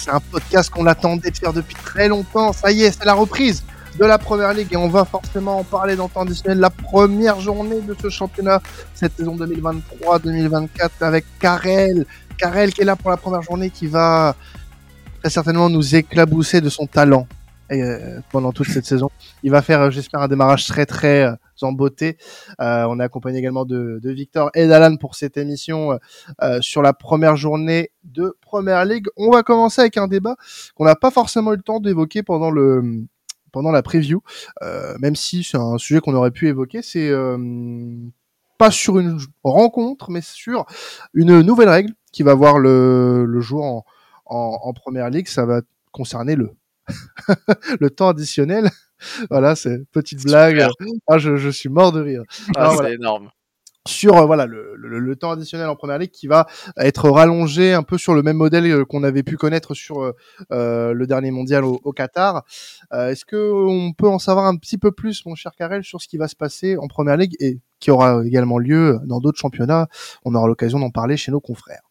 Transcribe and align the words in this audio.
c'est 0.00 0.10
un 0.10 0.20
podcast 0.20 0.70
qu'on 0.70 0.86
attendait 0.86 1.30
de 1.30 1.36
faire 1.36 1.52
depuis 1.52 1.74
très 1.74 2.08
longtemps. 2.08 2.52
Ça 2.52 2.70
y 2.70 2.82
est, 2.82 2.92
c'est 2.92 3.04
la 3.04 3.14
reprise 3.14 3.62
de 3.98 4.04
la 4.04 4.18
première 4.18 4.54
ligue 4.54 4.72
et 4.72 4.76
on 4.76 4.88
va 4.88 5.04
forcément 5.04 5.58
en 5.58 5.64
parler 5.64 5.96
dans 5.96 6.04
le 6.04 6.10
temps 6.10 6.22
additionnel. 6.22 6.58
La 6.58 6.70
première 6.70 7.40
journée 7.40 7.80
de 7.80 7.94
ce 8.00 8.08
championnat, 8.08 8.62
cette 8.94 9.16
saison 9.16 9.36
2023-2024 9.36 10.90
avec 11.00 11.24
Karel. 11.38 12.06
Karel 12.38 12.72
qui 12.72 12.80
est 12.80 12.84
là 12.84 12.96
pour 12.96 13.10
la 13.10 13.16
première 13.16 13.42
journée 13.42 13.68
qui 13.70 13.86
va 13.86 14.34
très 15.20 15.30
certainement 15.30 15.68
nous 15.68 15.94
éclabousser 15.94 16.60
de 16.60 16.70
son 16.70 16.86
talent 16.86 17.26
euh, 17.72 18.20
pendant 18.30 18.52
toute 18.52 18.68
cette 18.68 18.86
saison. 18.86 19.10
Il 19.42 19.50
va 19.50 19.60
faire, 19.60 19.90
j'espère, 19.90 20.22
un 20.22 20.28
démarrage 20.28 20.66
très 20.66 20.86
très 20.86 21.24
euh, 21.24 21.34
en 21.62 21.72
beauté. 21.72 22.16
Euh, 22.60 22.84
on 22.88 23.00
est 23.00 23.02
accompagné 23.02 23.38
également 23.38 23.64
de, 23.64 24.00
Victor 24.04 24.50
et 24.54 24.66
d'Alan 24.66 24.96
pour 24.96 25.14
cette 25.14 25.36
émission 25.36 25.98
euh, 26.42 26.60
sur 26.60 26.82
la 26.82 26.92
première 26.92 27.36
journée 27.36 27.90
de 28.04 28.36
Première 28.40 28.84
Ligue. 28.84 29.06
On 29.16 29.30
va 29.30 29.42
commencer 29.42 29.80
avec 29.80 29.96
un 29.96 30.08
débat 30.08 30.36
qu'on 30.74 30.84
n'a 30.84 30.96
pas 30.96 31.10
forcément 31.10 31.52
eu 31.52 31.56
le 31.56 31.62
temps 31.62 31.80
d'évoquer 31.80 32.22
pendant 32.22 32.50
le 32.50 33.04
pendant 33.52 33.72
la 33.72 33.82
preview, 33.82 34.22
euh, 34.62 34.94
même 35.00 35.16
si 35.16 35.42
c'est 35.42 35.56
un 35.56 35.76
sujet 35.76 36.00
qu'on 36.00 36.14
aurait 36.14 36.30
pu 36.30 36.46
évoquer. 36.48 36.82
C'est 36.82 37.10
pas 38.58 38.70
sur 38.70 38.98
une 38.98 39.18
rencontre, 39.42 40.10
mais 40.10 40.20
sur 40.20 40.66
une 41.14 41.40
nouvelle 41.40 41.68
règle 41.68 41.92
qui 42.12 42.22
va 42.22 42.34
voir 42.34 42.58
le, 42.58 43.40
jour 43.40 43.84
en 44.26 44.72
première 44.72 45.10
ligue. 45.10 45.26
Ça 45.26 45.46
va 45.46 45.62
concerner 45.92 46.36
le 46.36 46.52
le 47.80 47.90
temps 47.90 48.08
additionnel. 48.08 48.70
Voilà, 49.30 49.54
c'est 49.54 49.78
petite 49.92 50.24
blague. 50.24 50.66
Ah, 51.08 51.18
je, 51.18 51.36
je, 51.36 51.50
suis 51.50 51.68
mort 51.68 51.92
de 51.92 52.00
rire. 52.00 52.22
Ah, 52.56 52.74
c'est 52.78 52.94
énorme 52.94 53.30
sur 53.86 54.16
euh, 54.16 54.26
voilà 54.26 54.46
le, 54.46 54.74
le, 54.76 54.98
le, 54.98 55.16
temps 55.16 55.30
additionnel 55.30 55.68
en 55.68 55.76
première 55.76 55.98
ligue 55.98 56.10
qui 56.10 56.26
va 56.26 56.46
être 56.76 57.08
rallongé 57.08 57.72
un 57.72 57.82
peu 57.82 57.96
sur 57.98 58.14
le 58.14 58.22
même 58.22 58.36
modèle 58.36 58.66
euh, 58.66 58.84
qu'on 58.84 59.02
avait 59.02 59.22
pu 59.22 59.36
connaître 59.36 59.74
sur 59.74 60.12
euh, 60.52 60.92
le 60.92 61.06
dernier 61.06 61.30
mondial 61.30 61.64
au, 61.64 61.80
au 61.84 61.92
Qatar. 61.92 62.44
Est-ce 62.92 63.24
que 63.24 63.36
on 63.36 63.92
peut 63.92 64.08
en 64.08 64.18
savoir 64.18 64.46
un 64.46 64.56
petit 64.56 64.78
peu 64.78 64.92
plus, 64.92 65.24
mon 65.26 65.34
cher 65.34 65.52
Karel, 65.56 65.84
sur 65.84 66.00
ce 66.00 66.08
qui 66.08 66.18
va 66.18 66.28
se 66.28 66.36
passer 66.36 66.76
en 66.76 66.88
première 66.88 67.16
ligue 67.16 67.34
et 67.40 67.58
qui 67.78 67.90
aura 67.90 68.24
également 68.24 68.58
lieu 68.58 68.98
dans 69.04 69.20
d'autres 69.20 69.38
championnats? 69.38 69.88
On 70.24 70.34
aura 70.34 70.46
l'occasion 70.46 70.78
d'en 70.78 70.90
parler 70.90 71.16
chez 71.16 71.32
nos 71.32 71.40
confrères. 71.40 71.89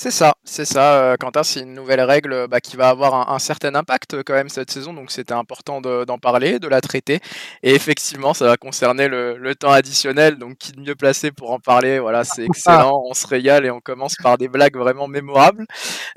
C'est 0.00 0.12
ça, 0.12 0.34
c'est 0.44 0.64
ça, 0.64 0.94
euh, 1.02 1.16
Quentin, 1.16 1.42
c'est 1.42 1.58
une 1.58 1.74
nouvelle 1.74 2.00
règle 2.00 2.46
bah, 2.46 2.60
qui 2.60 2.76
va 2.76 2.88
avoir 2.88 3.32
un, 3.32 3.38
certain 3.40 3.74
impact 3.74 4.14
euh, 4.14 4.22
quand 4.24 4.34
même 4.34 4.48
cette 4.48 4.70
saison, 4.70 4.92
donc 4.92 5.10
c'était 5.10 5.34
important 5.34 5.80
d'en 5.80 6.18
parler, 6.18 6.60
de 6.60 6.68
la 6.68 6.80
traiter, 6.80 7.18
et 7.64 7.74
effectivement 7.74 8.32
ça 8.32 8.44
va 8.44 8.56
concerner 8.56 9.08
le, 9.08 9.54
temps 9.56 9.72
additionnel, 9.72 10.38
donc 10.38 10.56
qui 10.56 10.70
de 10.70 10.80
mieux 10.80 10.94
placé 10.94 11.32
pour 11.32 11.50
en 11.50 11.58
parler, 11.58 11.98
voilà, 11.98 12.22
c'est 12.22 12.44
excellent, 12.44 13.02
on 13.10 13.12
se 13.12 13.26
régale 13.26 13.66
et 13.66 13.72
on 13.72 13.80
commence 13.80 14.14
par 14.22 14.38
des 14.38 14.46
blagues 14.46 14.76
vraiment 14.76 15.08
mémorables. 15.08 15.66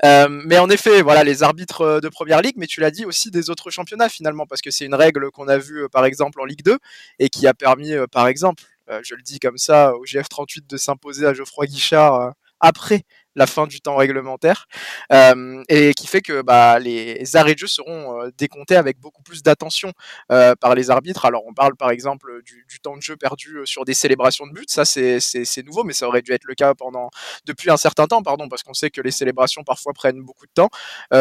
Euh, 0.04 0.28
mais 0.30 0.60
en 0.60 0.70
effet, 0.70 1.02
voilà, 1.02 1.24
les 1.24 1.42
arbitres 1.42 1.98
de 2.00 2.08
Première 2.08 2.40
Ligue, 2.40 2.54
mais 2.58 2.68
tu 2.68 2.80
l'as 2.80 2.92
dit 2.92 3.04
aussi 3.04 3.32
des 3.32 3.50
autres 3.50 3.70
championnats 3.70 4.08
finalement, 4.08 4.46
parce 4.46 4.60
que 4.60 4.70
c'est 4.70 4.84
une 4.84 4.94
règle 4.94 5.32
qu'on 5.32 5.48
a 5.48 5.58
vue 5.58 5.88
par 5.88 6.04
exemple 6.04 6.40
en 6.40 6.44
Ligue 6.44 6.62
2, 6.62 6.78
et 7.18 7.28
qui 7.30 7.48
a 7.48 7.52
permis 7.52 7.94
par 8.12 8.28
exemple, 8.28 8.62
je 9.02 9.16
le 9.16 9.22
dis 9.22 9.40
comme 9.40 9.58
ça, 9.58 9.96
au 9.96 10.04
GF38 10.04 10.68
de 10.68 10.76
s'imposer 10.76 11.26
à 11.26 11.34
Geoffroy 11.34 11.66
Guichard 11.66 12.34
après 12.60 13.02
la 13.34 13.46
fin 13.46 13.66
du 13.66 13.80
temps 13.80 13.96
réglementaire, 13.96 14.66
euh, 15.12 15.62
et 15.68 15.94
qui 15.94 16.06
fait 16.06 16.20
que 16.20 16.42
bah, 16.42 16.78
les 16.78 17.36
arrêts 17.36 17.54
de 17.54 17.58
jeu 17.58 17.66
seront 17.66 18.20
euh, 18.20 18.30
décomptés 18.36 18.76
avec 18.76 18.98
beaucoup 18.98 19.22
plus 19.22 19.42
d'attention 19.42 19.92
euh, 20.30 20.54
par 20.54 20.74
les 20.74 20.90
arbitres. 20.90 21.24
Alors 21.24 21.44
on 21.46 21.54
parle 21.54 21.76
par 21.76 21.90
exemple 21.90 22.42
du, 22.44 22.66
temps 22.82 22.96
de 22.96 23.02
jeu 23.02 23.16
perdu 23.16 23.60
sur 23.64 23.84
des 23.84 23.94
célébrations 23.94 24.46
de 24.46 24.52
buts, 24.52 24.64
ça 24.66 24.84
c'est 24.84 25.62
nouveau, 25.64 25.84
mais 25.84 25.92
ça 25.92 26.08
aurait 26.08 26.22
dû 26.22 26.32
être 26.32 26.44
le 26.44 26.54
cas 26.54 26.74
pendant 26.74 27.10
depuis 27.46 27.70
un 27.70 27.76
certain 27.76 28.06
temps, 28.06 28.22
pardon, 28.22 28.48
parce 28.48 28.62
qu'on 28.62 28.74
sait 28.74 28.90
que 28.90 29.00
les 29.00 29.10
célébrations 29.10 29.62
parfois 29.62 29.92
prennent 29.92 30.22
beaucoup 30.22 30.46
de 30.46 30.52
temps 30.52 30.70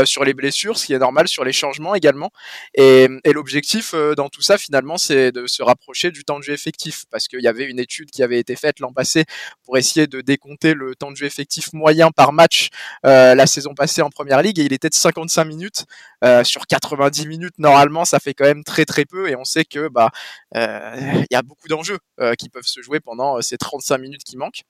sur 0.05 0.23
les 0.23 0.33
blessures, 0.33 0.77
ce 0.77 0.87
qui 0.87 0.93
est 0.93 0.99
normal, 0.99 1.27
sur 1.27 1.43
les 1.43 1.51
changements 1.51 1.93
également. 1.93 2.31
Et 2.73 3.07
l'objectif 3.25 3.93
dans 4.17 4.29
tout 4.29 4.41
ça 4.41 4.57
finalement, 4.57 4.97
c'est 4.97 5.31
de 5.31 5.45
se 5.45 5.61
rapprocher 5.61 6.09
du 6.11 6.23
temps 6.23 6.39
de 6.39 6.43
jeu 6.43 6.53
effectif, 6.53 7.05
parce 7.11 7.27
qu'il 7.27 7.41
y 7.41 7.47
avait 7.47 7.65
une 7.65 7.79
étude 7.79 8.09
qui 8.09 8.23
avait 8.23 8.39
été 8.39 8.55
faite 8.55 8.79
l'an 8.79 8.91
passé 8.91 9.25
pour 9.63 9.77
essayer 9.77 10.07
de 10.07 10.21
décompter 10.21 10.73
le 10.73 10.95
temps 10.95 11.11
de 11.11 11.17
jeu 11.17 11.27
effectif 11.27 11.73
moyen 11.73 12.00
par 12.09 12.33
match 12.33 12.69
euh, 13.05 13.35
la 13.35 13.45
saison 13.45 13.75
passée 13.75 14.01
en 14.01 14.09
première 14.09 14.41
ligue 14.41 14.57
et 14.59 14.63
il 14.63 14.73
était 14.73 14.89
de 14.89 14.95
55 14.95 15.45
minutes 15.45 15.85
euh, 16.23 16.43
sur 16.43 16.65
90 16.65 17.27
minutes 17.27 17.53
normalement 17.59 18.05
ça 18.05 18.19
fait 18.19 18.33
quand 18.33 18.45
même 18.45 18.63
très 18.63 18.85
très 18.85 19.05
peu 19.05 19.29
et 19.29 19.35
on 19.35 19.43
sait 19.43 19.65
que 19.65 19.87
bah 19.89 20.09
euh, 20.55 20.95
il 21.29 21.33
y 21.33 21.35
a 21.35 21.43
beaucoup 21.43 21.67
d'enjeux 21.67 21.99
qui 22.37 22.49
peuvent 22.49 22.65
se 22.65 22.81
jouer 22.81 22.99
pendant 22.99 23.41
ces 23.41 23.57
35 23.57 23.97
minutes 23.97 24.23
qui 24.23 24.37
manquent. 24.37 24.63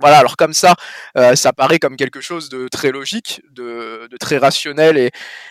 Voilà, 0.00 0.18
alors 0.18 0.36
comme 0.36 0.52
ça, 0.54 0.74
euh, 1.16 1.36
ça 1.36 1.52
paraît 1.52 1.78
comme 1.78 1.96
quelque 1.96 2.20
chose 2.20 2.48
de 2.48 2.66
très 2.66 2.90
logique, 2.90 3.42
de, 3.52 4.08
de 4.10 4.16
très 4.16 4.38
rationnel 4.38 4.98
et, 4.98 5.10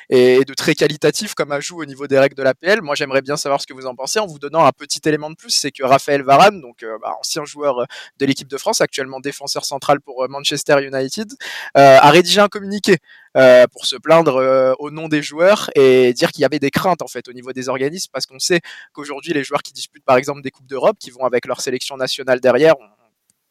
et, 0.09 0.43
de 0.43 0.53
très 0.53 0.75
qualitatif 0.75 1.33
comme 1.33 1.53
ajout 1.53 1.81
au 1.81 1.85
niveau 1.85 2.07
des 2.07 2.19
règles 2.19 2.35
de 2.35 2.43
l'APL. 2.43 2.81
Moi, 2.81 2.93
j'aimerais 2.95 3.21
bien 3.21 3.37
savoir 3.37 3.61
ce 3.61 3.67
que 3.67 3.73
vous 3.73 3.85
en 3.85 3.95
pensez 3.95 4.19
en 4.19 4.27
vous 4.27 4.39
donnant 4.39 4.65
un 4.65 4.73
petit 4.73 4.99
élément 5.05 5.29
de 5.29 5.35
plus, 5.35 5.51
c'est 5.51 5.71
que 5.71 5.83
Raphaël 5.83 6.23
Varane, 6.23 6.59
donc 6.59 6.83
euh, 6.83 6.97
bah, 7.01 7.15
ancien 7.21 7.45
joueur 7.45 7.85
de 8.19 8.25
l'équipe 8.25 8.49
de 8.49 8.57
France, 8.57 8.81
actuellement 8.81 9.21
défenseur 9.21 9.63
central 9.63 10.01
pour 10.01 10.23
euh, 10.23 10.27
Manchester 10.27 10.83
United, 10.83 11.31
euh, 11.77 11.97
a 12.01 12.09
rédigé 12.11 12.41
un 12.41 12.49
communiqué 12.49 12.97
euh, 13.37 13.65
pour 13.71 13.85
se 13.85 13.95
plaindre 13.95 14.35
euh, 14.35 14.73
au 14.77 14.91
nom 14.91 15.07
des 15.07 15.23
joueurs 15.23 15.69
et 15.75 16.13
dire 16.13 16.31
qu'il 16.31 16.41
y 16.41 16.45
avait 16.45 16.59
des 16.59 16.69
craintes 16.69 17.01
en 17.01 17.07
fait 17.07 17.27
au 17.29 17.33
niveau 17.33 17.51
des 17.53 17.69
organismes 17.69 18.11
parce 18.11 18.25
qu'on 18.25 18.39
sait 18.39 18.59
qu'aujourd'hui 18.91 19.33
les 19.33 19.43
joueurs 19.43 19.63
qui 19.63 19.73
disputent 19.73 20.05
par 20.05 20.17
exemple 20.17 20.41
des 20.41 20.51
coupes 20.51 20.67
d'Europe, 20.67 20.97
qui 20.99 21.11
vont 21.11 21.25
avec 21.25 21.47
leur 21.47 21.61
sélection 21.61 21.97
nationale 21.97 22.39
derrière, 22.41 22.75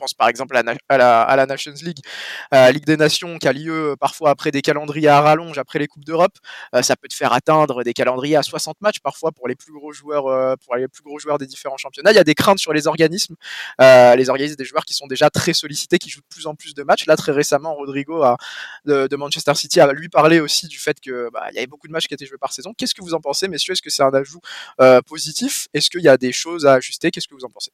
pense 0.03 0.15
par 0.15 0.29
exemple 0.29 0.57
à 0.57 0.63
la, 1.37 1.47
Nations 1.47 1.75
League, 1.83 2.01
à 2.51 2.67
la 2.67 2.73
Ligue 2.73 2.85
des 2.85 2.97
Nations 2.97 3.39
qui 3.39 3.47
a 3.47 3.53
lieu 3.53 3.95
parfois 4.01 4.31
après 4.31 4.51
des 4.51 4.61
calendriers 4.61 5.09
à 5.09 5.21
rallonge, 5.21 5.59
après 5.59 5.79
les 5.79 5.87
Coupes 5.87 6.05
d'Europe. 6.05 6.37
Euh, 6.75 6.83
ça 6.83 6.97
peut 6.97 7.07
te 7.07 7.15
faire 7.15 7.33
atteindre 7.33 7.85
des 7.85 7.93
calendriers 7.93 8.37
à 8.37 8.43
60 8.43 8.81
matchs 8.81 8.99
parfois 9.01 9.31
pour 9.31 9.47
les 9.47 9.55
plus 9.55 9.73
gros 9.73 9.93
joueurs, 9.93 10.27
euh, 10.27 10.57
pour 10.65 10.75
les 10.75 10.89
plus 10.89 11.03
gros 11.05 11.19
joueurs 11.21 11.39
des 11.39 11.47
différents 11.47 11.77
championnats. 11.77 12.11
Il 12.11 12.17
y 12.17 12.19
a 12.19 12.25
des 12.25 12.35
craintes 12.35 12.59
sur 12.59 12.73
les 12.73 12.89
organismes, 12.89 13.37
euh, 13.81 14.17
les 14.17 14.29
organismes 14.29 14.57
des 14.57 14.65
joueurs 14.65 14.85
qui 14.85 14.95
sont 14.95 15.07
déjà 15.07 15.31
très 15.31 15.53
sollicités, 15.53 15.99
qui 15.99 16.11
jouent 16.11 16.21
de 16.21 16.35
plus 16.35 16.47
en 16.47 16.57
plus 16.57 16.75
de 16.75 16.83
matchs. 16.83 17.07
Là, 17.07 17.17
très 17.17 17.33
récemment, 17.33 17.75
Rodrigo 17.75 18.25
de, 18.85 19.17
Manchester 19.17 19.55
City 19.55 19.79
a 19.79 19.93
lui 19.93 20.09
parlé 20.09 20.41
aussi 20.41 20.67
du 20.67 20.79
fait 20.79 20.99
que 21.01 21.31
bah, 21.33 21.47
y 21.53 21.59
avait 21.59 21.69
beaucoup 21.69 21.87
de 21.87 21.93
matchs 21.93 22.09
qui 22.09 22.15
étaient 22.15 22.27
joués 22.27 22.39
par 22.39 22.53
saison. 22.53 22.73
Qu'est-ce 22.77 22.95
que 22.95 23.03
vous 23.03 23.15
en 23.15 23.21
pensez, 23.21 23.47
messieurs? 23.47 23.73
Est-ce 23.73 23.83
que 23.83 23.91
c'est 23.91 24.03
un 24.03 24.15
ajout 24.15 24.41
positif? 25.07 25.69
Est-ce 25.75 25.91
qu'il 25.91 26.03
y 26.03 26.09
a 26.09 26.17
des 26.17 26.33
choses 26.33 26.67
à 26.67 26.75
ajuster? 26.75 27.11
Qu'est-ce 27.12 27.29
que 27.29 27.35
vous 27.35 27.45
en 27.45 27.51
pensez? 27.51 27.71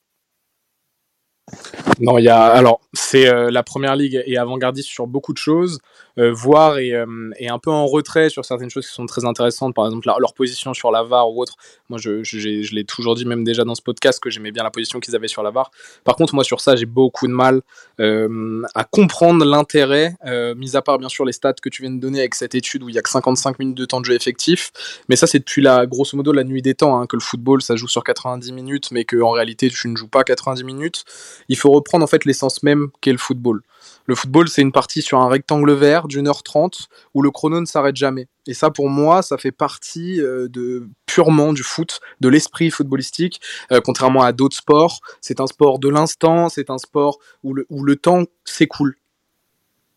Non, 2.00 2.19
il 2.19 2.25
y 2.25 2.28
a 2.28 2.42
alors 2.44 2.81
c'est 2.92 3.28
euh, 3.28 3.50
la 3.50 3.62
première 3.62 3.97
ligue 3.97 4.22
est 4.26 4.36
avant-gardiste 4.36 4.88
sur 4.88 5.06
beaucoup 5.06 5.32
de 5.32 5.38
choses, 5.38 5.78
euh, 6.19 6.32
voire 6.32 6.78
est, 6.78 6.92
euh, 6.92 7.31
est, 7.38 7.48
un 7.48 7.59
peu 7.59 7.70
en 7.70 7.86
retrait 7.86 8.28
sur 8.28 8.44
certaines 8.44 8.70
choses 8.70 8.86
qui 8.86 8.92
sont 8.92 9.06
très 9.06 9.25
intéressantes, 9.25 9.75
par 9.75 9.87
exemple 9.87 10.08
leur 10.19 10.34
position 10.34 10.75
sur 10.75 10.91
la 10.91 11.03
VAR 11.03 11.31
ou 11.31 11.41
autre. 11.41 11.54
Moi, 11.88 11.98
je, 11.98 12.22
je, 12.25 12.75
l'ai 12.75 12.84
toujours 12.84 13.14
dit 13.14 13.25
même 13.25 13.44
déjà 13.44 13.64
dans 13.64 13.75
ce 13.75 13.82
podcast 13.82 14.20
que 14.20 14.31
j'aimais 14.31 14.50
bien 14.50 14.62
la 14.62 14.70
position 14.70 15.00
qu'ils 15.00 15.14
avaient 15.14 15.28
sur 15.28 15.42
la 15.42 15.50
VAR. 15.50 15.70
Par 16.04 16.16
contre, 16.16 16.34
moi 16.34 16.44
sur 16.44 16.60
ça, 16.60 16.76
j'ai 16.76 16.87
beaucoup 16.87 17.26
de 17.26 17.32
mal 17.32 17.62
euh, 18.00 18.62
à 18.75 18.84
comprendre 18.84 19.44
l'intérêt, 19.44 20.16
euh, 20.26 20.54
mis 20.54 20.76
à 20.76 20.82
part 20.82 20.98
bien 20.98 21.08
sûr 21.08 21.25
les 21.25 21.32
stats 21.32 21.54
que 21.54 21.69
tu 21.69 21.82
viens 21.82 21.91
de 21.91 22.00
donner 22.00 22.20
avec 22.20 22.34
cette 22.34 22.54
étude 22.54 22.82
où 22.82 22.88
il 22.88 22.94
y 22.94 22.98
a 22.98 23.03
que 23.03 23.10
55 23.10 23.58
minutes 23.58 23.76
de 23.76 23.84
temps 23.84 24.00
de 24.00 24.04
jeu 24.04 24.14
effectif. 24.14 24.72
Mais 25.08 25.16
ça, 25.16 25.26
c'est 25.26 25.38
depuis 25.38 25.62
la 25.62 25.87
grosso 25.87 26.16
modo 26.16 26.32
la 26.32 26.44
nuit 26.44 26.62
des 26.62 26.75
temps 26.75 27.00
hein, 27.00 27.06
que 27.06 27.16
le 27.16 27.22
football 27.22 27.62
ça 27.62 27.76
joue 27.76 27.88
sur 27.88 28.04
90 28.04 28.53
minutes, 28.53 28.91
mais 28.91 29.04
que 29.04 29.20
en 29.20 29.31
réalité 29.31 29.70
tu 29.70 29.88
ne 29.88 29.97
joues 29.97 30.08
pas 30.08 30.25
90 30.25 30.64
minutes. 30.64 31.04
Il 31.49 31.56
faut 31.56 31.71
reprendre 31.71 32.04
en 32.04 32.06
fait 32.06 32.25
l'essence 32.25 32.62
même 32.62 32.88
qu'est 33.00 33.12
le 33.12 33.19
football. 33.19 33.62
Le 34.06 34.15
football, 34.15 34.49
c'est 34.49 34.62
une 34.62 34.72
partie 34.72 35.03
sur 35.03 35.21
un 35.21 35.28
rectangle 35.28 35.72
vert 35.72 36.09
d'une 36.09 36.28
heure 36.28 36.43
trente 36.43 36.88
où 37.15 37.22
le 37.22 37.31
chrono 37.31 37.60
ne 37.60 37.66
s'arrête 37.66 37.97
jamais. 37.97 38.26
Et 38.47 38.54
ça, 38.54 38.71
pour 38.71 38.88
moi, 38.88 39.22
ça 39.22 39.37
fait 39.37 39.53
partie 39.53 40.21
euh, 40.21 40.49
de 40.49 40.88
purement 41.06 41.53
du 41.53 41.62
foot, 41.62 42.00
de 42.21 42.28
l'esprit 42.28 42.71
footballistique, 42.71 43.41
euh, 43.72 43.81
contrairement 43.84 44.22
à 44.22 44.32
d'autres 44.32 44.56
sports. 44.56 45.00
C'est 45.21 45.41
un 45.41 45.47
sport 45.47 45.78
de 45.78 45.88
l'instant, 45.88 46.49
c'est 46.49 46.71
un 46.71 46.78
sport 46.78 47.19
où 47.43 47.55
le, 47.55 47.66
où 47.69 47.84
le 47.84 47.97
temps 47.97 48.25
s'écoule. 48.44 48.97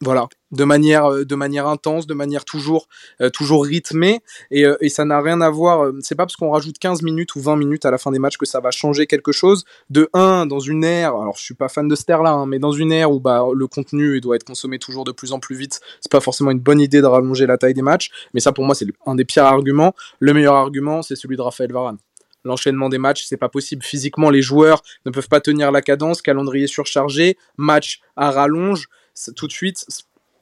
Voilà, 0.03 0.27
de 0.51 0.63
manière, 0.63 1.05
euh, 1.05 1.25
de 1.25 1.35
manière 1.35 1.67
intense, 1.67 2.07
de 2.07 2.15
manière 2.15 2.43
toujours, 2.43 2.87
euh, 3.21 3.29
toujours 3.29 3.63
rythmée, 3.63 4.21
et, 4.49 4.65
euh, 4.65 4.75
et 4.81 4.89
ça 4.89 5.05
n'a 5.05 5.21
rien 5.21 5.41
à 5.41 5.49
voir. 5.51 5.91
C'est 6.01 6.15
pas 6.15 6.25
parce 6.25 6.35
qu'on 6.35 6.49
rajoute 6.49 6.79
15 6.79 7.03
minutes 7.03 7.35
ou 7.35 7.39
20 7.39 7.55
minutes 7.55 7.85
à 7.85 7.91
la 7.91 7.99
fin 7.99 8.09
des 8.09 8.17
matchs 8.17 8.37
que 8.37 8.47
ça 8.47 8.59
va 8.59 8.71
changer 8.71 9.05
quelque 9.05 9.31
chose. 9.31 9.63
De 9.91 10.09
1, 10.13 10.47
dans 10.47 10.59
une 10.59 10.83
ère, 10.83 11.15
alors 11.15 11.37
je 11.37 11.43
suis 11.43 11.53
pas 11.53 11.69
fan 11.69 11.87
de 11.87 11.93
cette 11.93 12.09
ère-là, 12.09 12.31
hein, 12.31 12.47
mais 12.47 12.57
dans 12.57 12.71
une 12.71 12.91
ère 12.91 13.11
où 13.11 13.19
bah, 13.19 13.45
le 13.53 13.67
contenu 13.67 14.19
doit 14.21 14.35
être 14.37 14.43
consommé 14.43 14.79
toujours 14.79 15.03
de 15.03 15.11
plus 15.11 15.33
en 15.33 15.39
plus 15.39 15.55
vite, 15.55 15.79
c'est 15.99 16.11
pas 16.11 16.19
forcément 16.19 16.49
une 16.49 16.59
bonne 16.59 16.79
idée 16.79 17.01
de 17.01 17.05
rallonger 17.05 17.45
la 17.45 17.59
taille 17.59 17.75
des 17.75 17.83
matchs, 17.83 18.09
mais 18.33 18.39
ça 18.39 18.51
pour 18.51 18.65
moi 18.65 18.73
c'est 18.73 18.87
un 19.05 19.13
des 19.13 19.25
pires 19.25 19.45
arguments. 19.45 19.93
Le 20.19 20.33
meilleur 20.33 20.55
argument, 20.55 21.03
c'est 21.03 21.15
celui 21.15 21.37
de 21.37 21.41
Raphaël 21.43 21.71
Varane 21.71 21.97
l'enchaînement 22.43 22.89
des 22.89 22.97
matchs, 22.97 23.25
c'est 23.25 23.37
pas 23.37 23.49
possible. 23.49 23.83
Physiquement, 23.83 24.31
les 24.31 24.41
joueurs 24.41 24.81
ne 25.05 25.11
peuvent 25.11 25.27
pas 25.27 25.41
tenir 25.41 25.71
la 25.71 25.83
cadence, 25.83 26.23
calendrier 26.23 26.65
surchargé, 26.65 27.37
match 27.57 28.01
à 28.15 28.31
rallonge 28.31 28.87
tout 29.35 29.47
de 29.47 29.51
suite, 29.51 29.85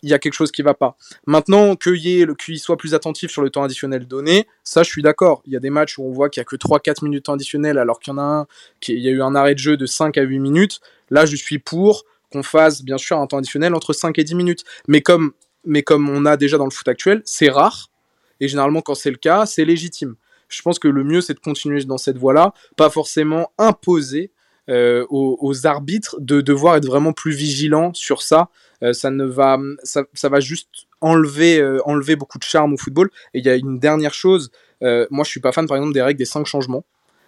il 0.01 0.10
y 0.10 0.13
a 0.13 0.19
quelque 0.19 0.33
chose 0.33 0.51
qui 0.51 0.62
va 0.62 0.74
pas. 0.74 0.95
Maintenant, 1.25 1.75
qu'il 1.75 2.36
soit 2.60 2.77
plus 2.77 2.94
attentif 2.94 3.31
sur 3.31 3.42
le 3.42 3.50
temps 3.50 3.63
additionnel 3.63 4.07
donné, 4.07 4.48
ça, 4.63 4.83
je 4.83 4.89
suis 4.89 5.01
d'accord. 5.01 5.42
Il 5.45 5.54
y 5.54 5.57
a 5.57 5.60
des 5.60 5.69
matchs 5.69 5.98
où 5.98 6.04
on 6.04 6.12
voit 6.12 6.30
qu'il 6.30 6.39
y 6.39 6.44
a 6.44 6.45
que 6.45 6.56
3-4 6.56 7.04
minutes 7.04 7.19
de 7.19 7.24
temps 7.24 7.33
additionnel, 7.33 7.77
alors 7.77 8.00
qu'il 8.00 8.13
y 8.13 8.16
en 8.16 8.19
a 8.19 8.24
un, 8.24 8.48
qu'il 8.80 9.00
y 9.00 9.07
a 9.07 9.12
eu 9.12 9.21
un 9.21 9.36
arrêt 9.36 9.56
de 9.56 9.60
jeu 9.60 9.77
de 9.77 9.86
5 9.86 10.18
à 10.18 10.21
8 10.21 10.39
minutes. 10.39 10.80
Là, 11.10 11.25
je 11.25 11.36
suis 11.36 11.60
pour 11.60 12.06
qu'on 12.31 12.44
fasse, 12.44 12.83
bien 12.83 12.98
sûr, 12.98 13.18
un 13.18 13.27
temps 13.27 13.38
additionnel 13.38 13.74
entre 13.74 13.94
5 13.94 14.18
et 14.19 14.24
10 14.24 14.36
minutes. 14.36 14.63
Mais 14.88 15.01
comme 15.01 15.33
mais 15.65 15.83
comme 15.83 16.10
on 16.10 16.25
a 16.25 16.38
déjà 16.38 16.57
dans 16.57 16.65
le 16.65 16.72
foot 16.72 16.88
actuel, 16.88 17.22
c'est 17.25 17.50
rare. 17.50 17.89
Et 18.39 18.48
généralement, 18.48 18.81
quand 18.81 18.95
c'est 18.95 19.12
le 19.12 19.18
cas, 19.18 19.45
c'est 19.45 19.65
légitime. 19.65 20.15
Je 20.48 20.62
pense 20.62 20.80
que 20.80 20.88
le 20.88 21.04
mieux, 21.04 21.22
c'est 21.22 21.33
de 21.33 21.39
continuer 21.39 21.83
dans 21.83 21.98
cette 21.98 22.18
voie-là, 22.18 22.54
pas 22.75 22.89
forcément 22.89 23.51
imposer 23.57 24.31
euh, 24.69 25.06
aux, 25.10 25.66
arbitres 25.66 26.18
de 26.19 26.42
devoir 26.42 26.75
être 26.75 26.86
vraiment 26.86 27.12
plus 27.12 27.31
vigilants 27.31 27.92
sur 27.94 28.21
ça. 28.21 28.50
Euh, 28.83 28.94
ça 28.94 29.10
ne 29.10 29.25
va, 29.25 29.57
ça, 29.83 30.30
va 30.30 30.39
juste 30.39 30.69
enlever, 31.01 31.60
euh, 31.60 31.81
enlever 31.86 32.16
beaucoup 32.16 32.38
de 32.38 32.44
charme 32.44 32.74
au 32.74 32.77
football. 32.77 33.10
Et 33.33 33.39
il 33.39 33.45
y 33.45 33.50
a 33.50 33.56
une 33.56 33.80
dernière 33.80 34.13
chose. 34.13 34.51
moi, 34.81 35.24
je 35.24 35.30
suis 35.30 35.39
pas 35.39 35.51
fan, 35.51 35.68
par 35.68 35.77
exemple, 35.77 35.94
des 35.94 36.04
règles 36.04 36.19
des 36.19 36.25
cinq 36.25 36.45
changements. 36.45 36.86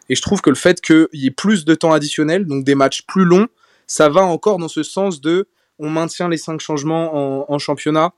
Et 0.07 0.15
je 0.15 0.21
trouve 0.21 0.41
que 0.41 0.49
le 0.49 0.55
fait 0.55 0.81
qu'il 0.81 1.07
y 1.13 1.27
ait 1.27 1.31
plus 1.31 1.65
de 1.65 1.73
temps 1.73 1.93
additionnel, 1.93 2.45
donc 2.45 2.63
des 2.63 2.75
matchs 2.75 3.01
plus 3.07 3.25
longs, 3.25 3.47
ça 3.87 4.07
va 4.07 4.21
encore 4.21 4.57
dans 4.57 4.67
ce 4.67 4.83
sens 4.83 5.19
de 5.19 5.47
on 5.79 5.89
maintient 5.89 6.29
les 6.29 6.37
cinq 6.37 6.61
changements 6.61 7.41
en, 7.41 7.51
en 7.51 7.59
championnat 7.59 8.13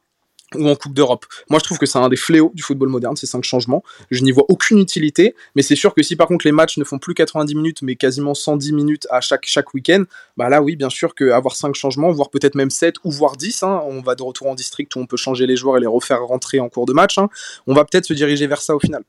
ou 0.55 0.67
en 0.67 0.75
Coupe 0.75 0.93
d'Europe. 0.93 1.25
Moi, 1.49 1.59
je 1.59 1.65
trouve 1.65 1.77
que 1.77 1.85
c'est 1.85 1.99
un 1.99 2.09
des 2.09 2.15
fléaux 2.15 2.51
du 2.53 2.63
football 2.63 2.89
moderne, 2.89 3.15
ces 3.15 3.27
cinq 3.27 3.43
changements. 3.43 3.83
Je 4.11 4.23
n'y 4.23 4.31
vois 4.31 4.45
aucune 4.49 4.79
utilité, 4.79 5.35
mais 5.55 5.61
c'est 5.61 5.75
sûr 5.75 5.93
que 5.93 6.03
si 6.03 6.15
par 6.15 6.27
contre 6.27 6.45
les 6.45 6.51
matchs 6.51 6.77
ne 6.77 6.83
font 6.83 6.99
plus 6.99 7.13
90 7.13 7.55
minutes, 7.55 7.81
mais 7.81 7.95
quasiment 7.95 8.33
110 8.33 8.73
minutes 8.73 9.07
à 9.09 9.21
chaque, 9.21 9.45
chaque 9.45 9.73
week-end, 9.73 10.03
bah 10.37 10.49
là, 10.49 10.61
oui, 10.61 10.75
bien 10.75 10.89
sûr 10.89 11.15
qu'avoir 11.15 11.55
cinq 11.55 11.75
changements, 11.75 12.11
voire 12.11 12.29
peut-être 12.29 12.55
même 12.55 12.69
7 12.69 12.95
ou 13.03 13.11
voire 13.11 13.37
10, 13.37 13.63
hein, 13.63 13.81
on 13.85 14.01
va 14.01 14.15
de 14.15 14.23
retour 14.23 14.47
en 14.47 14.55
district 14.55 14.95
où 14.95 14.99
on 14.99 15.05
peut 15.05 15.17
changer 15.17 15.47
les 15.47 15.55
joueurs 15.55 15.77
et 15.77 15.79
les 15.79 15.87
refaire 15.87 16.23
rentrer 16.23 16.59
en 16.59 16.69
cours 16.69 16.85
de 16.85 16.93
match, 16.93 17.17
hein, 17.17 17.29
on 17.67 17.73
va 17.73 17.85
peut-être 17.85 18.05
se 18.05 18.13
diriger 18.13 18.47
vers 18.47 18.61
ça 18.61 18.75
au 18.75 18.79
final. 18.79 19.03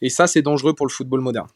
Et 0.00 0.10
ça, 0.10 0.26
c'est 0.26 0.42
dangereux 0.42 0.74
pour 0.74 0.86
le 0.86 0.92
football 0.92 1.20
moderne. 1.20 1.48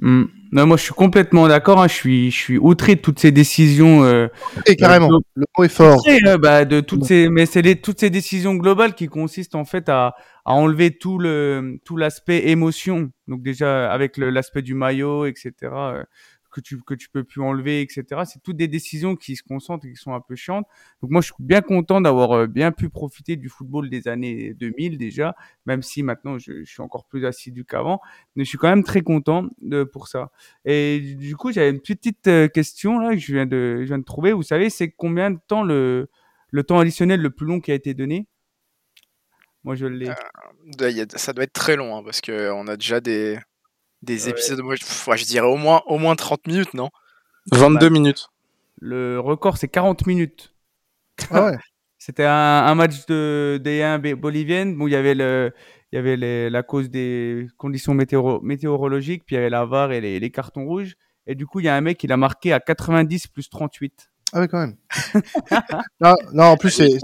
Hmm. 0.00 0.24
Non, 0.50 0.66
moi 0.66 0.76
je 0.76 0.84
suis 0.84 0.94
complètement 0.94 1.46
d'accord. 1.48 1.80
Hein. 1.80 1.88
Je 1.88 1.94
suis, 1.94 2.30
je 2.30 2.36
suis 2.36 2.58
outré 2.58 2.94
de 2.94 3.00
toutes 3.00 3.18
ces 3.18 3.32
décisions. 3.32 4.04
Euh, 4.04 4.28
et 4.66 4.76
carrément, 4.76 5.08
le 5.34 5.44
mot 5.56 5.64
est 5.64 5.68
fort. 5.68 6.02
Euh, 6.26 6.38
bah, 6.38 6.64
de 6.64 6.80
toutes 6.80 7.04
ces, 7.04 7.28
mais 7.28 7.44
c'est 7.44 7.62
toutes 7.76 8.00
ces 8.00 8.10
décisions 8.10 8.54
globales 8.54 8.94
qui 8.94 9.08
consistent 9.08 9.56
en 9.56 9.64
fait 9.64 9.88
à, 9.88 10.14
à 10.46 10.52
enlever 10.54 10.96
tout 10.96 11.18
le, 11.18 11.78
tout 11.84 11.96
l'aspect 11.96 12.48
émotion. 12.48 13.10
Donc 13.26 13.42
déjà 13.42 13.92
avec 13.92 14.16
l'aspect 14.16 14.62
du 14.62 14.74
maillot, 14.74 15.26
etc 15.26 15.52
que 16.58 16.62
tu 16.62 16.80
que 16.82 16.94
tu 16.94 17.08
peux 17.08 17.24
plus 17.24 17.40
enlever, 17.40 17.80
etc. 17.80 18.22
C'est 18.24 18.42
toutes 18.42 18.56
des 18.56 18.68
décisions 18.68 19.16
qui 19.16 19.36
se 19.36 19.42
concentrent 19.42 19.86
et 19.86 19.90
qui 19.92 19.96
sont 19.96 20.14
un 20.14 20.20
peu 20.20 20.34
chiantes. 20.34 20.66
Donc 21.02 21.10
moi, 21.10 21.20
je 21.20 21.26
suis 21.26 21.34
bien 21.38 21.60
content 21.60 22.00
d'avoir 22.00 22.32
euh, 22.32 22.46
bien 22.46 22.72
pu 22.72 22.88
profiter 22.88 23.36
du 23.36 23.48
football 23.48 23.88
des 23.88 24.08
années 24.08 24.54
2000 24.54 24.98
déjà, 24.98 25.34
même 25.66 25.82
si 25.82 26.02
maintenant 26.02 26.38
je, 26.38 26.64
suis 26.64 26.82
encore 26.82 27.06
plus 27.06 27.24
assidu 27.26 27.64
qu'avant. 27.64 28.00
Mais 28.34 28.44
je 28.44 28.48
suis 28.48 28.58
quand 28.58 28.68
même 28.68 28.84
très 28.84 29.02
content 29.02 29.48
de, 29.60 29.84
pour 29.84 30.08
ça. 30.08 30.30
Et 30.64 31.00
du 31.00 31.36
coup, 31.36 31.52
j'avais 31.52 31.70
une 31.70 31.80
petite 31.80 32.26
euh, 32.26 32.48
question 32.48 32.98
là 32.98 33.10
que 33.12 33.20
je 33.20 33.32
viens 33.32 33.46
de 33.46 33.78
je 33.82 33.86
viens 33.86 33.98
de 33.98 34.04
trouver. 34.04 34.32
Vous 34.32 34.42
savez, 34.42 34.70
c'est 34.70 34.90
combien 34.90 35.30
de 35.30 35.38
temps 35.46 35.62
le 35.62 36.10
le 36.50 36.62
temps 36.64 36.78
additionnel 36.78 37.20
le 37.20 37.30
plus 37.30 37.46
long 37.46 37.60
qui 37.60 37.70
a 37.70 37.74
été 37.74 37.94
donné? 37.94 38.26
Moi, 39.64 39.74
je 39.74 39.86
l'ai. 39.86 40.08
Euh, 40.08 41.06
ça 41.16 41.32
doit 41.32 41.44
être 41.44 41.52
très 41.52 41.76
long 41.76 41.96
hein, 41.96 42.02
parce 42.04 42.20
que 42.20 42.50
on 42.52 42.66
a 42.68 42.76
déjà 42.76 43.00
des 43.00 43.38
des 44.02 44.28
épisodes, 44.28 44.60
moi, 44.60 44.74
je, 44.76 45.24
dirais 45.24 45.46
au 45.46 45.56
moins, 45.56 45.82
au 45.86 45.98
moins 45.98 46.14
30 46.14 46.46
minutes, 46.46 46.74
non? 46.74 46.90
22 47.52 47.88
minutes. 47.88 48.28
Le 48.80 49.18
record, 49.18 49.56
c'est 49.56 49.68
40 49.68 50.06
minutes. 50.06 50.54
Ah 51.30 51.46
ouais. 51.46 51.58
C'était 51.98 52.24
un, 52.24 52.74
match 52.76 53.06
de 53.06 53.60
D1 53.62 54.14
bolivienne. 54.14 54.76
Bon, 54.76 54.86
il 54.86 54.92
y 54.92 54.96
avait, 54.96 55.16
le, 55.16 55.52
il 55.90 55.96
y 55.96 55.98
avait 55.98 56.16
la 56.48 56.62
cause 56.62 56.90
des 56.90 57.48
conditions 57.56 57.92
météorologiques, 57.92 59.24
puis 59.26 59.34
il 59.34 59.38
y 59.38 59.40
avait 59.40 59.50
la 59.50 59.64
VAR 59.64 59.90
et 59.90 60.00
les, 60.00 60.20
les, 60.20 60.30
cartons 60.30 60.64
rouges. 60.64 60.94
Et 61.26 61.34
du 61.34 61.44
coup, 61.44 61.58
il 61.58 61.66
y 61.66 61.68
a 61.68 61.74
un 61.74 61.80
mec 61.80 61.98
qui 61.98 62.06
l'a 62.06 62.16
marqué 62.16 62.52
à 62.52 62.60
90 62.60 63.26
plus 63.26 63.50
38. 63.50 64.10
Ah 64.32 64.40
oui, 64.40 64.48
quand 64.48 64.58
même. 64.58 64.76
non, 66.00 66.14
non, 66.34 66.44
en 66.44 66.56
plus, 66.56 66.70
c'est. 66.70 66.98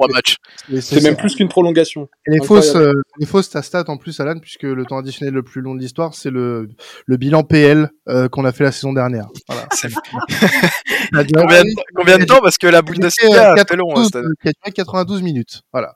C'est 0.80 1.02
même 1.02 1.16
plus 1.16 1.34
qu'une 1.34 1.48
prolongation. 1.48 2.08
Et 2.26 2.32
les 2.32 2.44
fausses, 2.44 2.74
euh, 2.74 2.92
les 3.18 3.26
fausses, 3.26 3.48
ta 3.48 3.62
stat 3.62 3.84
en 3.88 3.96
plus, 3.96 4.20
Alan, 4.20 4.38
puisque 4.38 4.64
le 4.64 4.84
temps 4.84 4.98
additionnel 4.98 5.32
le 5.32 5.42
plus 5.42 5.62
long 5.62 5.74
de 5.74 5.80
l'histoire, 5.80 6.14
c'est 6.14 6.30
le, 6.30 6.68
le 7.06 7.16
bilan 7.16 7.42
PL 7.42 7.90
euh, 8.08 8.28
qu'on 8.28 8.44
a 8.44 8.52
fait 8.52 8.64
la 8.64 8.72
saison 8.72 8.92
dernière. 8.92 9.28
Voilà. 9.48 9.66
combien, 11.34 11.62
de, 11.62 11.70
combien 11.94 12.18
de 12.18 12.24
temps 12.24 12.40
Parce 12.42 12.58
que 12.58 12.66
la 12.66 12.82
Bundesliga, 12.82 13.54
c'est 13.56 13.76
long. 13.76 13.94
Hein, 13.96 14.06
qui 14.42 14.48
a 14.48 14.52
duré 14.52 14.72
92 14.72 15.22
minutes. 15.22 15.62
Voilà. 15.72 15.94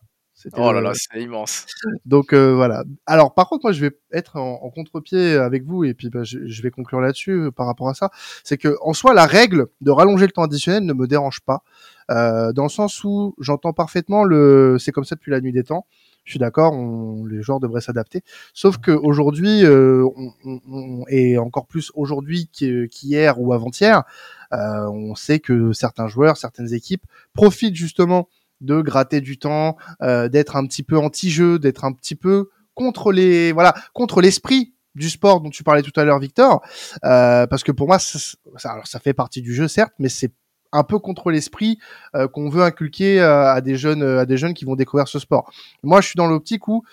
Oh 0.56 0.72
là 0.72 0.80
là, 0.80 0.92
c'est 0.94 1.20
immense. 1.20 1.66
Donc 2.06 2.32
euh, 2.32 2.54
voilà. 2.54 2.84
Alors 3.06 3.34
par 3.34 3.48
contre, 3.48 3.64
moi 3.64 3.72
je 3.72 3.80
vais 3.80 3.96
être 4.12 4.36
en, 4.36 4.62
en 4.62 4.70
contre-pied 4.70 5.34
avec 5.34 5.64
vous 5.64 5.84
et 5.84 5.94
puis 5.94 6.10
bah, 6.10 6.22
je, 6.22 6.46
je, 6.46 6.62
vais 6.62 6.70
conclure 6.70 7.00
là-dessus 7.00 7.32
euh, 7.32 7.50
par 7.50 7.66
rapport 7.66 7.88
à 7.88 7.94
ça. 7.94 8.10
C'est 8.44 8.56
que 8.56 8.76
en 8.80 8.92
soi, 8.92 9.14
la 9.14 9.26
règle 9.26 9.66
de 9.80 9.90
rallonger 9.90 10.26
le 10.26 10.32
temps 10.32 10.42
additionnel 10.42 10.84
ne 10.84 10.92
me 10.92 11.06
dérange 11.06 11.40
pas, 11.40 11.64
euh, 12.10 12.52
dans 12.52 12.62
le 12.62 12.68
sens 12.68 13.04
où 13.04 13.34
j'entends 13.38 13.72
parfaitement 13.72 14.24
le. 14.24 14.76
C'est 14.78 14.92
comme 14.92 15.04
ça 15.04 15.14
depuis 15.14 15.30
la 15.30 15.40
nuit 15.40 15.52
des 15.52 15.64
temps. 15.64 15.86
Je 16.24 16.32
suis 16.32 16.38
d'accord, 16.38 16.74
les 17.26 17.40
joueurs 17.40 17.58
devraient 17.58 17.80
s'adapter. 17.80 18.22
Sauf 18.52 18.76
qu'aujourd'hui, 18.76 19.64
euh, 19.64 20.06
on, 20.44 20.60
on, 20.68 21.04
et 21.08 21.38
encore 21.38 21.66
plus 21.66 21.90
aujourd'hui 21.94 22.48
qu'hier 22.52 23.40
ou 23.40 23.54
avant-hier, 23.54 24.02
euh, 24.52 24.86
on 24.90 25.14
sait 25.14 25.40
que 25.40 25.72
certains 25.72 26.06
joueurs, 26.06 26.36
certaines 26.36 26.74
équipes 26.74 27.04
profitent 27.32 27.76
justement 27.76 28.28
de 28.60 28.80
gratter 28.80 29.20
du 29.20 29.38
temps, 29.38 29.76
euh, 30.02 30.28
d'être 30.28 30.56
un 30.56 30.66
petit 30.66 30.82
peu 30.82 30.98
anti-jeu, 30.98 31.58
d'être 31.58 31.84
un 31.84 31.92
petit 31.92 32.14
peu 32.14 32.50
contre 32.74 33.12
les 33.12 33.52
voilà 33.52 33.74
contre 33.92 34.20
l'esprit 34.20 34.74
du 34.94 35.08
sport 35.08 35.40
dont 35.40 35.50
tu 35.50 35.62
parlais 35.62 35.82
tout 35.82 35.98
à 35.98 36.04
l'heure, 36.04 36.18
Victor, 36.18 36.62
euh, 37.04 37.46
parce 37.46 37.62
que 37.62 37.72
pour 37.72 37.86
moi, 37.86 37.98
ça, 37.98 38.18
alors 38.64 38.86
ça 38.86 38.98
fait 38.98 39.14
partie 39.14 39.40
du 39.40 39.54
jeu 39.54 39.68
certes, 39.68 39.94
mais 39.98 40.08
c'est 40.08 40.32
un 40.72 40.84
peu 40.84 40.98
contre 40.98 41.30
l'esprit 41.30 41.78
euh, 42.14 42.28
qu'on 42.28 42.50
veut 42.50 42.62
inculquer 42.62 43.20
euh, 43.20 43.52
à 43.52 43.60
des 43.62 43.76
jeunes 43.76 44.02
à 44.02 44.26
des 44.26 44.36
jeunes 44.36 44.54
qui 44.54 44.66
vont 44.66 44.76
découvrir 44.76 45.08
ce 45.08 45.18
sport. 45.18 45.50
Moi, 45.82 46.00
je 46.00 46.08
suis 46.08 46.16
dans 46.16 46.26
l'optique 46.26 46.68
où 46.68 46.84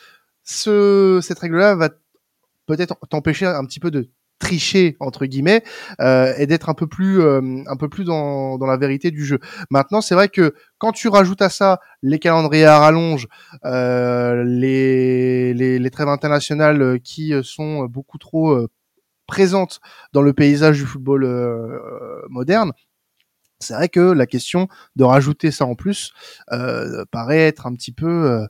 ce, 0.44 1.20
cette 1.22 1.40
règle-là 1.40 1.76
va 1.76 1.90
peut-être 2.68 2.96
t'empêcher 3.10 3.46
un 3.46 3.66
petit 3.66 3.80
peu 3.80 3.92
de 3.92 4.10
tricher 4.40 4.98
entre 5.00 5.26
guillemets 5.26 5.64
euh, 6.02 6.34
et 6.38 6.46
d'être 6.46 6.70
un 6.70 6.74
peu 6.74 6.88
plus 6.88 7.22
euh, 7.22 7.64
un 7.68 7.78
peu 7.78 7.88
plus 7.90 8.04
dans, 8.04 8.58
dans 8.58 8.66
la 8.66 8.78
vérité 8.78 9.12
du 9.12 9.26
jeu. 9.26 9.40
Maintenant, 9.70 10.02
c'est 10.02 10.16
vrai 10.16 10.30
que 10.30 10.54
quand 10.78 10.92
tu 10.92 11.08
rajoutes 11.08 11.42
à 11.42 11.50
ça 11.50 11.80
les 12.02 12.20
calendriers 12.20 12.66
à 12.66 12.80
rallonge, 12.80 13.28
euh, 13.64 14.44
les, 14.44 15.54
les, 15.54 15.80
les 15.80 15.90
trêves 15.90 16.10
internationales 16.10 16.82
euh, 16.82 16.98
qui 16.98 17.34
sont 17.44 17.86
beaucoup 17.86 18.18
trop 18.18 18.52
euh, 18.52 18.68
présentes 19.26 19.80
dans 20.12 20.22
le 20.22 20.34
paysage 20.34 20.78
du 20.80 20.86
football 20.86 21.24
euh, 21.24 21.80
moderne, 22.30 22.74
c'est 23.60 23.74
vrai 23.74 23.88
que 23.88 24.12
la 24.12 24.26
question 24.26 24.68
de 24.98 25.06
rajouter 25.06 25.50
ça 25.50 25.66
en 25.66 25.76
plus 25.76 26.12
paraît 27.10 27.40
être 27.40 27.66
un 27.68 27.74
petit 27.74 27.94
peu 27.94 28.46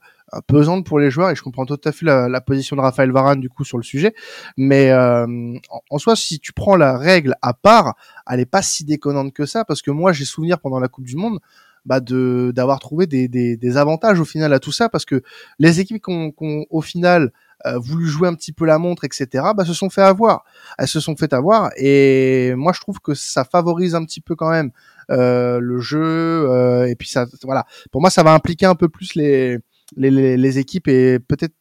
pesante 0.47 0.85
pour 0.85 0.99
les 0.99 1.11
joueurs 1.11 1.29
et 1.29 1.35
je 1.35 1.41
comprends 1.41 1.65
tout 1.65 1.79
à 1.83 1.91
fait 1.91 2.05
la, 2.05 2.41
position 2.41 2.75
de 2.75 2.81
Raphaël 2.81 3.11
Varane 3.11 3.39
du 3.39 3.49
coup 3.49 3.63
sur 3.63 3.77
le 3.77 3.83
sujet. 3.83 4.13
Mais 4.57 4.91
euh, 4.91 5.55
en, 5.89 5.97
soi, 5.97 6.15
si 6.15 6.39
tu 6.39 6.53
prends 6.53 6.75
la 6.75 6.97
règle 6.97 7.35
à 7.41 7.53
part, 7.53 7.95
elle 8.29 8.39
est 8.39 8.45
pas 8.45 8.61
si 8.61 8.83
déconnante 8.83 9.33
que 9.33 9.45
ça 9.45 9.65
parce 9.65 9.81
que 9.81 9.91
moi 9.91 10.13
j'ai 10.13 10.25
souvenir 10.25 10.59
pendant 10.59 10.79
la 10.79 10.87
Coupe 10.87 11.05
du 11.05 11.15
Monde 11.15 11.39
bah 11.85 11.99
de 11.99 12.51
d'avoir 12.55 12.79
trouvé 12.79 13.05
des, 13.05 13.27
des, 13.27 13.57
des, 13.57 13.77
avantages 13.77 14.19
au 14.19 14.25
final 14.25 14.51
à 14.53 14.59
tout 14.59 14.71
ça 14.71 14.89
parce 14.89 15.05
que 15.05 15.21
les 15.59 15.79
équipes 15.79 16.03
qui 16.03 16.11
ont, 16.11 16.65
au 16.71 16.81
final 16.81 17.31
euh, 17.65 17.77
voulu 17.77 18.07
jouer 18.07 18.27
un 18.27 18.33
petit 18.33 18.51
peu 18.51 18.65
la 18.65 18.77
montre, 18.77 19.05
etc., 19.05 19.27
bah, 19.55 19.65
se 19.65 19.73
sont 19.73 19.89
fait 19.89 20.01
avoir. 20.01 20.43
Elles 20.77 20.87
se 20.87 20.99
sont 20.99 21.15
fait 21.15 21.31
avoir 21.31 21.69
et 21.77 22.53
moi 22.55 22.73
je 22.73 22.81
trouve 22.81 22.99
que 22.99 23.13
ça 23.13 23.45
favorise 23.45 23.95
un 23.95 24.03
petit 24.03 24.21
peu 24.21 24.35
quand 24.35 24.49
même 24.49 24.71
euh, 25.11 25.59
le 25.59 25.79
jeu 25.79 26.49
euh, 26.49 26.87
et 26.87 26.95
puis 26.95 27.07
ça 27.07 27.27
voilà 27.43 27.65
pour 27.91 28.01
moi 28.01 28.09
ça 28.09 28.23
va 28.23 28.33
impliquer 28.33 28.65
un 28.65 28.73
peu 28.73 28.89
plus 28.89 29.13
les 29.13 29.59
les, 29.95 30.59
équipes 30.59 30.87
et 30.87 31.19
peut-être 31.19 31.53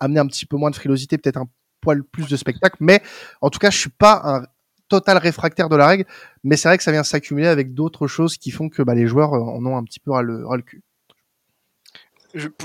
amener 0.00 0.20
un 0.20 0.26
petit 0.26 0.46
peu 0.46 0.56
moins 0.56 0.70
de 0.70 0.76
frilosité, 0.76 1.18
peut-être 1.18 1.38
un 1.38 1.48
poil 1.80 2.02
plus 2.02 2.28
de 2.28 2.36
spectacle. 2.36 2.76
Mais 2.80 3.02
en 3.40 3.50
tout 3.50 3.58
cas, 3.58 3.70
je 3.70 3.78
suis 3.78 3.90
pas 3.90 4.20
un 4.24 4.42
total 4.88 5.18
réfractaire 5.18 5.68
de 5.68 5.76
la 5.76 5.86
règle, 5.86 6.04
mais 6.44 6.56
c'est 6.56 6.68
vrai 6.68 6.78
que 6.78 6.84
ça 6.84 6.92
vient 6.92 7.02
s'accumuler 7.02 7.48
avec 7.48 7.74
d'autres 7.74 8.06
choses 8.06 8.36
qui 8.36 8.50
font 8.50 8.68
que 8.68 8.82
bah, 8.82 8.94
les 8.94 9.06
joueurs 9.06 9.32
en 9.32 9.64
ont 9.66 9.76
un 9.76 9.84
petit 9.84 10.00
peu 10.00 10.12
ras 10.12 10.22
le 10.22 10.62
cul 10.62 10.82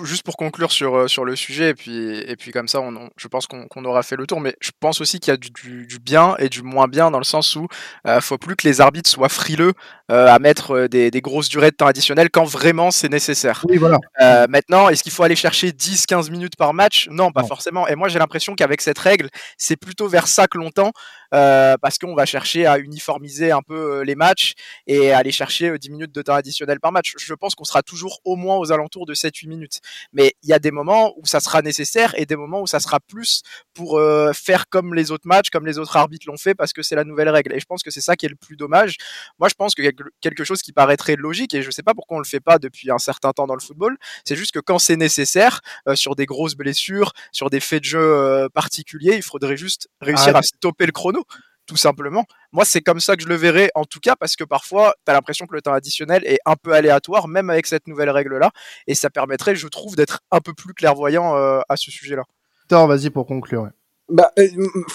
juste 0.03 0.23
pour 0.23 0.37
conclure 0.37 0.71
sur, 0.71 0.95
euh, 0.95 1.07
sur 1.07 1.25
le 1.25 1.35
sujet, 1.35 1.69
et 1.69 1.73
puis, 1.73 2.17
et 2.19 2.35
puis 2.35 2.51
comme 2.51 2.67
ça, 2.67 2.81
on, 2.81 3.09
je 3.17 3.27
pense 3.27 3.47
qu'on 3.47 3.85
aura 3.85 4.03
fait 4.03 4.15
le 4.15 4.27
tour, 4.27 4.39
mais 4.39 4.55
je 4.59 4.71
pense 4.79 5.01
aussi 5.01 5.19
qu'il 5.19 5.31
y 5.31 5.33
a 5.33 5.37
du, 5.37 5.85
du, 5.85 5.99
bien 5.99 6.35
et 6.39 6.49
du 6.49 6.61
moins 6.61 6.87
bien 6.87 7.11
dans 7.11 7.17
le 7.17 7.23
sens 7.23 7.55
où 7.55 7.67
euh, 8.07 8.21
faut 8.21 8.37
plus 8.37 8.55
que 8.55 8.67
les 8.67 8.81
arbitres 8.81 9.09
soient 9.09 9.29
frileux 9.29 9.73
euh, 10.11 10.27
à 10.27 10.39
mettre 10.39 10.71
euh, 10.71 10.87
des, 10.89 11.09
des, 11.09 11.21
grosses 11.21 11.47
durées 11.47 11.71
de 11.71 11.75
temps 11.75 11.87
additionnelles 11.87 12.29
quand 12.29 12.43
vraiment 12.43 12.91
c'est 12.91 13.07
nécessaire. 13.07 13.63
Oui, 13.69 13.77
voilà. 13.77 13.97
Euh, 14.19 14.45
maintenant, 14.49 14.89
est-ce 14.89 15.03
qu'il 15.03 15.11
faut 15.13 15.23
aller 15.23 15.37
chercher 15.37 15.69
10-15 15.69 16.29
minutes 16.29 16.57
par 16.57 16.73
match? 16.73 17.07
Non, 17.09 17.31
pas 17.31 17.43
forcément. 17.43 17.87
Et 17.87 17.95
moi, 17.95 18.09
j'ai 18.09 18.19
l'impression 18.19 18.53
qu'avec 18.53 18.81
cette 18.81 18.99
règle, 18.99 19.29
c'est 19.57 19.77
plutôt 19.77 20.09
vers 20.09 20.27
ça 20.27 20.47
que 20.47 20.57
l'on 20.57 20.69
tend. 20.69 20.91
Parce 21.31 21.97
qu'on 21.97 22.15
va 22.15 22.25
chercher 22.25 22.65
à 22.65 22.77
uniformiser 22.77 23.51
un 23.51 23.61
peu 23.61 24.01
les 24.01 24.15
matchs 24.15 24.53
et 24.87 25.11
aller 25.11 25.31
chercher 25.31 25.77
10 25.77 25.89
minutes 25.89 26.11
de 26.13 26.21
temps 26.21 26.33
additionnel 26.33 26.79
par 26.79 26.91
match. 26.91 27.13
Je 27.17 27.33
pense 27.33 27.55
qu'on 27.55 27.63
sera 27.63 27.81
toujours 27.83 28.19
au 28.25 28.35
moins 28.35 28.57
aux 28.57 28.71
alentours 28.71 29.05
de 29.05 29.13
7-8 29.13 29.47
minutes. 29.47 29.79
Mais 30.13 30.33
il 30.43 30.49
y 30.49 30.53
a 30.53 30.59
des 30.59 30.71
moments 30.71 31.13
où 31.17 31.25
ça 31.25 31.39
sera 31.39 31.61
nécessaire 31.61 32.13
et 32.17 32.25
des 32.25 32.35
moments 32.35 32.61
où 32.61 32.67
ça 32.67 32.79
sera 32.79 32.99
plus 32.99 33.41
pour 33.73 33.99
faire 34.33 34.67
comme 34.69 34.93
les 34.93 35.11
autres 35.11 35.27
matchs, 35.27 35.49
comme 35.49 35.65
les 35.65 35.77
autres 35.77 35.97
arbitres 35.97 36.27
l'ont 36.27 36.37
fait, 36.37 36.55
parce 36.55 36.73
que 36.73 36.81
c'est 36.81 36.95
la 36.95 37.03
nouvelle 37.03 37.29
règle. 37.29 37.53
Et 37.53 37.59
je 37.59 37.65
pense 37.65 37.83
que 37.83 37.91
c'est 37.91 38.01
ça 38.01 38.15
qui 38.15 38.25
est 38.25 38.29
le 38.29 38.35
plus 38.35 38.57
dommage. 38.57 38.97
Moi, 39.39 39.49
je 39.49 39.55
pense 39.55 39.75
que 39.75 39.83
quelque 40.19 40.43
chose 40.43 40.61
qui 40.61 40.73
paraîtrait 40.73 41.15
logique, 41.15 41.53
et 41.53 41.61
je 41.61 41.71
sais 41.71 41.83
pas 41.83 41.93
pourquoi 41.93 42.17
on 42.17 42.19
le 42.19 42.25
fait 42.25 42.39
pas 42.39 42.59
depuis 42.59 42.91
un 42.91 42.97
certain 42.97 43.31
temps 43.31 43.47
dans 43.47 43.55
le 43.55 43.61
football, 43.61 43.97
c'est 44.25 44.35
juste 44.35 44.51
que 44.51 44.59
quand 44.59 44.79
c'est 44.79 44.97
nécessaire, 44.97 45.61
sur 45.95 46.15
des 46.15 46.25
grosses 46.25 46.55
blessures, 46.55 47.13
sur 47.31 47.49
des 47.49 47.59
faits 47.59 47.83
de 47.83 47.87
jeu 47.87 48.49
particuliers, 48.53 49.15
il 49.15 49.23
faudrait 49.23 49.57
juste 49.57 49.87
réussir 50.01 50.35
ah, 50.35 50.39
à 50.39 50.41
stopper 50.41 50.85
le 50.85 50.91
chrono 50.91 51.20
tout 51.65 51.77
simplement. 51.77 52.25
Moi, 52.51 52.65
c'est 52.65 52.81
comme 52.81 52.99
ça 52.99 53.15
que 53.15 53.23
je 53.23 53.27
le 53.27 53.35
verrais, 53.35 53.71
en 53.75 53.85
tout 53.85 53.99
cas, 53.99 54.15
parce 54.15 54.35
que 54.35 54.43
parfois, 54.43 54.93
tu 55.05 55.13
l'impression 55.13 55.45
que 55.45 55.55
le 55.55 55.61
temps 55.61 55.73
additionnel 55.73 56.21
est 56.25 56.39
un 56.45 56.55
peu 56.55 56.73
aléatoire, 56.73 57.27
même 57.27 57.49
avec 57.49 57.65
cette 57.65 57.87
nouvelle 57.87 58.09
règle-là, 58.09 58.51
et 58.87 58.95
ça 58.95 59.09
permettrait, 59.09 59.55
je 59.55 59.67
trouve, 59.67 59.95
d'être 59.95 60.21
un 60.31 60.41
peu 60.41 60.53
plus 60.53 60.73
clairvoyant 60.73 61.35
euh, 61.37 61.61
à 61.69 61.77
ce 61.77 61.89
sujet-là. 61.91 62.23
Thor, 62.67 62.87
vas-y 62.87 63.09
pour 63.09 63.25
conclure. 63.25 63.69
Bah, 64.11 64.29
euh, 64.37 64.47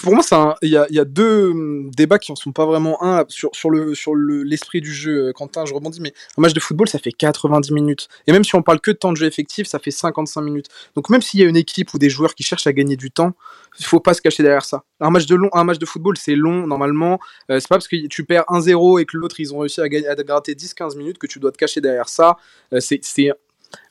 pour 0.03 0.13
moi, 0.13 0.23
il 0.61 0.69
y 0.69 0.77
a, 0.77 1.05
deux 1.05 1.49
hum, 1.49 1.89
débats 1.89 2.19
qui 2.19 2.31
en 2.31 2.35
sont 2.35 2.51
pas 2.51 2.67
vraiment 2.67 3.03
un 3.03 3.25
sur, 3.29 3.49
sur 3.53 3.71
le 3.71 3.95
sur 3.95 4.13
l'esprit 4.15 4.79
du 4.79 4.93
jeu. 4.93 5.29
Euh, 5.29 5.33
Quentin, 5.33 5.65
je 5.65 5.73
rebondis, 5.73 5.99
mais 6.01 6.13
un 6.37 6.41
match 6.41 6.53
de 6.53 6.59
football, 6.59 6.87
ça 6.87 6.99
fait 6.99 7.11
90 7.11 7.71
minutes. 7.71 8.09
Et 8.27 8.31
même 8.31 8.43
si 8.43 8.53
on 8.55 8.61
parle 8.61 8.79
que 8.79 8.91
de 8.91 8.95
temps 8.95 9.11
de 9.11 9.17
jeu 9.17 9.25
effectif, 9.25 9.65
ça 9.65 9.79
fait 9.79 9.89
55 9.89 10.41
minutes. 10.41 10.67
Donc 10.95 11.09
même 11.09 11.23
s'il 11.23 11.39
y 11.39 11.43
a 11.43 11.47
une 11.47 11.57
équipe 11.57 11.95
ou 11.95 11.97
des 11.97 12.11
joueurs 12.11 12.35
qui 12.35 12.43
cherchent 12.43 12.67
à 12.67 12.73
gagner 12.73 12.95
du 12.95 13.09
temps, 13.09 13.33
il 13.79 13.85
faut 13.85 13.99
pas 13.99 14.13
se 14.13 14.21
cacher 14.21 14.43
derrière 14.43 14.65
ça. 14.65 14.83
Un 14.99 15.09
match 15.09 15.25
de 15.25 15.33
long, 15.33 15.49
un 15.53 15.63
match 15.63 15.79
de 15.79 15.85
football, 15.87 16.15
c'est 16.17 16.35
long 16.35 16.67
normalement. 16.67 17.19
Euh, 17.49 17.59
c'est 17.59 17.69
pas 17.69 17.75
parce 17.75 17.87
que 17.87 18.07
tu 18.07 18.23
perds 18.23 18.45
1-0 18.49 19.01
et 19.01 19.05
que 19.05 19.17
l'autre 19.17 19.39
ils 19.39 19.51
ont 19.51 19.59
réussi 19.59 19.81
à, 19.81 19.89
gagner, 19.89 20.07
gratter 20.19 20.53
10-15 20.53 20.95
minutes 20.95 21.17
que 21.17 21.27
tu 21.27 21.39
dois 21.39 21.51
te 21.51 21.57
cacher 21.57 21.81
derrière 21.81 22.09
ça. 22.09 22.37
c'est 22.79 23.01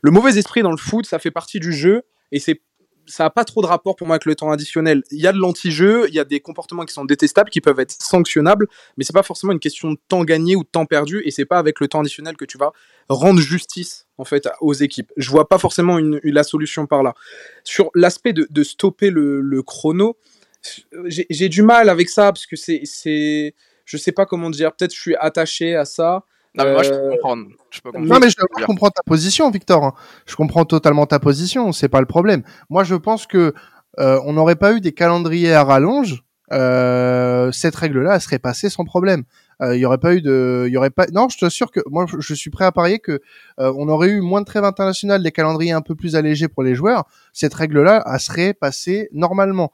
le 0.03 0.11
mauvais 0.11 0.39
esprit 0.39 0.63
dans 0.63 0.71
le 0.71 0.77
foot, 0.77 1.05
ça 1.05 1.19
fait 1.19 1.31
partie 1.33 1.61
du 1.61 1.73
jeu 1.73 2.03
et 2.33 2.39
c'est 2.39 2.61
ça 3.07 3.25
n'a 3.25 3.31
pas 3.31 3.45
trop 3.45 3.63
de 3.63 3.67
rapport 3.67 3.97
pour 3.97 4.07
moi 4.07 4.15
avec 4.15 4.25
le 4.25 4.35
temps 4.35 4.51
additionnel. 4.51 5.03
Il 5.11 5.21
y 5.21 5.27
a 5.27 5.33
de 5.33 5.39
l'anti-jeu, 5.39 6.07
il 6.09 6.15
y 6.15 6.19
a 6.19 6.25
des 6.25 6.41
comportements 6.41 6.85
qui 6.85 6.93
sont 6.93 7.05
détestables, 7.05 7.51
qui 7.51 7.61
peuvent 7.61 7.81
être 7.81 7.93
sanctionnables, 7.93 8.69
mais 8.97 9.05
c'est 9.05 9.13
pas 9.13 9.23
forcément 9.23 9.53
une 9.53 9.61
question 9.61 9.93
de 9.93 9.99
temps 10.09 10.25
gagné 10.25 10.57
ou 10.57 10.65
de 10.65 10.69
temps 10.69 10.87
perdu, 10.87 11.23
et 11.25 11.31
c'est 11.31 11.45
pas 11.45 11.59
avec 11.59 11.81
le 11.81 11.89
temps 11.89 12.01
additionnel 12.01 12.37
que 12.37 12.45
tu 12.45 12.59
vas 12.59 12.73
rendre 13.09 13.41
justice 13.41 14.07
en 14.19 14.25
fait 14.25 14.49
aux 14.61 14.75
équipes. 14.75 15.13
Je 15.17 15.31
vois 15.31 15.49
pas 15.49 15.59
forcément 15.59 15.99
une, 15.99 16.21
la 16.25 16.43
solution 16.43 16.87
par 16.87 17.03
là. 17.03 17.15
Sur 17.65 17.91
l'aspect 17.95 18.33
de, 18.33 18.63
stopper 18.63 19.11
le, 19.11 19.41
le 19.41 19.63
chrono, 19.63 20.17
j'ai 21.07 21.49
du 21.49 21.63
mal 21.63 21.89
avec 21.89 22.09
ça 22.09 22.33
parce 22.33 22.47
que 22.47 22.57
c'est, 22.57 22.83
je 23.85 23.97
sais 23.97 24.13
pas 24.13 24.27
comment 24.27 24.51
dire. 24.51 24.75
Peut-être 24.75 24.95
je 24.95 25.01
suis 25.01 25.17
attaché 25.17 25.75
à 25.75 25.85
ça. 25.85 26.25
Non, 26.57 26.65
mais 26.65 26.73
moi, 26.73 26.83
je 26.83 26.91
peux 26.91 26.97
euh, 26.97 27.11
comprendre. 27.11 27.47
Non, 27.99 28.19
mais 28.19 28.31
je, 28.31 28.65
comprends 28.65 28.89
ta 28.89 29.03
position, 29.03 29.51
Victor. 29.51 29.95
Je 30.27 30.37
comprends 30.37 30.65
totalement 30.65 31.07
ta 31.07 31.19
position. 31.19 31.73
C'est 31.73 31.89
pas 31.89 32.01
le 32.01 32.07
problème. 32.07 32.43
Moi, 32.71 32.83
je 32.85 32.95
pense 32.95 33.27
que 33.27 33.53
euh, 33.99 34.21
on 34.25 34.33
n'aurait 34.33 34.57
pas 34.57 34.73
eu 34.73 34.81
des 34.81 34.93
calendriers 34.93 35.53
à 35.53 35.65
rallonge. 35.65 36.23
Euh, 36.53 37.51
cette 37.51 37.75
règle-là, 37.75 38.15
elle 38.15 38.21
serait 38.21 38.39
passée 38.39 38.71
sans 38.71 38.85
problème. 38.85 39.25
Il 39.63 39.79
y 39.79 39.87
aurait 39.87 39.97
pas 39.97 40.15
eu 40.15 40.21
de, 40.21 40.65
il 40.67 40.73
y 40.73 40.77
aurait 40.77 40.91
pas. 40.91 41.07
Non, 41.15 41.31
je 41.31 41.39
t'assure 41.39 41.71
que 41.71 41.81
moi, 41.87 42.05
je 42.07 42.35
suis 42.35 42.51
prêt 42.51 42.67
à 42.67 42.73
parier 42.73 42.99
que 42.99 43.23
on 43.57 43.89
aurait 43.89 44.11
eu 44.11 44.21
moins 44.21 44.43
de 44.43 44.45
trêves 44.45 44.65
internationales, 44.65 45.23
des 45.23 45.33
calendriers 45.33 45.73
un 45.73 45.81
peu 45.81 45.95
plus 45.95 46.15
allégés 46.15 46.47
pour 46.47 46.63
les 46.63 46.75
joueurs. 46.75 47.05
Cette 47.33 47.55
règle-là, 47.55 48.05
elle 48.07 48.21
serait 48.21 48.53
passée 48.53 49.09
normalement. 49.13 49.73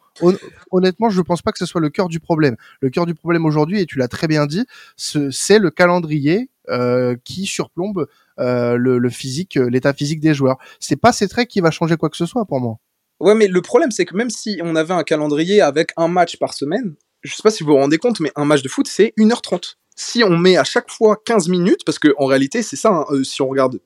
Honnêtement, 0.70 1.10
je 1.10 1.20
pense 1.20 1.42
pas 1.42 1.50
que 1.50 1.58
ce 1.58 1.66
soit 1.66 1.80
le 1.80 1.90
cœur 1.90 2.06
du 2.06 2.20
problème. 2.20 2.54
Le 2.80 2.90
cœur 2.90 3.06
du 3.06 3.16
problème 3.16 3.44
aujourd'hui, 3.44 3.80
et 3.80 3.86
tu 3.86 3.98
l'as 3.98 4.06
très 4.06 4.28
bien 4.28 4.46
dit, 4.46 4.64
c'est 4.96 5.58
le 5.58 5.70
calendrier 5.70 6.48
euh, 6.68 7.16
qui 7.24 7.46
surplombe 7.46 8.06
euh, 8.38 8.76
le, 8.76 9.10
physique, 9.10 9.56
euh, 9.56 9.68
l'état 9.68 9.92
physique 9.92 10.20
des 10.20 10.32
joueurs. 10.32 10.58
C'est 10.78 10.96
pas 10.96 11.12
ces 11.12 11.26
traits 11.26 11.48
qui 11.48 11.60
va 11.60 11.72
changer 11.72 11.96
quoi 11.96 12.08
que 12.08 12.16
ce 12.16 12.26
soit 12.26 12.44
pour 12.44 12.60
moi. 12.60 12.76
Ouais, 13.20 13.34
mais 13.34 13.48
le 13.48 13.62
problème 13.62 13.90
c'est 13.90 14.04
que 14.04 14.16
même 14.16 14.30
si 14.30 14.60
on 14.62 14.76
avait 14.76 14.94
un 14.94 15.02
calendrier 15.02 15.60
avec 15.60 15.92
un 15.96 16.08
match 16.08 16.36
par 16.38 16.54
semaine, 16.54 16.94
je 17.22 17.34
sais 17.34 17.42
pas 17.42 17.50
si 17.50 17.64
vous 17.64 17.70
vous 17.70 17.78
rendez 17.78 17.98
compte, 17.98 18.20
mais 18.20 18.30
un 18.36 18.44
match 18.44 18.62
de 18.62 18.68
foot 18.68 18.86
c'est 18.88 19.12
1h30. 19.18 19.74
Si 19.96 20.22
on 20.22 20.36
met 20.36 20.56
à 20.56 20.64
chaque 20.64 20.90
fois 20.90 21.20
15 21.24 21.48
minutes, 21.48 21.84
parce 21.84 21.98
que 21.98 22.14
en 22.16 22.26
réalité 22.26 22.62
c'est 22.62 22.76
ça, 22.76 22.90
hein, 22.90 23.22
si 23.24 23.42
on 23.42 23.48
regarde, 23.48 23.80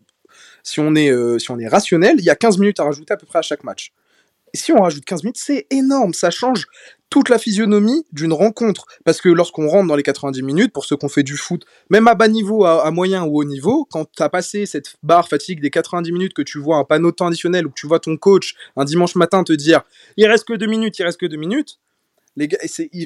si 0.62 0.80
on 0.80 0.94
est, 0.94 1.10
si 1.38 1.50
on 1.50 1.58
est 1.58 1.68
rationnel, 1.68 2.16
il 2.18 2.24
y 2.24 2.30
a 2.30 2.36
15 2.36 2.58
minutes 2.58 2.80
à 2.80 2.84
rajouter 2.84 3.14
à 3.14 3.16
peu 3.16 3.26
près 3.26 3.38
à 3.38 3.42
chaque 3.42 3.64
match 3.64 3.92
si 4.56 4.72
on 4.72 4.82
rajoute 4.82 5.04
15 5.04 5.22
minutes, 5.24 5.38
c'est 5.38 5.66
énorme. 5.70 6.14
Ça 6.14 6.30
change 6.30 6.66
toute 7.10 7.28
la 7.28 7.38
physionomie 7.38 8.04
d'une 8.12 8.32
rencontre. 8.32 8.86
Parce 9.04 9.20
que 9.20 9.28
lorsqu'on 9.28 9.68
rentre 9.68 9.86
dans 9.86 9.96
les 9.96 10.02
90 10.02 10.42
minutes, 10.42 10.72
pour 10.72 10.84
ceux 10.84 10.96
qui 10.96 11.04
ont 11.04 11.08
fait 11.08 11.22
du 11.22 11.36
foot, 11.36 11.64
même 11.90 12.08
à 12.08 12.14
bas 12.14 12.28
niveau, 12.28 12.64
à, 12.64 12.90
moyen 12.90 13.24
ou 13.24 13.38
haut 13.38 13.44
niveau, 13.44 13.86
quand 13.90 14.06
tu 14.10 14.22
as 14.22 14.28
passé 14.28 14.66
cette 14.66 14.96
barre 15.02 15.28
fatigue 15.28 15.60
des 15.60 15.70
90 15.70 16.12
minutes, 16.12 16.34
que 16.34 16.42
tu 16.42 16.58
vois 16.58 16.78
un 16.78 16.84
panneau 16.84 17.12
temps 17.12 17.28
additionnel 17.28 17.66
ou 17.66 17.70
que 17.70 17.80
tu 17.80 17.86
vois 17.86 18.00
ton 18.00 18.16
coach 18.16 18.54
un 18.76 18.84
dimanche 18.84 19.14
matin 19.14 19.44
te 19.44 19.52
dire 19.52 19.82
il 20.16 20.26
reste 20.26 20.44
que 20.44 20.54
2 20.54 20.66
minutes, 20.66 20.98
il 20.98 21.04
reste 21.04 21.20
que 21.20 21.26
2 21.26 21.36
minutes, 21.36 21.78
les 22.36 22.48
gars, 22.48 22.58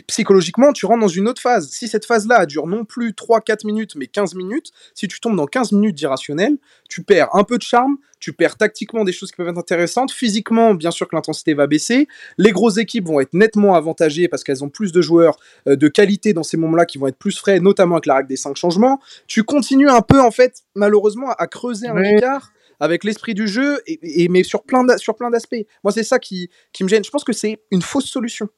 psychologiquement, 0.07 0.73
tu 0.73 0.87
rentres 0.87 1.01
dans 1.01 1.09
une 1.09 1.29
autre 1.29 1.41
phase. 1.41 1.71
Si 1.71 1.89
cette 1.89 2.05
phase-là 2.05 2.47
dure 2.47 2.67
non 2.67 2.85
plus 2.85 3.13
3-4 3.13 3.67
minutes, 3.67 3.95
mais 3.97 4.07
15 4.07 4.35
minutes, 4.35 4.71
si 4.95 5.09
tu 5.09 5.21
tombes 5.21 5.37
dans 5.37 5.47
15 5.47 5.73
minutes 5.73 5.97
d'irrationnel, 5.97 6.57
tu 6.89 7.03
perds 7.03 7.35
un 7.35 7.45
peu 7.45 7.57
de 7.57 7.63
charme, 7.63 7.97
tu 8.19 8.33
perds 8.33 8.57
tactiquement 8.57 9.05
des 9.05 9.13
choses 9.13 9.31
qui 9.31 9.37
peuvent 9.37 9.49
être 9.49 9.59
intéressantes. 9.59 10.13
Physiquement, 10.13 10.75
bien 10.75 10.91
sûr 10.91 11.09
que 11.09 11.17
l'intensité 11.17 11.55
va 11.55 11.67
baisser. 11.67 12.07
Les 12.39 12.51
grosses 12.51 12.77
équipes 12.77 13.07
vont 13.07 13.21
être 13.21 13.33
nettement 13.33 13.75
avantagées 13.75 14.29
parce 14.29 14.45
qu'elles 14.45 14.63
ont 14.63 14.69
plus 14.69 14.93
de 14.93 15.01
joueurs 15.01 15.39
euh, 15.67 15.77
de 15.77 15.89
qualité 15.89 16.33
dans 16.33 16.43
ces 16.43 16.57
moments-là 16.57 16.85
qui 16.85 16.99
vont 16.99 17.07
être 17.07 17.19
plus 17.19 17.37
frais, 17.37 17.61
notamment 17.61 17.95
avec 17.95 18.07
la 18.07 18.17
règle 18.17 18.29
des 18.29 18.37
5 18.37 18.57
changements. 18.57 19.01
Tu 19.27 19.43
continues 19.45 19.89
un 19.89 20.03
peu, 20.03 20.21
en 20.21 20.31
fait, 20.31 20.65
malheureusement, 20.75 21.31
à 21.31 21.47
creuser 21.47 21.89
un 21.89 22.03
écart 22.03 22.53
avec 22.81 23.05
l'esprit 23.05 23.35
du 23.35 23.47
jeu, 23.47 23.81
et, 23.87 24.29
mais 24.29 24.43
sur 24.43 24.63
plein 24.65 24.85
d'aspects. 24.85 25.55
Moi, 25.85 25.93
c'est 25.93 26.03
ça 26.03 26.19
qui, 26.19 26.49
qui 26.73 26.83
me 26.83 26.89
gêne. 26.89 27.05
Je 27.05 27.11
pense 27.11 27.25
que 27.25 27.35
c'est 27.35 27.61
une 27.71 27.83
fausse 27.83 28.07
solution. 28.07 28.49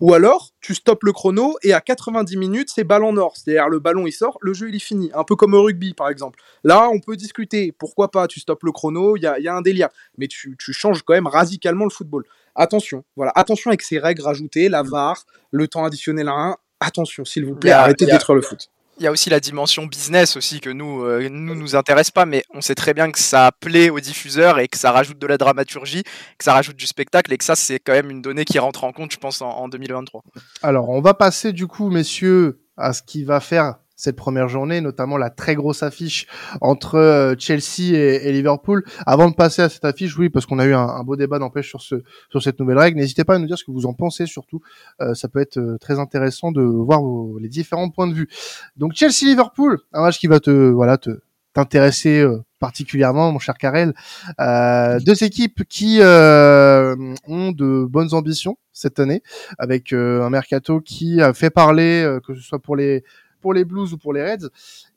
Ou 0.00 0.14
alors, 0.14 0.50
tu 0.60 0.74
stoppes 0.74 1.04
le 1.04 1.12
chrono 1.12 1.56
et 1.62 1.72
à 1.72 1.80
90 1.80 2.36
minutes, 2.36 2.70
c'est 2.74 2.84
ballon 2.84 3.16
or. 3.16 3.36
C'est-à-dire, 3.36 3.68
le 3.68 3.78
ballon 3.78 4.06
il 4.06 4.12
sort, 4.12 4.38
le 4.40 4.54
jeu 4.54 4.68
il 4.68 4.76
est 4.76 4.80
fini. 4.80 5.10
Un 5.14 5.24
peu 5.24 5.36
comme 5.36 5.54
au 5.54 5.62
rugby, 5.62 5.94
par 5.94 6.08
exemple. 6.08 6.40
Là, 6.64 6.88
on 6.90 7.00
peut 7.00 7.16
discuter. 7.16 7.72
Pourquoi 7.72 8.10
pas 8.10 8.26
Tu 8.26 8.40
stoppes 8.40 8.62
le 8.64 8.72
chrono, 8.72 9.16
il 9.16 9.22
y 9.22 9.26
a, 9.26 9.54
un 9.54 9.62
délire. 9.62 9.88
Mais 10.16 10.28
tu, 10.28 10.56
changes 10.58 11.02
quand 11.02 11.14
même 11.14 11.26
radicalement 11.26 11.84
le 11.84 11.90
football. 11.90 12.24
Attention, 12.54 13.04
voilà. 13.16 13.32
Attention 13.34 13.70
avec 13.70 13.82
ces 13.82 13.98
règles 13.98 14.22
rajoutées, 14.22 14.68
la 14.68 14.82
VAR, 14.82 15.24
le 15.50 15.68
temps 15.68 15.84
additionnel 15.84 16.28
à 16.28 16.32
1. 16.32 16.56
Attention, 16.80 17.24
s'il 17.24 17.44
vous 17.44 17.54
plaît, 17.54 17.70
arrêtez 17.70 18.06
de 18.06 18.10
détruire 18.10 18.36
le 18.36 18.42
foot 18.42 18.70
il 18.98 19.04
y 19.04 19.06
a 19.06 19.10
aussi 19.10 19.30
la 19.30 19.40
dimension 19.40 19.86
business 19.86 20.36
aussi 20.36 20.60
que 20.60 20.70
nous 20.70 21.04
euh, 21.04 21.28
nous 21.28 21.76
intéresse 21.76 22.10
pas 22.10 22.26
mais 22.26 22.44
on 22.52 22.60
sait 22.60 22.74
très 22.74 22.94
bien 22.94 23.10
que 23.10 23.18
ça 23.18 23.52
plaît 23.60 23.90
aux 23.90 24.00
diffuseurs 24.00 24.58
et 24.58 24.68
que 24.68 24.76
ça 24.76 24.92
rajoute 24.92 25.18
de 25.18 25.26
la 25.26 25.38
dramaturgie 25.38 26.02
que 26.02 26.44
ça 26.44 26.52
rajoute 26.52 26.76
du 26.76 26.86
spectacle 26.86 27.32
et 27.32 27.38
que 27.38 27.44
ça 27.44 27.56
c'est 27.56 27.78
quand 27.78 27.92
même 27.92 28.10
une 28.10 28.22
donnée 28.22 28.44
qui 28.44 28.58
rentre 28.58 28.84
en 28.84 28.92
compte 28.92 29.12
je 29.12 29.18
pense 29.18 29.42
en, 29.42 29.50
en 29.50 29.68
2023 29.68 30.22
alors 30.62 30.88
on 30.88 31.00
va 31.00 31.14
passer 31.14 31.52
du 31.52 31.66
coup 31.66 31.90
messieurs 31.90 32.60
à 32.76 32.92
ce 32.92 33.02
qui 33.02 33.24
va 33.24 33.40
faire 33.40 33.76
cette 33.98 34.16
première 34.16 34.48
journée, 34.48 34.80
notamment 34.80 35.18
la 35.18 35.28
très 35.28 35.56
grosse 35.56 35.82
affiche 35.82 36.28
entre 36.60 36.94
euh, 36.94 37.34
Chelsea 37.36 37.94
et, 37.96 38.32
Liverpool. 38.32 38.84
Avant 39.04 39.28
de 39.28 39.34
passer 39.34 39.60
à 39.60 39.68
cette 39.68 39.84
affiche, 39.84 40.16
oui, 40.16 40.30
parce 40.30 40.46
qu'on 40.46 40.60
a 40.60 40.64
eu 40.64 40.72
un, 40.72 41.02
beau 41.02 41.16
débat 41.16 41.40
d'empêche 41.40 41.68
sur 41.68 41.82
ce 41.82 41.96
sur 42.30 42.40
cette 42.40 42.60
nouvelle 42.60 42.78
règle. 42.78 42.96
N'hésitez 42.96 43.24
pas 43.24 43.34
à 43.34 43.38
nous 43.38 43.46
dire 43.46 43.58
ce 43.58 43.64
que 43.64 43.72
vous 43.72 43.86
en 43.86 43.94
pensez. 43.94 44.26
Surtout, 44.26 44.60
euh, 45.00 45.14
ça 45.14 45.28
peut 45.28 45.40
être 45.40 45.58
euh, 45.58 45.78
très 45.78 45.98
intéressant 45.98 46.52
de 46.52 46.62
voir 46.62 47.00
les 47.40 47.48
différents 47.48 47.90
points 47.90 48.06
de 48.06 48.14
vue. 48.14 48.28
Donc 48.76 48.92
Chelsea 48.94 49.24
Liverpool, 49.24 49.80
un 49.92 50.02
match 50.02 50.20
qui 50.20 50.28
va 50.28 50.38
te 50.38 50.50
voilà 50.50 50.96
te 50.96 51.10
t'intéresser 51.52 52.24
particulièrement, 52.60 53.32
mon 53.32 53.40
cher 53.40 53.58
Karel. 53.58 53.94
Euh, 54.40 55.00
deux 55.00 55.24
équipes 55.24 55.64
qui 55.68 55.98
euh, 56.00 56.94
ont 57.26 57.50
de 57.50 57.84
bonnes 57.84 58.14
ambitions 58.14 58.58
cette 58.72 59.00
année, 59.00 59.22
avec 59.58 59.92
un 59.92 60.30
mercato 60.30 60.80
qui 60.80 61.20
a 61.20 61.34
fait 61.34 61.50
parler, 61.50 62.18
que 62.24 62.34
ce 62.34 62.40
soit 62.40 62.60
pour 62.60 62.76
les 62.76 63.02
pour 63.40 63.52
les 63.54 63.64
Blues 63.64 63.92
ou 63.92 63.98
pour 63.98 64.12
les 64.12 64.22
Reds. 64.22 64.48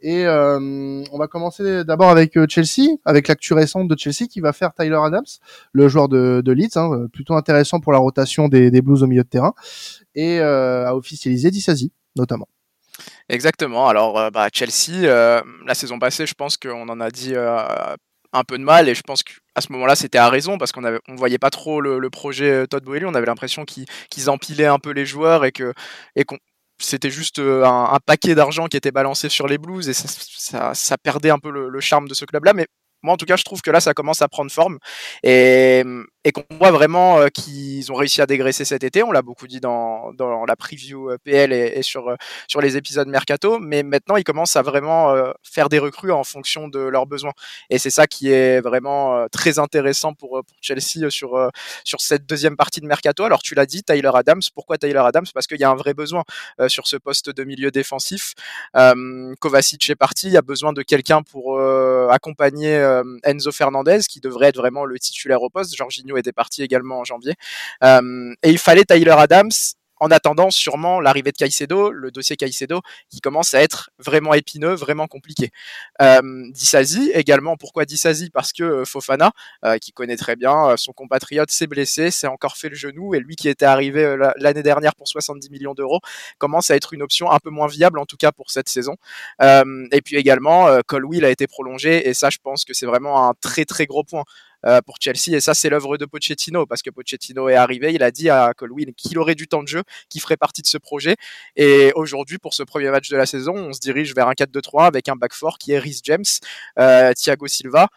Et 0.02 0.26
euh, 0.26 1.04
on 1.12 1.18
va 1.18 1.28
commencer 1.28 1.84
d'abord 1.84 2.10
avec 2.10 2.38
euh, 2.38 2.46
Chelsea, 2.50 2.98
avec 3.06 3.28
l'actu 3.28 3.54
récente 3.54 3.88
de 3.88 3.98
Chelsea 3.98 4.28
qui 4.30 4.40
va 4.40 4.54
faire 4.54 4.74
Tyler 4.74 5.00
Adams, 5.02 5.26
le 5.74 5.88
joueur 5.88 6.10
de, 6.10 6.42
de 6.44 6.52
Leeds, 6.52 6.78
hein, 6.78 7.08
plutôt 7.12 7.36
intéressant 7.36 7.80
pour 7.80 7.92
la 7.92 8.00
rotation 8.00 8.48
des, 8.48 8.72
des, 8.72 8.82
Blues 8.82 9.04
au 9.04 9.08
milieu 9.08 9.24
de 9.24 9.30
terrain, 9.30 9.54
et 10.16 10.40
euh, 10.40 10.88
a 10.88 10.96
officialisé 10.96 11.52
Dissasi 11.52 11.92
notamment. 12.16 12.48
Exactement. 13.30 13.88
Alors, 13.88 14.32
bah, 14.32 14.50
Chelsea, 14.52 15.08
la 15.08 15.74
saison 15.74 15.98
passée, 15.98 16.26
je 16.26 16.34
pense 16.34 16.58
qu'on 16.58 16.90
en 16.90 17.00
a 17.00 17.10
dit 17.10 17.34
un 18.34 18.44
peu 18.44 18.58
de 18.58 18.64
mal 18.64 18.88
et 18.90 18.96
je 18.96 19.02
pense 19.02 19.24
qu'à 19.24 19.62
ce 19.62 19.72
moment-là 19.74 19.96
c'était 19.96 20.18
à 20.18 20.30
raison 20.30 20.58
parce 20.58 20.72
qu'on 20.72 20.84
on 21.08 21.16
voyait 21.16 21.38
pas 21.38 21.50
trop 21.50 21.82
le, 21.82 22.10
projet 22.10 22.66
Todd 22.68 22.84
Boehly 22.84 23.06
on 23.06 23.14
avait 23.14 23.26
l'impression 23.26 23.66
qu'ils 23.66 24.30
empilaient 24.30 24.66
un 24.66 24.80
peu 24.80 24.92
les 24.92 25.06
joueurs 25.06 25.46
et 25.46 25.52
et 26.16 26.24
qu'on 26.24 26.38
c'était 26.82 27.10
juste 27.10 27.40
euh, 27.40 27.66
un, 27.66 28.00
paquet 28.06 28.36
d'argent 28.36 28.68
qui 28.68 28.78
était 28.78 28.92
balancé 28.92 29.30
sur 29.30 29.48
les 29.48 29.58
Blues 29.58 29.88
et 29.90 29.94
ça, 29.94 30.98
perdait 30.98 31.30
un 31.30 31.40
peu 31.40 31.52
le, 31.52 31.80
charme 31.80 32.08
de 32.08 32.14
ce 32.14 32.26
club-là. 32.26 32.54
Mais 32.54 32.68
moi, 33.04 33.14
en 33.14 33.18
tout 33.18 33.26
cas, 33.26 33.36
je 33.36 33.44
trouve 33.44 33.62
que 33.62 33.72
là, 33.72 33.80
ça 33.80 33.94
commence 33.94 34.22
à 34.22 34.28
prendre 34.28 34.52
forme 34.52 34.78
et, 35.24 35.84
qu'on 36.34 36.44
voit 36.58 36.72
vraiment 36.72 37.20
euh, 37.20 37.28
qu'ils 37.28 37.92
ont 37.92 37.96
réussi 37.96 38.22
à 38.22 38.28
dégraisser 38.28 38.64
cet 38.64 38.84
été. 38.84 39.02
On 39.02 39.12
l'a 39.12 39.24
beaucoup 39.24 39.48
dit 39.48 39.60
dans, 39.60 40.12
la 40.48 40.56
preview 40.56 41.10
euh, 41.10 41.18
PL 41.24 41.52
et, 41.52 41.82
sur, 41.82 42.10
euh, 42.10 42.16
sur 42.48 42.62
les 42.62 42.78
épisodes 42.78 43.08
Mercato, 43.08 43.58
mais 43.60 43.82
maintenant, 43.82 44.18
ils 44.18 44.24
commencent 44.24 44.56
à 44.56 44.62
vraiment 44.62 45.16
faire 45.42 45.70
des 45.70 45.80
recrues 45.80 46.12
en 46.12 46.24
fonction 46.24 46.68
de 46.68 46.80
leurs 46.80 47.08
besoins. 47.08 47.34
Et 47.70 47.80
c'est 47.80 47.90
ça 47.90 48.06
qui 48.06 48.32
est 48.32 48.62
vraiment 48.62 49.26
très 49.32 49.60
intéressant 49.60 50.14
pour, 50.14 50.30
pour 50.30 50.58
Chelsea 50.62 51.10
sur, 51.10 51.50
sur 51.84 52.02
cette 52.02 52.26
deuxième 52.26 52.56
partie 52.56 52.82
de 52.82 52.86
Mercato. 52.86 53.24
Alors, 53.24 53.42
tu 53.42 53.56
l'as 53.56 53.66
dit, 53.66 53.84
Tyler 53.84 54.12
Adams. 54.14 54.42
Pourquoi 54.54 54.78
Tyler 54.78 55.02
Adams? 55.04 55.26
Parce 55.34 55.48
qu'il 55.48 55.60
y 55.60 55.64
a 55.64 55.70
un 55.70 55.76
vrai 55.76 55.94
besoin 55.94 56.24
sur 56.68 56.88
ce 56.88 56.98
poste 56.98 57.30
de 57.30 57.44
milieu 57.44 57.72
défensif. 57.72 58.34
Kovacic 59.40 59.90
est 59.90 59.96
parti, 59.96 60.28
il 60.28 60.34
y 60.34 60.38
a 60.38 60.42
besoin 60.42 60.74
de 60.74 60.84
quelqu'un 60.84 61.24
pour 61.24 61.58
accompagner 62.10 62.76
euh, 62.76 63.04
Enzo 63.24 63.52
Fernandez, 63.52 64.00
qui 64.10 64.20
devrait 64.20 64.48
être 64.48 64.58
vraiment 64.58 64.86
le 64.86 64.98
titulaire 65.00 65.42
au 65.42 65.50
poste. 65.50 65.76
Jorginho 65.76 66.18
était 66.18 66.32
parti 66.32 66.64
également 66.64 67.00
en 67.00 67.04
janvier. 67.04 67.34
Euh, 67.84 68.34
et 68.44 68.50
il 68.50 68.58
fallait 68.58 68.86
Tyler 68.86 69.16
Adams 69.18 69.52
en 70.02 70.10
attendant 70.10 70.50
sûrement 70.50 71.00
l'arrivée 71.00 71.32
de 71.32 71.38
Caicedo, 71.38 71.92
le 71.92 72.10
dossier 72.10 72.36
Caicedo, 72.36 72.82
qui 73.10 73.22
commence 73.22 73.54
à 73.54 73.62
être 73.62 73.92
vraiment 74.00 74.34
épineux, 74.34 74.74
vraiment 74.74 75.06
compliqué. 75.06 75.52
Euh, 76.02 76.22
Dissasi 76.50 77.12
également, 77.14 77.56
pourquoi 77.56 77.86
Dissasi 77.86 78.32
Parce 78.32 78.52
que 78.52 78.64
euh, 78.64 78.86
Fofana, 78.86 79.32
euh, 79.64 79.78
qui 79.78 79.92
connaît 79.92 80.18
très 80.18 80.36
bien 80.36 80.70
euh, 80.70 80.76
son 80.76 80.92
compatriote, 80.92 81.52
s'est 81.52 81.68
blessé, 81.68 82.10
s'est 82.10 82.26
encore 82.26 82.58
fait 82.58 82.70
le 82.70 82.76
genou, 82.76 83.14
et 83.14 83.20
lui 83.20 83.36
qui 83.36 83.48
était 83.48 83.66
arrivé 83.66 84.18
l'année 84.38 84.64
dernière 84.64 84.96
pour 84.96 85.08
70 85.08 85.52
millions 85.52 85.76
d'euros, 85.76 86.00
commence 86.40 86.72
à 86.72 86.76
être 86.76 86.94
une 86.94 87.04
option 87.04 87.30
un 87.30 87.38
peu 87.38 87.52
moins 87.52 87.68
viable, 87.68 88.00
en 88.00 88.08
tout 88.08 88.18
cas 88.18 88.32
pour 88.32 88.50
cette 88.50 88.70
saison. 88.70 88.96
et 89.40 90.02
puis 90.04 90.16
également, 90.16 90.68
Colwill 90.88 91.26
a 91.26 91.30
été 91.30 91.46
prolongé, 91.46 92.10
et 92.10 92.16
ça 92.16 92.32
je 92.32 92.40
pense 92.42 92.66
que 92.66 92.74
c'est 92.74 92.88
vraiment 92.88 93.30
un 93.30 93.34
très 93.40 93.66
très 93.66 93.86
gros 93.86 94.04
point. 94.04 94.24
Euh, 94.66 94.80
pour 94.82 94.98
Chelsea. 95.00 95.36
Et 95.36 95.40
ça, 95.40 95.56
c'est 95.56 95.70
l'œuvre 95.70 95.98
de 95.98 96.06
Pochettino 96.06 96.68
parce 96.68 96.84
que 96.84 96.92
Pochettino 96.92 97.50
est 97.50 97.56
arrivé, 97.56 97.94
il 97.94 98.04
a 98.04 98.12
dit 98.12 98.30
à 98.30 98.54
Colwyn 98.56 98.92
qu'il 98.96 99.18
aurait 99.18 99.34
du 99.34 99.48
temps 99.48 99.64
de 99.64 99.68
jeu, 99.68 99.82
qu'il 100.08 100.22
ferait 100.22 100.38
partie 100.38 100.62
de 100.62 100.68
ce 100.68 100.78
projet. 100.78 101.16
Et 101.56 101.92
aujourd'hui, 101.96 102.38
pour 102.38 102.54
ce 102.54 102.62
premier 102.62 102.92
match 102.92 103.10
de 103.10 103.18
la 103.18 103.26
saison, 103.26 103.56
on 103.56 103.74
se 103.74 103.80
dirige 103.80 104.14
vers 104.14 104.28
un 104.28 104.34
4-2-3 104.34 104.86
avec 104.86 105.10
un 105.10 105.16
back 105.16 105.34
four 105.34 105.58
qui 105.58 105.72
est 105.72 105.80
Rhys 105.80 106.02
James, 106.04 106.24
euh, 106.78 107.12
Thiago 107.14 107.48
Silva 107.48 107.88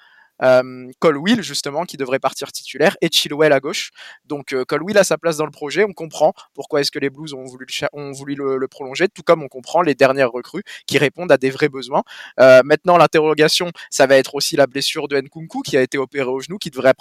euh, 0.42 0.90
Colwill 0.98 1.42
justement 1.42 1.84
qui 1.84 1.96
devrait 1.96 2.18
partir 2.18 2.52
titulaire 2.52 2.96
et 3.00 3.08
Chilwell 3.10 3.52
à 3.52 3.60
gauche. 3.60 3.90
Donc 4.24 4.52
euh, 4.52 4.64
Colwill 4.64 4.98
a 4.98 5.04
sa 5.04 5.18
place 5.18 5.36
dans 5.36 5.44
le 5.44 5.50
projet, 5.50 5.84
on 5.84 5.92
comprend 5.92 6.32
pourquoi 6.54 6.80
est-ce 6.80 6.90
que 6.90 6.98
les 6.98 7.10
Blues 7.10 7.34
ont 7.34 7.44
voulu, 7.44 8.34
le, 8.36 8.68
prolonger, 8.68 9.08
tout 9.08 9.22
comme 9.22 9.42
on 9.42 9.48
comprend 9.48 9.82
les 9.82 9.94
dernières 9.94 10.30
recrues 10.30 10.62
qui 10.86 10.98
répondent 10.98 11.30
à 11.30 11.36
des 11.36 11.50
vrais 11.50 11.68
besoins. 11.68 12.02
Euh, 12.40 12.62
maintenant 12.64 12.96
l'interrogation, 12.96 13.70
ça 13.90 14.06
va 14.06 14.16
être 14.16 14.34
aussi 14.34 14.56
la 14.56 14.66
blessure 14.66 15.08
de 15.08 15.20
Nkunku 15.20 15.62
qui 15.62 15.76
a 15.76 15.82
été 15.82 15.98
opéré 15.98 16.28
au 16.28 16.40
genou, 16.40 16.58
qui 16.58 16.70
devrait, 16.70 16.94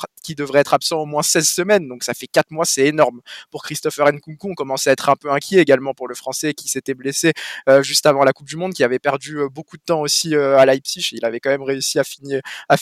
être 0.60 0.74
absent 0.74 1.00
au 1.00 1.06
moins 1.06 1.24
16 1.24 1.48
semaines, 1.48 1.88
donc 1.88 2.04
ça 2.04 2.13
fait 2.13 2.28
4 2.28 2.52
mois, 2.52 2.66
c'est 2.66 2.86
énorme. 2.86 3.22
Pour 3.50 3.63
Christopher 3.63 4.12
Nkunku, 4.12 4.52
on 4.52 4.56
commençait 4.56 4.90
à 4.90 4.94
être 4.94 5.10
un 5.10 5.16
peu 5.16 5.32
inquiet 5.32 5.60
également 5.60 5.94
pour 5.94 6.08
le 6.08 6.16
Français 6.16 6.54
qui 6.54 6.68
s'était 6.68 6.94
blessé 6.94 7.34
euh, 7.70 7.82
juste 7.82 8.06
avant 8.06 8.24
la 8.24 8.34
Coupe 8.34 8.48
du 8.48 8.56
Monde, 8.56 8.74
qui 8.74 8.84
avait 8.84 9.00
perdu 9.00 9.38
euh, 9.38 9.50
beaucoup 9.50 9.78
de 9.78 9.84
temps 9.84 10.02
aussi 10.02 10.36
à 10.36 10.66
Leipzig, 10.66 11.10
il 11.13 11.25
avait 11.25 11.40
quand 11.40 11.50
même 11.50 11.63
réussi 11.63 12.00
à 12.00 12.04
finir, 12.04 12.42
à 12.70 12.78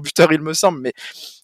buteur, 0.00 0.32
il 0.32 0.40
me 0.40 0.52
semble, 0.52 0.80
mais 0.80 0.92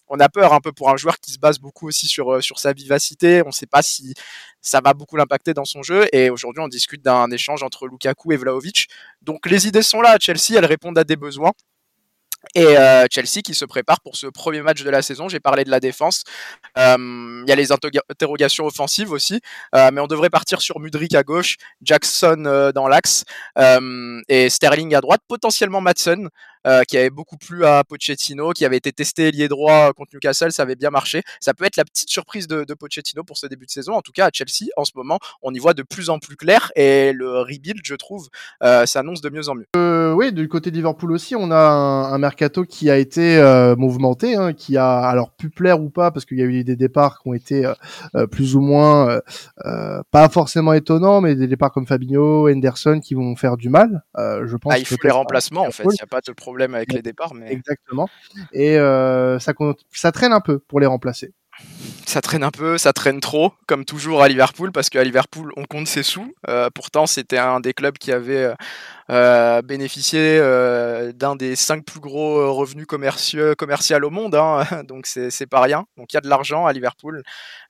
on 0.07 0.19
a 0.19 0.29
peur 0.29 0.53
un 0.53 0.61
peu 0.61 0.71
pour 0.71 0.89
un 0.89 0.97
joueur 0.97 1.19
qui 1.19 1.31
se 1.31 1.39
base 1.39 1.59
beaucoup 1.59 1.87
aussi 1.87 2.07
sur, 2.07 2.33
euh, 2.33 2.41
sur 2.41 2.59
sa 2.59 2.73
vivacité. 2.73 3.41
On 3.43 3.47
ne 3.47 3.51
sait 3.51 3.65
pas 3.65 3.81
si 3.81 4.13
ça 4.61 4.79
va 4.83 4.93
beaucoup 4.93 5.15
l'impacter 5.15 5.53
dans 5.53 5.65
son 5.65 5.83
jeu. 5.83 6.07
Et 6.13 6.29
aujourd'hui, 6.29 6.61
on 6.61 6.67
discute 6.67 7.01
d'un 7.01 7.29
échange 7.31 7.63
entre 7.63 7.87
Lukaku 7.87 8.31
et 8.31 8.37
Vlaovic. 8.37 8.87
Donc 9.21 9.45
les 9.47 9.67
idées 9.67 9.81
sont 9.81 10.01
là. 10.01 10.17
Chelsea, 10.19 10.57
elles 10.57 10.65
répondent 10.65 10.97
à 10.97 11.03
des 11.03 11.15
besoins. 11.15 11.51
Et 12.53 12.77
euh, 12.77 13.07
Chelsea 13.11 13.41
qui 13.43 13.55
se 13.55 13.65
prépare 13.65 14.01
pour 14.01 14.15
ce 14.15 14.27
premier 14.27 14.61
match 14.61 14.83
de 14.83 14.89
la 14.91 15.01
saison. 15.01 15.27
J'ai 15.27 15.39
parlé 15.39 15.63
de 15.63 15.71
la 15.71 15.79
défense. 15.79 16.23
Euh, 16.77 17.41
il 17.43 17.49
y 17.49 17.51
a 17.51 17.55
les 17.55 17.71
interrogations 17.71 18.67
offensives 18.67 19.11
aussi. 19.11 19.41
Mais 19.73 19.99
on 19.99 20.05
devrait 20.05 20.29
partir 20.29 20.61
sur 20.61 20.79
Mudrik 20.79 21.15
à 21.15 21.23
gauche, 21.23 21.55
Jackson 21.81 22.71
dans 22.75 22.87
l'axe 22.87 23.23
et 23.57 24.49
Sterling 24.51 24.93
à 24.93 25.01
droite, 25.01 25.21
potentiellement 25.27 25.81
Madsen. 25.81 26.29
Euh, 26.65 26.81
qui 26.83 26.97
avait 26.97 27.11
beaucoup 27.11 27.37
plu 27.37 27.63
à 27.63 27.83
Pochettino, 27.83 28.51
qui 28.51 28.65
avait 28.65 28.77
été 28.77 28.91
testé 28.91 29.31
lié 29.31 29.47
droit 29.47 29.93
contre 29.93 30.11
Newcastle, 30.13 30.51
ça 30.51 30.63
avait 30.63 30.75
bien 30.75 30.89
marché. 30.89 31.21
Ça 31.39 31.53
peut 31.53 31.63
être 31.63 31.77
la 31.77 31.85
petite 31.85 32.09
surprise 32.09 32.47
de, 32.47 32.63
de, 32.63 32.73
Pochettino 32.73 33.23
pour 33.23 33.37
ce 33.37 33.45
début 33.45 33.67
de 33.67 33.71
saison. 33.71 33.93
En 33.93 34.01
tout 34.01 34.11
cas, 34.11 34.27
à 34.27 34.29
Chelsea, 34.33 34.71
en 34.75 34.83
ce 34.83 34.91
moment, 34.95 35.19
on 35.43 35.53
y 35.53 35.59
voit 35.59 35.75
de 35.75 35.83
plus 35.83 36.09
en 36.09 36.17
plus 36.17 36.35
clair 36.35 36.71
et 36.75 37.13
le 37.13 37.41
rebuild, 37.41 37.81
je 37.83 37.93
trouve, 37.93 38.29
euh, 38.63 38.87
s'annonce 38.87 39.21
de 39.21 39.29
mieux 39.29 39.47
en 39.47 39.55
mieux. 39.55 39.67
Euh, 39.75 40.13
oui, 40.13 40.33
du 40.33 40.47
côté 40.47 40.71
de 40.71 40.75
Liverpool 40.75 41.11
aussi, 41.11 41.35
on 41.35 41.51
a 41.51 41.55
un, 41.55 42.13
un 42.13 42.17
mercato 42.17 42.63
qui 42.63 42.89
a 42.89 42.97
été 42.97 43.37
euh, 43.37 43.75
mouvementé, 43.75 44.35
hein, 44.35 44.53
qui 44.53 44.77
a 44.77 45.01
alors 45.01 45.31
pu 45.31 45.49
plaire 45.49 45.79
ou 45.81 45.89
pas, 45.89 46.09
parce 46.09 46.25
qu'il 46.25 46.39
y 46.39 46.41
a 46.41 46.45
eu 46.45 46.63
des 46.63 46.75
départs 46.75 47.21
qui 47.21 47.29
ont 47.29 47.33
été 47.35 47.71
euh, 48.15 48.25
plus 48.25 48.55
ou 48.55 48.61
moins 48.61 49.19
pas 50.11 50.29
forcément 50.29 50.73
étonnants, 50.73 51.21
mais 51.21 51.35
des 51.35 51.47
départs 51.47 51.71
comme 51.71 51.85
Fabinho, 51.85 52.49
Henderson 52.49 52.99
qui 53.03 53.13
vont 53.13 53.35
faire 53.35 53.57
du 53.57 53.69
mal. 53.69 54.03
je 54.17 54.55
pense. 54.57 54.73
Ah, 54.73 54.79
il 54.79 54.85
faut 54.85 54.95
les 55.03 55.11
remplacements 55.11 55.63
en 55.63 55.71
fait. 55.71 55.83
Il 55.83 55.89
n'y 55.89 56.01
a 56.01 56.07
pas 56.07 56.21
de 56.21 56.31
problème 56.31 56.54
problème 56.55 56.73
avec 56.73 56.93
les 56.93 57.01
départs. 57.01 57.33
Mais... 57.33 57.51
Exactement. 57.51 58.07
Et 58.53 58.77
euh, 58.77 59.39
ça, 59.39 59.51
ça 59.91 60.11
traîne 60.13 60.31
un 60.31 60.39
peu 60.39 60.59
pour 60.59 60.79
les 60.79 60.85
remplacer 60.85 61.33
ça 62.05 62.19
traîne 62.19 62.43
un 62.43 62.51
peu, 62.51 62.77
ça 62.77 62.91
traîne 62.91 63.21
trop, 63.21 63.53
comme 63.65 63.85
toujours 63.85 64.21
à 64.21 64.27
Liverpool, 64.27 64.73
parce 64.73 64.89
qu'à 64.89 65.03
Liverpool, 65.03 65.51
on 65.55 65.63
compte 65.63 65.87
ses 65.87 66.03
sous. 66.03 66.33
Euh, 66.49 66.69
pourtant, 66.73 67.07
c'était 67.07 67.37
un 67.37 67.61
des 67.61 67.73
clubs 67.73 67.97
qui 67.97 68.11
avait 68.11 68.53
euh, 69.09 69.35
euh 69.35 69.61
bénéficié 69.61 70.37
euh, 70.39 71.11
d'un 71.11 71.35
des 71.35 71.55
cinq 71.55 71.85
plus 71.85 71.99
gros 71.99 72.53
revenus 72.53 72.85
commerciaux 72.85 73.55
commerciaux 73.55 73.97
au 74.03 74.09
monde, 74.09 74.35
hein, 74.35 74.65
donc 74.87 75.05
c'est 75.07 75.47
pas 75.47 75.61
rien. 75.61 75.85
Donc 75.97 76.13
il 76.13 76.15
y 76.15 76.17
a 76.17 76.21
de 76.21 76.29
l'argent 76.29 76.65
à 76.65 76.73
Liverpool. 76.73 77.23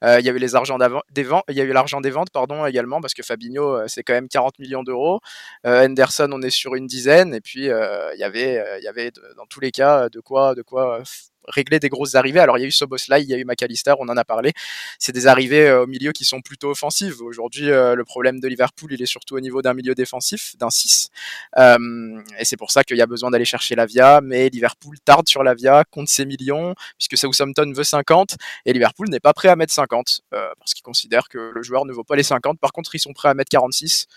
Euh, 0.04 0.20
il 0.20 0.26
y 0.26 0.30
a 0.30 0.34
eu 0.34 0.38
les 0.38 0.56
argent 0.56 0.78
des 1.12 1.24
ventes, 1.24 1.44
il 1.50 1.56
y 1.56 1.62
a 1.62 1.64
eu 1.64 1.74
l'argent 1.74 2.02
des 2.02 2.10
ventes, 2.10 2.30
pardon, 2.32 2.66
également, 2.66 3.02
parce 3.02 3.14
que 3.14 3.24
Fabinho, 3.24 3.88
c'est 3.88 4.04
quand 4.04 4.14
même 4.14 4.28
40 4.28 4.60
millions 4.60 4.84
d'euros. 4.84 5.20
Henderson, 5.66 6.30
on 6.32 6.42
est 6.42 6.50
sur 6.50 6.76
une 6.76 6.88
dizaine, 6.88 7.34
et 7.34 7.42
puis 7.42 7.66
il 7.66 8.18
y 8.20 8.24
avait, 8.24 8.64
il 8.80 8.84
y 8.84 8.88
avait 8.88 9.12
dans 9.38 9.46
tous 9.48 9.60
les 9.60 9.72
cas 9.72 10.10
de 10.10 10.20
quoi, 10.20 10.56
de 10.56 10.62
quoi 10.62 11.04
régler 11.48 11.80
des 11.80 11.90
grosses 11.90 12.16
arrivées. 12.16 12.40
Alors 12.40 12.58
il 12.58 12.62
y 12.62 12.64
a 12.64 12.68
eu 12.68 12.72
Soboslai, 12.72 13.22
il 13.22 13.30
y 13.30 13.34
a 13.34 13.38
eu 13.38 13.46
McAllister, 13.46 13.94
on 14.00 14.10
en 14.10 14.18
a 14.18 14.24
parlé. 14.24 14.54
C'est 15.00 15.12
des 15.12 15.28
arrivées 15.28 15.68
euh, 15.68 15.84
au 15.84 15.88
milieu 15.88 16.12
qui 16.12 16.26
sont 16.26 16.42
plutôt 16.42 16.72
offensives. 16.72 17.22
Aujourd'hui, 17.22 17.70
euh, 17.70 17.96
le 17.96 18.06
problème 18.06 18.40
de 18.40 18.48
Liverpool, 18.48 18.94
il 18.94 19.02
est 19.02 19.08
surtout 19.08 19.36
au 19.36 19.40
niveau 19.40 19.62
d'un 19.62 19.74
milieu 19.74 19.96
défensif, 19.96 20.56
d'un 20.58 20.70
6. 20.70 21.10
Euh, 21.58 22.22
et 22.40 22.46
c'est 22.46 22.58
pour 22.58 22.72
ça 22.72 22.84
qu'il 22.84 22.98
y 22.98 23.02
a 23.02 23.06
besoin 23.06 23.32
d'aller 23.32 23.46
chercher 23.46 23.76
la 23.76 23.86
Via, 23.86 24.22
mais 24.22 24.50
Liverpool 24.50 24.98
tarde 25.04 25.28
sur 25.28 25.44
la 25.44 25.54
Via, 25.54 25.84
compte 25.90 26.08
ses 26.08 26.26
millions, 26.26 26.76
puisque 26.98 27.18
Southampton 27.18 27.72
veut 27.76 27.84
50, 27.84 28.36
et 28.66 28.74
Liverpool 28.74 29.10
n'est 29.10 29.20
pas 29.20 29.34
prêt 29.34 29.50
à 29.50 29.56
mettre 29.56 29.74
50, 29.74 30.22
parce 30.30 30.74
qu'il 30.74 30.84
considère 30.84 31.30
que 31.30 31.52
le 31.54 31.64
joueur 31.64 31.86
ne 31.86 31.94
vaut 31.94 32.04
pas 32.04 32.16
les 32.16 32.24
50. 32.24 32.60
Par 32.60 32.72
contre, 32.72 32.96
ils 32.96 33.00
sont 33.00 33.14
prêts 33.14 33.30
à 33.30 33.34
mettre 33.34 33.50
46. 33.50 34.08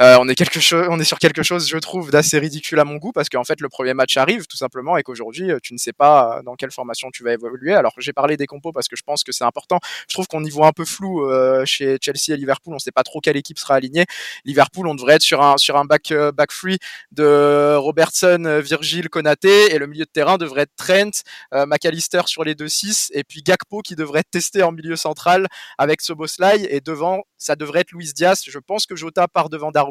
Euh, 0.00 0.16
on 0.20 0.28
est 0.28 0.36
quelque 0.36 0.58
on 0.88 1.00
est 1.00 1.04
sur 1.04 1.18
quelque 1.18 1.42
chose, 1.42 1.68
je 1.68 1.76
trouve, 1.78 2.10
d'assez 2.10 2.38
ridicule 2.38 2.78
à 2.78 2.84
mon 2.84 2.96
goût 2.96 3.10
parce 3.10 3.28
qu'en 3.28 3.42
fait 3.42 3.60
le 3.60 3.68
premier 3.68 3.94
match 3.94 4.16
arrive 4.16 4.46
tout 4.46 4.56
simplement 4.56 4.96
et 4.96 5.02
qu'aujourd'hui 5.02 5.50
euh, 5.50 5.58
tu 5.60 5.74
ne 5.74 5.78
sais 5.78 5.92
pas 5.92 6.38
euh, 6.38 6.42
dans 6.42 6.54
quelle 6.54 6.70
formation 6.70 7.10
tu 7.10 7.24
vas 7.24 7.32
évoluer. 7.32 7.74
Alors 7.74 7.94
j'ai 7.98 8.12
parlé 8.12 8.36
des 8.36 8.46
compos 8.46 8.70
parce 8.70 8.86
que 8.86 8.94
je 8.94 9.02
pense 9.02 9.24
que 9.24 9.32
c'est 9.32 9.44
important. 9.44 9.80
Je 10.08 10.14
trouve 10.14 10.28
qu'on 10.28 10.44
y 10.44 10.50
voit 10.50 10.68
un 10.68 10.72
peu 10.72 10.84
flou 10.84 11.28
chez 11.64 11.98
Chelsea 12.00 12.34
et 12.34 12.36
Liverpool. 12.36 12.74
On 12.74 12.78
sait 12.78 12.92
pas 12.92 13.02
trop 13.02 13.20
quelle 13.20 13.36
équipe 13.36 13.58
sera 13.58 13.74
alignée. 13.74 14.04
Liverpool, 14.44 14.86
on 14.86 14.94
devrait 14.94 15.14
être 15.14 15.22
sur 15.22 15.42
un 15.42 15.56
sur 15.56 15.76
un 15.76 15.84
back 15.84 16.12
back 16.34 16.52
free 16.52 16.78
de 17.12 17.74
Robertson, 17.76 18.60
Virgil, 18.62 19.08
Konaté 19.08 19.74
et 19.74 19.78
le 19.78 19.86
milieu 19.86 20.04
de 20.04 20.10
terrain 20.10 20.38
devrait 20.38 20.62
être 20.62 20.76
Trent, 20.76 21.22
McAllister 21.52 22.22
sur 22.26 22.44
les 22.44 22.54
deux 22.54 22.68
6 22.68 23.10
et 23.14 23.24
puis 23.24 23.42
Gakpo 23.42 23.82
qui 23.82 23.96
devrait 23.96 24.20
être 24.20 24.30
testé 24.30 24.62
en 24.62 24.72
milieu 24.72 24.96
central 24.96 25.48
avec 25.76 26.00
Soboslai 26.00 26.66
et 26.70 26.80
devant 26.80 27.22
ça 27.36 27.56
devrait 27.56 27.80
être 27.80 27.92
Luis 27.92 28.12
Diaz. 28.14 28.42
Je 28.46 28.58
pense 28.58 28.86
que 28.86 28.96
Jota 28.96 29.28
part 29.28 29.48
devant 29.48 29.70
Darwin 29.70 29.87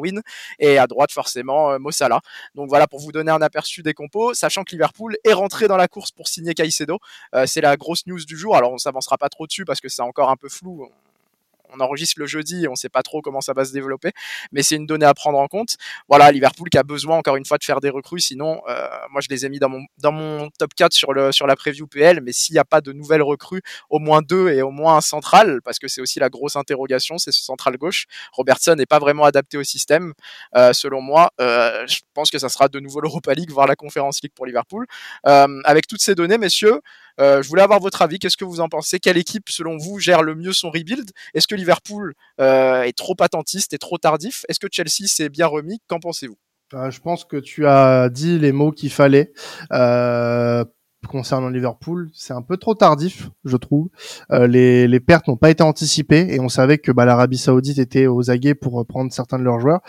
et 0.58 0.78
à 0.78 0.86
droite 0.86 1.12
forcément 1.12 1.72
euh, 1.72 1.78
Mossala. 1.78 2.20
Donc 2.54 2.68
voilà 2.68 2.86
pour 2.86 3.00
vous 3.00 3.12
donner 3.12 3.30
un 3.30 3.42
aperçu 3.42 3.82
des 3.82 3.94
compos, 3.94 4.34
sachant 4.34 4.64
que 4.64 4.72
Liverpool 4.72 5.16
est 5.24 5.32
rentré 5.32 5.68
dans 5.68 5.76
la 5.76 5.88
course 5.88 6.10
pour 6.10 6.28
signer 6.28 6.54
Caicedo. 6.54 6.98
Euh, 7.34 7.46
c'est 7.46 7.60
la 7.60 7.76
grosse 7.76 8.06
news 8.06 8.24
du 8.24 8.36
jour. 8.36 8.56
Alors 8.56 8.72
on 8.72 8.78
s'avancera 8.78 9.18
pas 9.18 9.28
trop 9.28 9.46
dessus 9.46 9.64
parce 9.64 9.80
que 9.80 9.88
c'est 9.88 10.02
encore 10.02 10.30
un 10.30 10.36
peu 10.36 10.48
flou 10.48 10.88
on 11.72 11.80
enregistre 11.80 12.18
le 12.18 12.26
jeudi 12.26 12.64
et 12.64 12.68
on 12.68 12.74
sait 12.74 12.88
pas 12.88 13.02
trop 13.02 13.20
comment 13.20 13.40
ça 13.40 13.52
va 13.52 13.64
se 13.64 13.72
développer, 13.72 14.12
mais 14.52 14.62
c'est 14.62 14.76
une 14.76 14.86
donnée 14.86 15.06
à 15.06 15.14
prendre 15.14 15.38
en 15.38 15.46
compte. 15.48 15.76
Voilà, 16.08 16.30
Liverpool 16.30 16.68
qui 16.68 16.78
a 16.78 16.82
besoin 16.82 17.16
encore 17.16 17.36
une 17.36 17.44
fois 17.44 17.58
de 17.58 17.64
faire 17.64 17.80
des 17.80 17.90
recrues, 17.90 18.20
sinon 18.20 18.60
euh, 18.68 18.88
moi 19.10 19.20
je 19.20 19.28
les 19.28 19.46
ai 19.46 19.48
mis 19.48 19.58
dans 19.58 19.68
mon 19.68 19.84
dans 19.98 20.12
mon 20.12 20.50
top 20.58 20.74
4 20.74 20.92
sur 20.92 21.12
le 21.12 21.32
sur 21.32 21.46
la 21.46 21.56
preview 21.56 21.86
PL, 21.86 22.20
mais 22.22 22.32
s'il 22.32 22.54
n'y 22.54 22.58
a 22.58 22.64
pas 22.64 22.80
de 22.80 22.92
nouvelles 22.92 23.22
recrues, 23.22 23.62
au 23.90 23.98
moins 23.98 24.22
deux 24.22 24.48
et 24.50 24.62
au 24.62 24.70
moins 24.70 24.96
un 24.96 25.00
central, 25.00 25.60
parce 25.62 25.78
que 25.78 25.88
c'est 25.88 26.00
aussi 26.00 26.18
la 26.18 26.28
grosse 26.28 26.56
interrogation, 26.56 27.18
c'est 27.18 27.32
ce 27.32 27.42
central 27.42 27.76
gauche. 27.76 28.06
Robertson 28.32 28.74
n'est 28.74 28.86
pas 28.86 28.98
vraiment 28.98 29.24
adapté 29.24 29.56
au 29.58 29.64
système, 29.64 30.12
euh, 30.56 30.72
selon 30.72 31.00
moi. 31.00 31.30
Euh, 31.40 31.86
je 31.86 32.00
pense 32.14 32.30
que 32.30 32.38
ça 32.38 32.48
sera 32.48 32.68
de 32.68 32.80
nouveau 32.80 33.00
l'Europa 33.00 33.34
League, 33.34 33.50
voire 33.50 33.66
la 33.66 33.76
Conference 33.76 34.20
League 34.22 34.32
pour 34.34 34.46
Liverpool. 34.46 34.86
avec 35.24 35.86
toutes 35.86 36.00
ces 36.00 36.14
données, 36.14 36.38
messieurs, 36.38 36.80
je 37.18 37.48
voulais 37.48 37.62
avoir 37.62 37.80
votre 37.80 38.02
avis. 38.02 38.18
Qu'est-ce 38.18 38.36
que 38.36 38.44
vous 38.44 38.60
en 38.60 38.68
pensez? 38.68 38.98
Quelle 38.98 39.18
équipe, 39.18 39.48
selon 39.48 39.76
vous, 39.76 39.98
gère 39.98 40.22
le 40.22 40.34
mieux 40.34 40.52
son 40.52 40.70
rebuild? 40.70 41.10
Est-ce 41.34 41.46
que 41.46 41.54
Liverpool 41.54 42.14
euh, 42.40 42.82
est 42.82 42.96
trop 42.96 43.16
attentiste 43.20 43.72
et 43.72 43.78
trop 43.78 43.98
tardif? 43.98 44.44
Est-ce 44.48 44.60
que 44.60 44.68
Chelsea 44.70 45.06
s'est 45.06 45.28
bien 45.28 45.46
remis? 45.46 45.80
Qu'en 45.88 46.00
pensez-vous? 46.00 46.38
Euh, 46.74 46.90
je 46.90 47.00
pense 47.00 47.24
que 47.24 47.36
tu 47.38 47.66
as 47.66 48.08
dit 48.10 48.38
les 48.38 48.52
mots 48.52 48.72
qu'il 48.72 48.90
fallait. 48.90 49.32
Euh, 49.72 50.64
concernant 51.06 51.48
Liverpool, 51.48 52.10
c'est 52.12 52.32
un 52.32 52.42
peu 52.42 52.56
trop 52.56 52.74
tardif, 52.74 53.30
je 53.44 53.56
trouve. 53.56 53.88
Euh, 54.32 54.46
les, 54.46 54.88
les, 54.88 55.00
pertes 55.00 55.28
n'ont 55.28 55.36
pas 55.36 55.50
été 55.50 55.62
anticipées 55.62 56.34
et 56.34 56.40
on 56.40 56.48
savait 56.48 56.78
que 56.78 56.90
bah, 56.90 57.04
l'Arabie 57.04 57.38
Saoudite 57.38 57.78
était 57.78 58.06
aux 58.06 58.30
aguets 58.30 58.54
pour 58.54 58.84
prendre 58.86 59.12
certains 59.12 59.38
de 59.38 59.44
leurs 59.44 59.60
joueurs. 59.60 59.80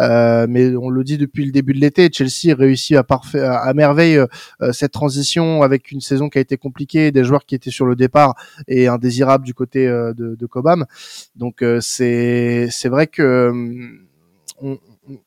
Euh, 0.00 0.46
mais 0.48 0.74
on 0.76 0.90
le 0.90 1.04
dit 1.04 1.16
depuis 1.16 1.44
le 1.44 1.52
début 1.52 1.72
de 1.74 1.80
l'été, 1.80 2.10
Chelsea 2.12 2.54
réussit 2.54 2.96
à, 2.96 3.04
parfait, 3.04 3.40
à, 3.40 3.72
merveille 3.74 4.18
euh, 4.18 4.72
cette 4.72 4.92
transition 4.92 5.62
avec 5.62 5.92
une 5.92 6.00
saison 6.00 6.28
qui 6.28 6.38
a 6.38 6.40
été 6.40 6.56
compliquée, 6.56 7.12
des 7.12 7.24
joueurs 7.24 7.46
qui 7.46 7.54
étaient 7.54 7.70
sur 7.70 7.86
le 7.86 7.94
départ 7.94 8.34
et 8.66 8.88
indésirables 8.88 9.44
du 9.44 9.54
côté 9.54 9.86
de, 9.86 10.12
de 10.34 10.46
Cobham. 10.46 10.84
Donc 11.36 11.64
c'est 11.80 12.68
c'est 12.70 12.88
vrai 12.88 13.06
que 13.06 13.52
on, 14.60 14.78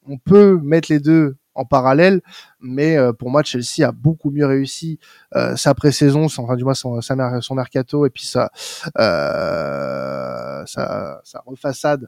on 0.07 0.17
peut 0.17 0.59
mettre 0.61 0.91
les 0.91 0.99
deux 0.99 1.35
en 1.53 1.65
parallèle, 1.65 2.21
mais 2.61 2.97
euh, 2.97 3.13
pour 3.13 3.29
moi 3.29 3.43
Chelsea 3.43 3.87
a 3.87 3.91
beaucoup 3.91 4.31
mieux 4.31 4.45
réussi 4.45 4.99
euh, 5.35 5.55
sa 5.55 5.73
pré-saison, 5.73 6.25
enfin 6.25 6.55
du 6.55 6.63
moins 6.63 6.73
son, 6.73 7.01
son 7.01 7.55
mercato 7.55 8.05
et 8.05 8.09
puis 8.09 8.25
sa 8.25 8.51
euh, 8.97 10.63
sa, 10.65 11.21
sa 11.23 11.43
refaçade 11.45 12.07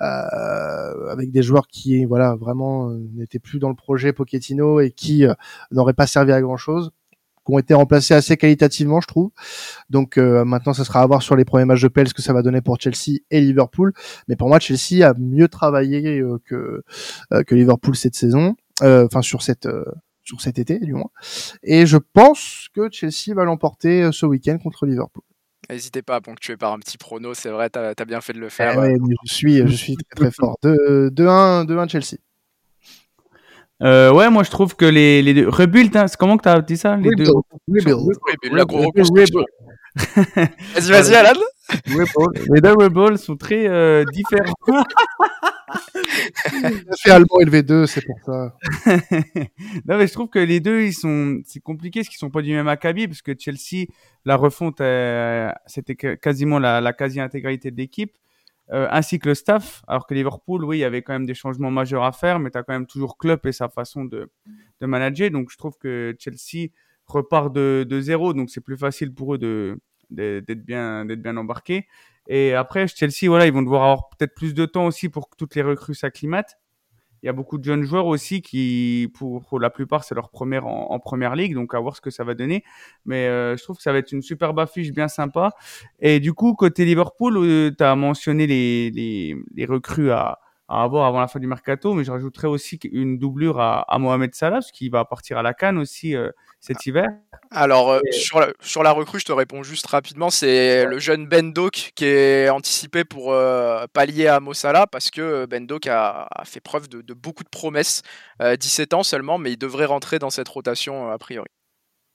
euh, 0.00 1.10
avec 1.10 1.30
des 1.30 1.42
joueurs 1.42 1.68
qui 1.68 2.04
voilà 2.04 2.34
vraiment 2.34 2.90
n'étaient 3.14 3.38
plus 3.38 3.58
dans 3.58 3.68
le 3.68 3.74
projet 3.76 4.12
Pochettino 4.12 4.80
et 4.80 4.90
qui 4.90 5.24
n'auraient 5.70 5.92
pas 5.92 6.06
servi 6.06 6.32
à 6.32 6.40
grand 6.40 6.56
chose 6.56 6.90
qui 7.46 7.54
ont 7.54 7.58
été 7.58 7.72
remplacés 7.72 8.12
assez 8.12 8.36
qualitativement, 8.36 9.00
je 9.00 9.06
trouve. 9.06 9.30
Donc 9.88 10.18
maintenant, 10.18 10.74
ça 10.74 10.84
sera 10.84 11.00
à 11.00 11.06
voir 11.06 11.22
sur 11.22 11.36
les 11.36 11.46
premiers 11.46 11.64
matchs 11.64 11.80
de 11.80 11.88
PL 11.88 12.06
ce 12.06 12.12
que 12.12 12.20
ça 12.20 12.34
va 12.34 12.42
donner 12.42 12.60
pour 12.60 12.78
Chelsea 12.78 13.20
et 13.30 13.40
Liverpool. 13.40 13.94
Mais 14.28 14.36
pour 14.36 14.48
moi, 14.48 14.58
Chelsea 14.60 15.08
a 15.08 15.14
mieux 15.18 15.48
travaillé 15.48 16.22
que 16.44 16.82
que 17.30 17.54
Liverpool 17.54 17.96
cette 17.96 18.14
saison. 18.14 18.56
Euh, 18.82 19.06
enfin 19.06 19.22
sur 19.22 19.42
cette 19.42 19.66
euh, 19.66 19.84
sur 20.22 20.40
cet 20.40 20.58
été 20.58 20.78
du 20.78 20.94
moins. 20.94 21.10
Et 21.62 21.86
je 21.86 21.96
pense 21.96 22.68
que 22.74 22.88
Chelsea 22.90 23.34
va 23.34 23.44
l'emporter 23.44 24.02
euh, 24.02 24.12
ce 24.12 24.26
week-end 24.26 24.58
contre 24.58 24.86
Liverpool. 24.86 25.22
N'hésitez 25.68 26.02
pas 26.02 26.16
à 26.16 26.20
ponctuer 26.20 26.56
par 26.56 26.72
un 26.72 26.78
petit 26.78 26.98
prono, 26.98 27.34
c'est 27.34 27.50
vrai, 27.50 27.70
tu 27.70 27.78
as, 27.78 28.04
bien 28.04 28.20
fait 28.20 28.32
de 28.32 28.40
le 28.40 28.48
faire. 28.48 28.82
Eh 28.84 28.96
je 29.24 29.34
suis, 29.34 29.56
je 29.58 29.74
suis 29.74 29.96
très, 29.96 30.24
très 30.24 30.30
fort. 30.32 30.56
2-1 30.64 31.88
Chelsea. 31.88 32.18
Euh, 33.82 34.12
ouais, 34.12 34.28
moi 34.30 34.42
je 34.42 34.50
trouve 34.50 34.76
que 34.76 34.84
les, 34.84 35.22
les 35.22 35.32
deux. 35.32 35.48
Rebuild, 35.48 35.96
hein, 35.96 36.06
comment 36.18 36.36
que 36.36 36.42
t'as 36.42 36.60
dit 36.60 36.76
ça 36.76 36.96
les 36.96 37.10
Rebuild. 37.10 37.28
deux... 37.28 37.32
Rebuild. 37.68 37.96
Rebuild. 37.96 38.56
La 38.56 38.64
reconstruction. 38.64 39.44
Vas-y, 39.96 40.90
vas-y, 40.90 41.14
Alan. 41.14 41.40
les 42.54 42.60
deux 42.60 42.72
Rebels 42.72 43.18
sont 43.18 43.36
très 43.36 43.66
euh, 43.68 44.04
différents. 44.12 44.54
fait 47.02 47.10
allemand 47.10 47.38
LV2, 47.40 47.86
c'est 47.86 48.04
pour 48.04 48.18
ça. 48.24 48.56
non, 49.86 49.98
mais 49.98 50.06
je 50.06 50.12
trouve 50.12 50.28
que 50.28 50.38
les 50.38 50.60
deux, 50.60 50.82
ils 50.82 50.92
sont, 50.92 51.40
c'est 51.44 51.60
compliqué 51.60 52.00
parce 52.00 52.08
qu'ils 52.08 52.18
sont 52.18 52.30
pas 52.30 52.42
du 52.42 52.52
même 52.52 52.68
acabit 52.68 53.08
parce 53.08 53.22
que 53.22 53.32
Chelsea, 53.38 53.86
la 54.24 54.36
refonte, 54.36 54.80
euh, 54.80 55.50
c'était 55.66 55.96
quasiment 56.16 56.58
la, 56.58 56.80
la 56.80 56.92
quasi-intégralité 56.92 57.70
de 57.70 57.76
l'équipe. 57.76 58.12
Euh, 58.72 58.86
ainsi 58.92 59.18
que 59.18 59.28
le 59.28 59.34
staff. 59.34 59.82
Alors 59.88 60.06
que 60.06 60.14
Liverpool, 60.14 60.64
oui, 60.64 60.78
il 60.78 60.80
y 60.80 60.84
avait 60.84 61.02
quand 61.02 61.12
même 61.12 61.26
des 61.26 61.34
changements 61.34 61.72
majeurs 61.72 62.04
à 62.04 62.12
faire, 62.12 62.38
mais 62.38 62.50
tu 62.50 62.58
as 62.58 62.62
quand 62.62 62.72
même 62.72 62.86
toujours 62.86 63.18
Klopp 63.18 63.44
et 63.46 63.52
sa 63.52 63.68
façon 63.68 64.04
de, 64.04 64.30
de 64.80 64.86
manager. 64.86 65.30
Donc 65.30 65.50
je 65.50 65.56
trouve 65.56 65.76
que 65.76 66.14
Chelsea 66.20 66.68
repart 67.10 67.52
de, 67.52 67.86
de 67.88 68.00
zéro, 68.00 68.32
donc 68.34 68.50
c'est 68.50 68.60
plus 68.60 68.76
facile 68.76 69.14
pour 69.14 69.34
eux 69.34 69.38
de 69.38 69.78
d'être 70.10 70.64
bien 70.64 71.04
d'être 71.04 71.22
bien 71.22 71.36
embarqués. 71.36 71.86
Et 72.26 72.54
après 72.54 72.86
Chelsea, 72.88 73.28
voilà, 73.28 73.46
ils 73.46 73.52
vont 73.52 73.62
devoir 73.62 73.84
avoir 73.84 74.08
peut-être 74.10 74.34
plus 74.34 74.54
de 74.54 74.66
temps 74.66 74.86
aussi 74.86 75.08
pour 75.08 75.30
que 75.30 75.36
toutes 75.36 75.54
les 75.54 75.62
recrues 75.62 75.94
s'acclimatent 75.94 76.58
il 77.22 77.26
y 77.26 77.28
a 77.28 77.32
beaucoup 77.32 77.58
de 77.58 77.64
jeunes 77.64 77.82
joueurs 77.82 78.06
aussi 78.06 78.40
qui, 78.40 79.10
pour, 79.14 79.44
pour 79.44 79.60
la 79.60 79.70
plupart, 79.70 80.04
c'est 80.04 80.14
leur 80.14 80.30
première 80.30 80.66
en, 80.66 80.98
première 80.98 81.36
ligue, 81.36 81.54
donc 81.54 81.74
à 81.74 81.80
voir 81.80 81.96
ce 81.96 82.00
que 82.00 82.10
ça 82.10 82.24
va 82.24 82.34
donner. 82.34 82.64
Mais 83.04 83.26
euh, 83.26 83.56
je 83.56 83.62
trouve 83.62 83.76
que 83.76 83.82
ça 83.82 83.92
va 83.92 83.98
être 83.98 84.12
une 84.12 84.22
superbe 84.22 84.58
affiche 84.58 84.90
bien 84.92 85.08
sympa. 85.08 85.52
Et 85.98 86.18
du 86.20 86.32
coup, 86.32 86.54
côté 86.54 86.84
Liverpool, 86.84 87.36
euh, 87.36 87.70
tu 87.76 87.84
as 87.84 87.94
mentionné 87.94 88.46
les, 88.46 88.90
les, 88.90 89.36
les 89.54 89.66
recrues 89.66 90.10
à, 90.10 90.38
à 90.70 90.84
avoir 90.84 91.06
avant 91.06 91.20
la 91.20 91.26
fin 91.26 91.40
du 91.40 91.48
mercato, 91.48 91.94
mais 91.94 92.04
je 92.04 92.12
rajouterais 92.12 92.46
aussi 92.46 92.78
une 92.92 93.18
doublure 93.18 93.60
à, 93.60 93.80
à 93.92 93.98
Mohamed 93.98 94.32
Salah, 94.36 94.60
qui 94.72 94.88
va 94.88 95.04
partir 95.04 95.36
à 95.36 95.42
la 95.42 95.52
Cannes 95.52 95.78
aussi 95.78 96.14
euh, 96.14 96.30
cet 96.60 96.86
hiver. 96.86 97.08
Alors, 97.50 97.90
euh, 97.90 98.00
sur, 98.12 98.38
la, 98.38 98.52
sur, 98.60 98.84
la, 98.84 98.92
recrue, 98.92 99.18
je 99.18 99.24
te 99.24 99.32
réponds 99.32 99.64
juste 99.64 99.86
rapidement, 99.88 100.30
c'est 100.30 100.86
le 100.86 101.00
jeune 101.00 101.26
Ben 101.26 101.52
Doak 101.52 101.90
qui 101.96 102.04
est 102.04 102.48
anticipé 102.50 103.04
pour 103.04 103.32
euh, 103.32 103.86
pallier 103.92 104.28
à 104.28 104.38
Mossala, 104.38 104.86
parce 104.86 105.10
que 105.10 105.44
Ben 105.46 105.66
Doak 105.66 105.88
a, 105.88 106.28
a 106.30 106.44
fait 106.44 106.60
preuve 106.60 106.88
de, 106.88 107.02
de, 107.02 107.14
beaucoup 107.14 107.42
de 107.42 107.48
promesses, 107.48 108.02
17 108.40 108.94
ans 108.94 109.02
seulement, 109.02 109.38
mais 109.38 109.50
il 109.50 109.58
devrait 109.58 109.86
rentrer 109.86 110.20
dans 110.20 110.30
cette 110.30 110.48
rotation 110.48 111.10
a 111.10 111.18
priori. 111.18 111.48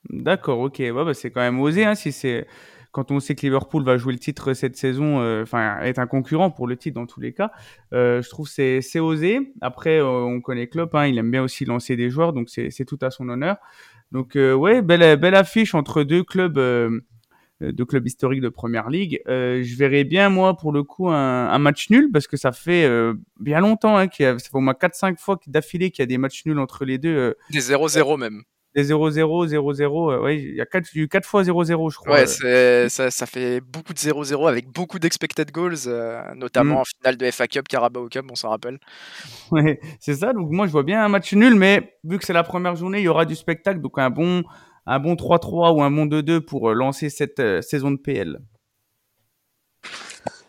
D'accord, 0.09 0.59
ok, 0.59 0.75
ouais, 0.79 0.91
bah, 0.91 1.13
c'est 1.13 1.29
quand 1.29 1.41
même 1.41 1.59
osé, 1.59 1.83
hein, 1.83 1.95
si 1.95 2.13
c'est 2.13 2.47
quand 2.95 3.11
on 3.11 3.19
sait 3.19 3.35
que 3.35 3.41
Liverpool 3.41 3.83
va 3.83 3.97
jouer 3.97 4.13
le 4.13 4.19
titre 4.19 4.53
cette 4.53 4.77
saison, 4.77 5.19
euh, 5.19 5.43
enfin 5.43 5.81
est 5.81 5.99
un 5.99 6.07
concurrent 6.07 6.49
pour 6.49 6.65
le 6.65 6.77
titre 6.77 6.95
dans 6.95 7.05
tous 7.05 7.19
les 7.19 7.33
cas, 7.33 7.51
euh, 7.91 8.21
je 8.21 8.29
trouve 8.29 8.47
c'est 8.47 8.79
c'est 8.79 9.01
osé. 9.01 9.51
Après, 9.59 9.97
euh, 9.99 10.05
on 10.05 10.39
connaît 10.39 10.67
Klopp, 10.67 10.95
hein, 10.95 11.05
il 11.05 11.17
aime 11.17 11.29
bien 11.29 11.43
aussi 11.43 11.65
lancer 11.65 11.97
des 11.97 12.09
joueurs, 12.09 12.31
donc 12.31 12.47
c'est 12.47 12.85
tout 12.85 12.97
à 13.01 13.11
son 13.11 13.27
honneur. 13.27 13.57
Donc 14.13 14.35
ouais, 14.35 14.81
belle 14.81 15.17
belle 15.17 15.35
affiche 15.35 15.75
entre 15.75 16.03
deux 16.03 16.23
clubs. 16.23 16.57
historiques 18.05 18.41
de 18.41 18.47
première 18.47 18.89
ligue. 18.89 19.19
je 19.27 19.75
verrais 19.75 20.05
bien, 20.05 20.29
moi, 20.29 20.55
pour 20.55 20.71
le 20.71 20.83
coup, 20.83 21.09
un, 21.09 21.49
un 21.49 21.59
match 21.59 21.89
nul, 21.89 22.09
parce 22.13 22.27
que 22.27 22.37
ça 22.37 22.53
fait 22.53 22.89
bien 23.41 23.59
longtemps, 23.59 23.97
hein, 23.97 24.07
qu'il 24.07 24.23
y 24.23 24.27
a, 24.27 24.39
ça 24.39 24.47
fait 24.49 24.55
au 24.55 24.61
moins 24.61 24.73
4-5 24.73 25.17
fois 25.17 25.37
d'affilée 25.47 25.91
qu'il 25.91 26.01
y 26.01 26.03
a 26.03 26.07
des 26.07 26.17
matchs 26.17 26.45
nuls 26.45 26.59
entre 26.59 26.85
les 26.85 26.97
deux. 26.97 27.35
des 27.49 27.59
0-0 27.59 28.17
même 28.17 28.43
des 28.75 28.91
0-0, 28.91 29.47
0-0. 29.47 30.19
ouais, 30.21 30.37
il 30.37 30.55
y 30.55 30.61
a 30.61 30.65
4, 30.65 30.89
4 31.09 31.25
fois 31.25 31.43
0-0, 31.43 31.91
je 31.91 31.97
crois. 31.97 32.11
Ouais, 32.11 32.27
c'est, 32.27 32.89
ça, 32.89 33.09
ça, 33.09 33.25
fait 33.25 33.61
beaucoup 33.61 33.93
de 33.93 33.97
0-0 33.97 34.49
avec 34.49 34.67
beaucoup 34.67 34.99
d'expected 34.99 35.49
goals, 35.51 35.87
euh, 35.87 36.21
notamment 36.35 36.75
mm. 36.75 36.79
en 36.79 36.83
finale 36.83 37.17
de 37.17 37.31
FA 37.31 37.47
Cup, 37.47 37.67
Carabao 37.69 38.09
Cup, 38.09 38.25
on 38.29 38.35
s'en 38.35 38.49
rappelle. 38.49 38.79
Ouais, 39.51 39.79
c'est 39.99 40.15
ça. 40.15 40.33
Donc 40.33 40.51
moi, 40.51 40.67
je 40.67 40.71
vois 40.71 40.83
bien 40.83 41.03
un 41.03 41.07
match 41.07 41.33
nul, 41.33 41.55
mais 41.55 41.97
vu 42.03 42.17
que 42.17 42.25
c'est 42.25 42.33
la 42.33 42.43
première 42.43 42.75
journée, 42.75 42.99
il 42.99 43.03
y 43.03 43.07
aura 43.07 43.25
du 43.25 43.35
spectacle. 43.35 43.79
Donc 43.79 43.97
un 43.97 44.09
bon, 44.09 44.43
un 44.85 44.99
bon 44.99 45.13
3-3 45.13 45.73
ou 45.75 45.81
un 45.81 45.91
bon 45.91 46.05
2-2 46.05 46.41
pour 46.41 46.69
euh, 46.69 46.73
lancer 46.73 47.09
cette 47.09 47.39
euh, 47.39 47.61
saison 47.61 47.91
de 47.91 47.97
PL. 47.97 48.39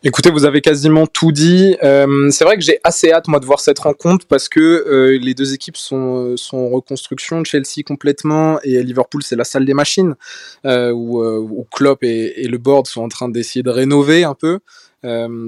Écoutez, 0.05 0.31
vous 0.31 0.45
avez 0.45 0.61
quasiment 0.61 1.07
tout 1.07 1.33
dit. 1.33 1.75
Euh, 1.83 2.29
c'est 2.31 2.45
vrai 2.45 2.57
que 2.57 2.63
j'ai 2.63 2.79
assez 2.85 3.11
hâte 3.13 3.29
moi 3.29 3.41
de 3.41 3.47
voir 3.47 3.61
cette 3.61 3.79
rencontre 3.79 4.27
parce 4.27 4.49
que 4.49 4.61
euh, 4.61 5.19
les 5.19 5.33
deux 5.33 5.55
équipes 5.55 5.79
sont, 5.79 6.35
euh, 6.35 6.37
en 6.53 6.69
reconstruction, 6.69 7.43
Chelsea 7.45 7.83
complètement 7.85 8.61
et 8.63 8.83
Liverpool 8.83 9.23
c'est 9.23 9.37
la 9.37 9.45
salle 9.45 9.65
des 9.65 9.73
machines 9.73 10.15
où, 10.65 11.25
où, 11.25 11.67
Klopp 11.73 12.05
et, 12.05 12.47
le 12.47 12.59
board 12.59 12.87
sont 12.87 13.03
en 13.03 13.09
train 13.09 13.29
d'essayer 13.31 13.63
de 13.63 13.71
rénover 13.71 14.25
un 14.25 14.35
peu. 14.35 14.61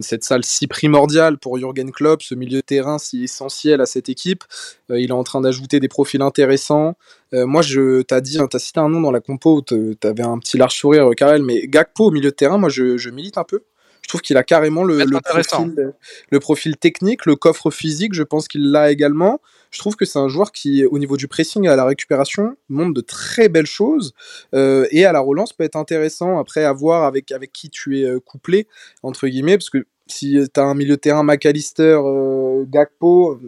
cette 0.01 0.25
salle 0.25 0.45
si 0.45 0.67
primordiale 0.67 1.37
pour 1.37 1.59
Jürgen 1.59 1.91
Klopp, 1.93 2.23
ce 2.23 2.35
milieu 2.35 2.59
de 2.59 2.63
terrain 2.63 2.99
si 2.99 3.25
essentiel 3.25 3.81
à 3.83 3.87
cette 3.87 4.09
équipe. 4.09 4.45
il 4.89 5.11
est 5.11 5.13
en 5.13 5.25
train 5.25 5.43
d'ajouter 5.43 5.79
des 5.79 5.89
profils 5.89 6.23
intéressants. 6.23 6.95
moi, 7.33 7.63
je 7.63 8.03
t'as 8.03 8.21
dit, 8.21 8.39
t'as 8.51 8.59
cité 8.59 8.81
un 8.81 8.89
nom 8.89 9.01
dans 9.01 9.13
la 9.13 9.21
compo, 9.21 9.61
t'avais 9.61 10.23
un 10.25 10.39
petit 10.39 10.57
large 10.57 10.77
sourire, 10.77 11.11
Karel, 11.17 11.43
mais 11.43 11.69
Gakpo 11.69 12.07
au 12.07 12.11
milieu 12.11 12.31
de 12.31 12.37
terrain, 12.37 12.59
moi 12.59 12.71
je 12.71 13.11
milite 13.11 13.39
un 13.39 13.45
peu. 13.45 13.63
Je 14.09 14.13
trouve 14.13 14.23
qu'il 14.23 14.39
a 14.39 14.43
carrément 14.43 14.85
le, 14.85 15.05
le, 15.05 15.21
profil, 15.21 15.93
le, 16.31 16.41
profil, 16.41 16.79
technique, 16.79 17.27
le 17.27 17.37
coffre 17.37 17.71
physique, 17.71 18.15
je 18.15 18.23
pense 18.23 18.49
qu'il 18.49 18.71
l'a 18.71 18.91
également. 18.91 19.39
Je 19.71 19.81
trouve 19.81 19.97
que 19.97 20.07
c'est 20.07 20.19
un 20.19 20.29
joueur 20.29 20.51
qui, 20.51 20.87
au 20.87 20.99
niveau 20.99 21.19
du 21.19 21.29
pressing 21.29 21.67
et 21.67 21.69
à 21.69 21.77
la 21.77 21.85
récupération, 21.85 22.57
montre 22.71 22.95
de 22.95 23.03
très 23.03 23.51
belles 23.51 23.67
choses 23.67 24.15
euh, 24.55 24.87
et 24.93 25.05
à 25.05 25.13
la 25.13 25.21
relance 25.21 25.53
peut 25.53 25.65
être 25.65 25.77
intéressant 25.77 26.39
après 26.39 26.65
à 26.65 26.73
voir 26.73 27.05
avec, 27.05 27.33
avec 27.33 27.53
qui 27.53 27.69
tu 27.69 28.01
es 28.01 28.05
euh, 28.05 28.19
couplé, 28.19 28.67
entre 29.03 29.29
guillemets, 29.29 29.59
parce 29.59 29.69
que 29.69 29.85
si 30.07 30.39
tu 30.55 30.59
as 30.59 30.65
un 30.65 30.75
milieu 30.75 30.97
de 30.97 31.01
terrain 31.01 31.23
McAllister, 31.23 31.99
euh, 32.03 32.65
Gakpo, 32.67 33.39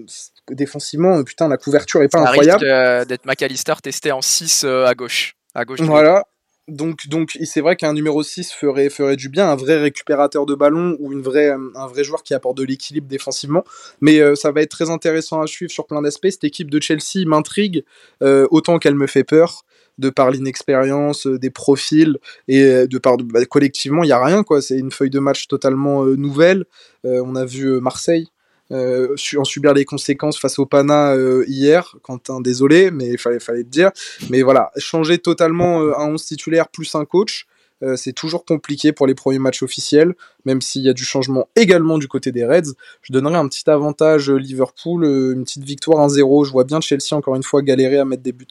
défensivement, 0.50 1.24
putain, 1.24 1.48
la 1.48 1.56
couverture 1.56 2.02
est 2.02 2.12
pas 2.12 2.20
incroyable. 2.20 2.66
risque 2.66 3.08
d'être 3.08 3.24
McAllister 3.24 3.76
testé 3.82 4.12
en 4.12 4.20
6 4.20 4.64
à 4.64 4.92
gauche. 4.92 5.36
À 5.54 5.64
gauche 5.64 5.80
voilà, 5.80 6.26
donc, 6.70 7.08
donc 7.08 7.36
c'est 7.44 7.60
vrai 7.60 7.76
qu'un 7.76 7.92
numéro 7.92 8.22
6 8.22 8.52
ferait, 8.52 8.88
ferait 8.90 9.16
du 9.16 9.28
bien, 9.28 9.48
un 9.50 9.56
vrai 9.56 9.78
récupérateur 9.78 10.46
de 10.46 10.54
ballon 10.54 10.96
ou 11.00 11.12
une 11.12 11.22
vraie, 11.22 11.50
un 11.50 11.86
vrai 11.86 12.04
joueur 12.04 12.22
qui 12.22 12.34
apporte 12.34 12.56
de 12.56 12.64
l'équilibre 12.64 13.08
défensivement. 13.08 13.64
Mais 14.00 14.20
euh, 14.20 14.34
ça 14.34 14.52
va 14.52 14.62
être 14.62 14.70
très 14.70 14.90
intéressant 14.90 15.40
à 15.40 15.46
suivre 15.46 15.70
sur 15.70 15.86
plein 15.86 16.02
d'aspects. 16.02 16.30
Cette 16.30 16.44
équipe 16.44 16.70
de 16.70 16.80
Chelsea 16.80 17.26
m'intrigue 17.26 17.84
euh, 18.22 18.46
autant 18.50 18.78
qu'elle 18.78 18.94
me 18.94 19.06
fait 19.06 19.24
peur 19.24 19.64
de 19.98 20.08
par 20.08 20.30
l'inexpérience, 20.30 21.26
euh, 21.26 21.38
des 21.38 21.50
profils 21.50 22.16
et 22.48 22.86
de 22.86 22.98
par 22.98 23.18
bah, 23.18 23.44
collectivement 23.44 24.02
il 24.02 24.08
y 24.08 24.12
a 24.12 24.24
rien 24.24 24.42
quoi. 24.42 24.62
C'est 24.62 24.78
une 24.78 24.90
feuille 24.90 25.10
de 25.10 25.18
match 25.18 25.48
totalement 25.48 26.04
nouvelle. 26.04 26.64
on 27.04 27.36
a 27.36 27.44
vu 27.44 27.80
Marseille 27.80 28.28
euh, 28.72 29.16
en 29.36 29.44
subir 29.44 29.74
les 29.74 29.84
conséquences 29.84 30.38
face 30.38 30.58
au 30.58 30.66
Pana 30.66 31.14
euh, 31.14 31.44
hier. 31.48 31.96
Quentin, 32.02 32.40
désolé, 32.40 32.90
mais 32.90 33.08
il 33.08 33.18
fallait, 33.18 33.40
fallait 33.40 33.64
dire. 33.64 33.90
Mais 34.28 34.42
voilà, 34.42 34.70
changer 34.76 35.18
totalement 35.18 35.82
euh, 35.82 35.98
un 35.98 36.08
11 36.08 36.24
titulaire 36.24 36.68
plus 36.68 36.94
un 36.94 37.04
coach. 37.04 37.46
euh, 37.82 37.96
c'est 37.96 38.12
toujours 38.12 38.44
compliqué 38.44 38.92
pour 38.92 39.06
les 39.06 39.14
premiers 39.14 39.38
matchs 39.38 39.62
officiels, 39.62 40.14
même 40.44 40.60
s'il 40.60 40.82
y 40.82 40.88
a 40.88 40.92
du 40.92 41.04
changement 41.04 41.48
également 41.56 41.98
du 41.98 42.08
côté 42.08 42.30
des 42.30 42.44
Reds. 42.44 42.74
Je 43.02 43.12
donnerais 43.12 43.38
un 43.38 43.48
petit 43.48 43.68
avantage 43.70 44.30
Liverpool, 44.30 45.04
une 45.04 45.44
petite 45.44 45.64
victoire 45.64 46.06
1-0. 46.06 46.44
Je 46.44 46.52
vois 46.52 46.64
bien 46.64 46.80
Chelsea 46.80 47.12
encore 47.12 47.36
une 47.36 47.42
fois 47.42 47.62
galérer 47.62 47.98
à 47.98 48.04
mettre 48.04 48.22
des 48.22 48.32
buts. 48.32 48.46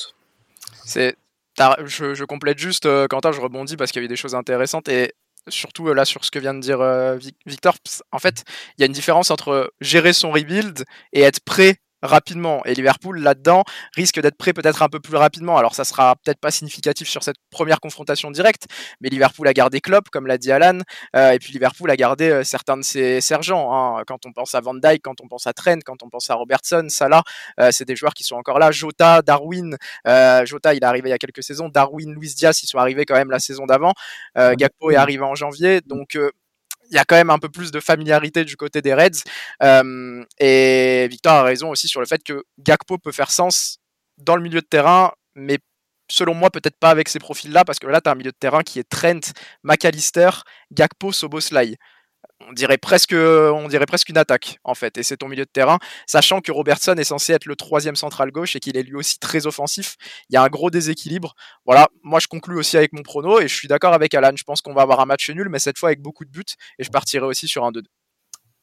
C'est 0.85 1.15
je, 1.85 2.13
je, 2.13 2.23
complète 2.23 2.57
juste, 2.57 2.87
Quentin, 3.09 3.33
je 3.33 3.41
rebondis 3.41 3.75
parce 3.75 3.91
qu'il 3.91 4.01
y 4.01 4.05
avait 4.05 4.07
des 4.07 4.15
choses 4.15 4.33
intéressantes 4.33 4.87
et 4.87 5.13
surtout 5.49 5.93
là 5.93 6.05
sur 6.05 6.25
ce 6.25 6.31
que 6.31 6.39
vient 6.39 6.53
de 6.53 6.59
dire 6.59 6.79
Victor. 7.45 7.75
En 8.11 8.19
fait, 8.19 8.43
il 8.77 8.81
y 8.81 8.83
a 8.83 8.85
une 8.85 8.93
différence 8.93 9.31
entre 9.31 9.73
gérer 9.81 10.13
son 10.13 10.31
rebuild 10.31 10.85
et 11.13 11.21
être 11.21 11.39
prêt 11.41 11.77
rapidement. 12.01 12.63
Et 12.65 12.73
Liverpool, 12.73 13.19
là-dedans, 13.19 13.63
risque 13.95 14.19
d'être 14.19 14.37
prêt 14.37 14.53
peut-être 14.53 14.81
un 14.81 14.89
peu 14.89 14.99
plus 14.99 15.15
rapidement. 15.15 15.57
Alors, 15.57 15.75
ça 15.75 15.83
sera 15.83 16.15
peut-être 16.15 16.39
pas 16.39 16.51
significatif 16.51 17.07
sur 17.07 17.23
cette 17.23 17.37
première 17.49 17.79
confrontation 17.79 18.31
directe, 18.31 18.65
mais 19.01 19.09
Liverpool 19.09 19.47
a 19.47 19.53
gardé 19.53 19.81
Klopp, 19.81 20.09
comme 20.09 20.27
l'a 20.27 20.37
dit 20.37 20.51
Alan, 20.51 20.79
euh, 21.15 21.31
et 21.31 21.39
puis 21.39 21.53
Liverpool 21.53 21.89
a 21.89 21.95
gardé 21.95 22.29
euh, 22.29 22.43
certains 22.43 22.77
de 22.77 22.83
ses 22.83 23.21
sergents. 23.21 23.73
Hein. 23.73 24.03
Quand 24.07 24.25
on 24.25 24.31
pense 24.31 24.55
à 24.55 24.61
Van 24.61 24.75
Dijk, 24.75 25.01
quand 25.03 25.21
on 25.21 25.27
pense 25.27 25.47
à 25.47 25.53
Trent, 25.53 25.79
quand 25.85 26.03
on 26.03 26.09
pense 26.09 26.29
à 26.29 26.35
Robertson, 26.35 26.85
Salah, 26.89 27.23
euh, 27.59 27.69
c'est 27.71 27.85
des 27.85 27.95
joueurs 27.95 28.13
qui 28.13 28.23
sont 28.23 28.35
encore 28.35 28.59
là. 28.59 28.71
Jota, 28.71 29.21
Darwin, 29.21 29.77
Jota, 30.45 30.73
il 30.73 30.77
est 30.77 30.83
arrivé 30.83 31.09
il 31.09 31.11
y 31.11 31.15
a 31.15 31.17
quelques 31.17 31.43
saisons. 31.43 31.69
Darwin, 31.69 32.13
Luis 32.13 32.33
Diaz, 32.35 32.61
ils 32.63 32.67
sont 32.67 32.77
arrivés 32.77 33.05
quand 33.05 33.15
même 33.15 33.31
la 33.31 33.39
saison 33.39 33.65
d'avant. 33.65 33.93
Gakpo 34.35 34.91
est 34.91 34.95
arrivé 34.95 35.23
en 35.23 35.35
janvier, 35.35 35.81
donc 35.81 36.17
il 36.89 36.95
y 36.95 36.99
a 36.99 37.05
quand 37.05 37.15
même 37.15 37.29
un 37.29 37.39
peu 37.39 37.49
plus 37.49 37.71
de 37.71 37.79
familiarité 37.79 38.43
du 38.43 38.55
côté 38.55 38.81
des 38.81 38.93
Reds. 38.93 39.23
Euh, 39.63 40.23
et 40.39 41.07
Victor 41.09 41.33
a 41.33 41.43
raison 41.43 41.69
aussi 41.69 41.87
sur 41.87 41.99
le 41.99 42.05
fait 42.05 42.23
que 42.23 42.43
Gakpo 42.59 42.97
peut 42.97 43.11
faire 43.11 43.31
sens 43.31 43.77
dans 44.17 44.35
le 44.35 44.41
milieu 44.41 44.61
de 44.61 44.65
terrain, 44.65 45.11
mais 45.35 45.59
selon 46.09 46.33
moi, 46.33 46.49
peut-être 46.49 46.77
pas 46.77 46.89
avec 46.89 47.07
ces 47.07 47.19
profils-là, 47.19 47.63
parce 47.63 47.79
que 47.79 47.87
là, 47.87 48.01
tu 48.01 48.09
as 48.09 48.13
un 48.13 48.15
milieu 48.15 48.31
de 48.31 48.37
terrain 48.37 48.63
qui 48.63 48.79
est 48.79 48.89
Trent, 48.89 49.19
McAllister, 49.63 50.29
Gakpo, 50.71 51.11
Soboslai 51.11 51.77
on 52.47 52.53
dirait 52.53 52.77
presque, 52.77 53.13
on 53.13 53.67
dirait 53.67 53.85
presque 53.85 54.09
une 54.09 54.17
attaque 54.17 54.59
en 54.63 54.73
fait. 54.73 54.97
Et 54.97 55.03
c'est 55.03 55.17
ton 55.17 55.27
milieu 55.27 55.45
de 55.45 55.49
terrain, 55.49 55.77
sachant 56.07 56.41
que 56.41 56.51
Robertson 56.51 56.95
est 56.97 57.03
censé 57.03 57.33
être 57.33 57.45
le 57.45 57.55
troisième 57.55 57.95
central 57.95 58.31
gauche 58.31 58.55
et 58.55 58.59
qu'il 58.59 58.77
est 58.77 58.83
lui 58.83 58.95
aussi 58.95 59.19
très 59.19 59.47
offensif. 59.47 59.95
Il 60.29 60.33
y 60.33 60.37
a 60.37 60.43
un 60.43 60.47
gros 60.47 60.69
déséquilibre. 60.69 61.35
Voilà, 61.65 61.87
moi 62.03 62.19
je 62.19 62.27
conclue 62.27 62.57
aussi 62.57 62.77
avec 62.77 62.93
mon 62.93 63.01
prono 63.01 63.39
et 63.39 63.47
je 63.47 63.55
suis 63.55 63.67
d'accord 63.67 63.93
avec 63.93 64.13
Alan. 64.13 64.31
Je 64.35 64.43
pense 64.43 64.61
qu'on 64.61 64.73
va 64.73 64.81
avoir 64.81 64.99
un 64.99 65.05
match 65.05 65.29
nul, 65.29 65.49
mais 65.49 65.59
cette 65.59 65.77
fois 65.77 65.89
avec 65.89 66.01
beaucoup 66.01 66.25
de 66.25 66.31
buts 66.31 66.43
et 66.77 66.83
je 66.83 66.89
partirai 66.89 67.25
aussi 67.25 67.47
sur 67.47 67.65
un 67.65 67.71
2-2. 67.71 67.83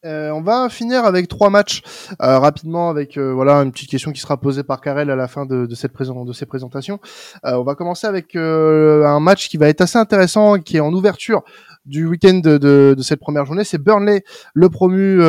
Euh, 0.05 0.29
on 0.29 0.41
va 0.41 0.69
finir 0.69 1.05
avec 1.05 1.27
trois 1.27 1.49
matchs 1.49 1.81
euh, 2.21 2.37
rapidement 2.37 2.89
avec 2.89 3.17
euh, 3.17 3.33
voilà 3.33 3.55
une 3.63 3.71
petite 3.71 3.89
question 3.89 4.11
qui 4.11 4.21
sera 4.21 4.39
posée 4.39 4.61
par 4.61 4.79
Karel 4.79 5.09
à 5.09 5.15
la 5.15 5.27
fin 5.27 5.47
de, 5.47 5.67
cette 5.73 5.91
de 5.97 6.33
ces 6.33 6.45
présentations. 6.45 6.99
on 7.43 7.63
va 7.63 7.73
commencer 7.73 8.05
avec 8.05 8.35
un 8.35 9.19
match 9.19 9.49
qui 9.49 9.57
va 9.57 9.67
être 9.69 9.81
assez 9.81 9.97
intéressant, 9.97 10.59
qui 10.59 10.77
est 10.77 10.81
en 10.81 10.93
ouverture 10.93 11.43
du 11.87 12.05
week-end 12.05 12.39
de, 12.43 12.95
cette 13.01 13.19
première 13.19 13.45
journée. 13.45 13.63
C'est 13.63 13.77
Burnley, 13.77 14.23
le 14.53 14.69
promu 14.69 15.19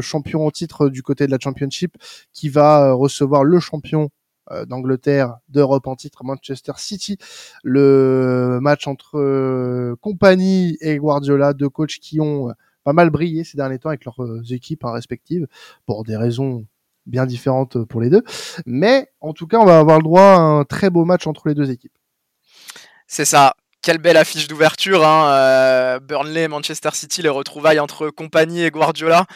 champion 0.00 0.44
au 0.44 0.50
titre 0.50 0.88
du 0.88 1.02
côté 1.02 1.26
de 1.26 1.30
la 1.30 1.38
Championship, 1.38 1.96
qui 2.32 2.48
va 2.48 2.92
recevoir 2.92 3.44
le 3.44 3.60
champion 3.60 4.10
d'Angleterre, 4.66 5.36
d'Europe 5.48 5.86
en 5.86 5.94
titre, 5.94 6.24
Manchester 6.24 6.72
City. 6.76 7.18
Le 7.62 8.58
match 8.60 8.86
entre 8.86 9.94
compagnie 10.00 10.76
et 10.80 10.96
Guardiola, 10.96 11.52
deux 11.52 11.68
coachs 11.68 11.98
qui 12.00 12.20
ont 12.20 12.52
pas 12.84 12.92
mal 12.92 13.10
brillé 13.10 13.44
ces 13.44 13.56
derniers 13.56 13.78
temps 13.78 13.88
avec 13.88 14.04
leurs 14.04 14.22
euh, 14.22 14.42
équipes 14.50 14.84
hein, 14.84 14.92
respectives 14.92 15.46
pour 15.86 16.04
des 16.04 16.16
raisons 16.16 16.66
bien 17.06 17.26
différentes 17.26 17.84
pour 17.84 18.00
les 18.00 18.10
deux. 18.10 18.22
Mais 18.66 19.08
en 19.20 19.32
tout 19.32 19.46
cas, 19.46 19.58
on 19.58 19.64
va 19.64 19.78
avoir 19.78 19.98
le 19.98 20.04
droit 20.04 20.22
à 20.22 20.38
un 20.38 20.64
très 20.64 20.90
beau 20.90 21.04
match 21.04 21.26
entre 21.26 21.48
les 21.48 21.54
deux 21.54 21.70
équipes. 21.70 21.96
C'est 23.06 23.24
ça. 23.24 23.54
Quelle 23.82 23.98
belle 23.98 24.16
affiche 24.16 24.46
d'ouverture, 24.46 25.04
hein. 25.04 25.32
Euh, 25.32 25.98
Burnley, 25.98 26.46
Manchester 26.46 26.90
City, 26.92 27.20
les 27.20 27.28
retrouvailles 27.28 27.80
entre 27.80 28.10
compagnie 28.10 28.62
et 28.62 28.70
Guardiola. 28.70 29.26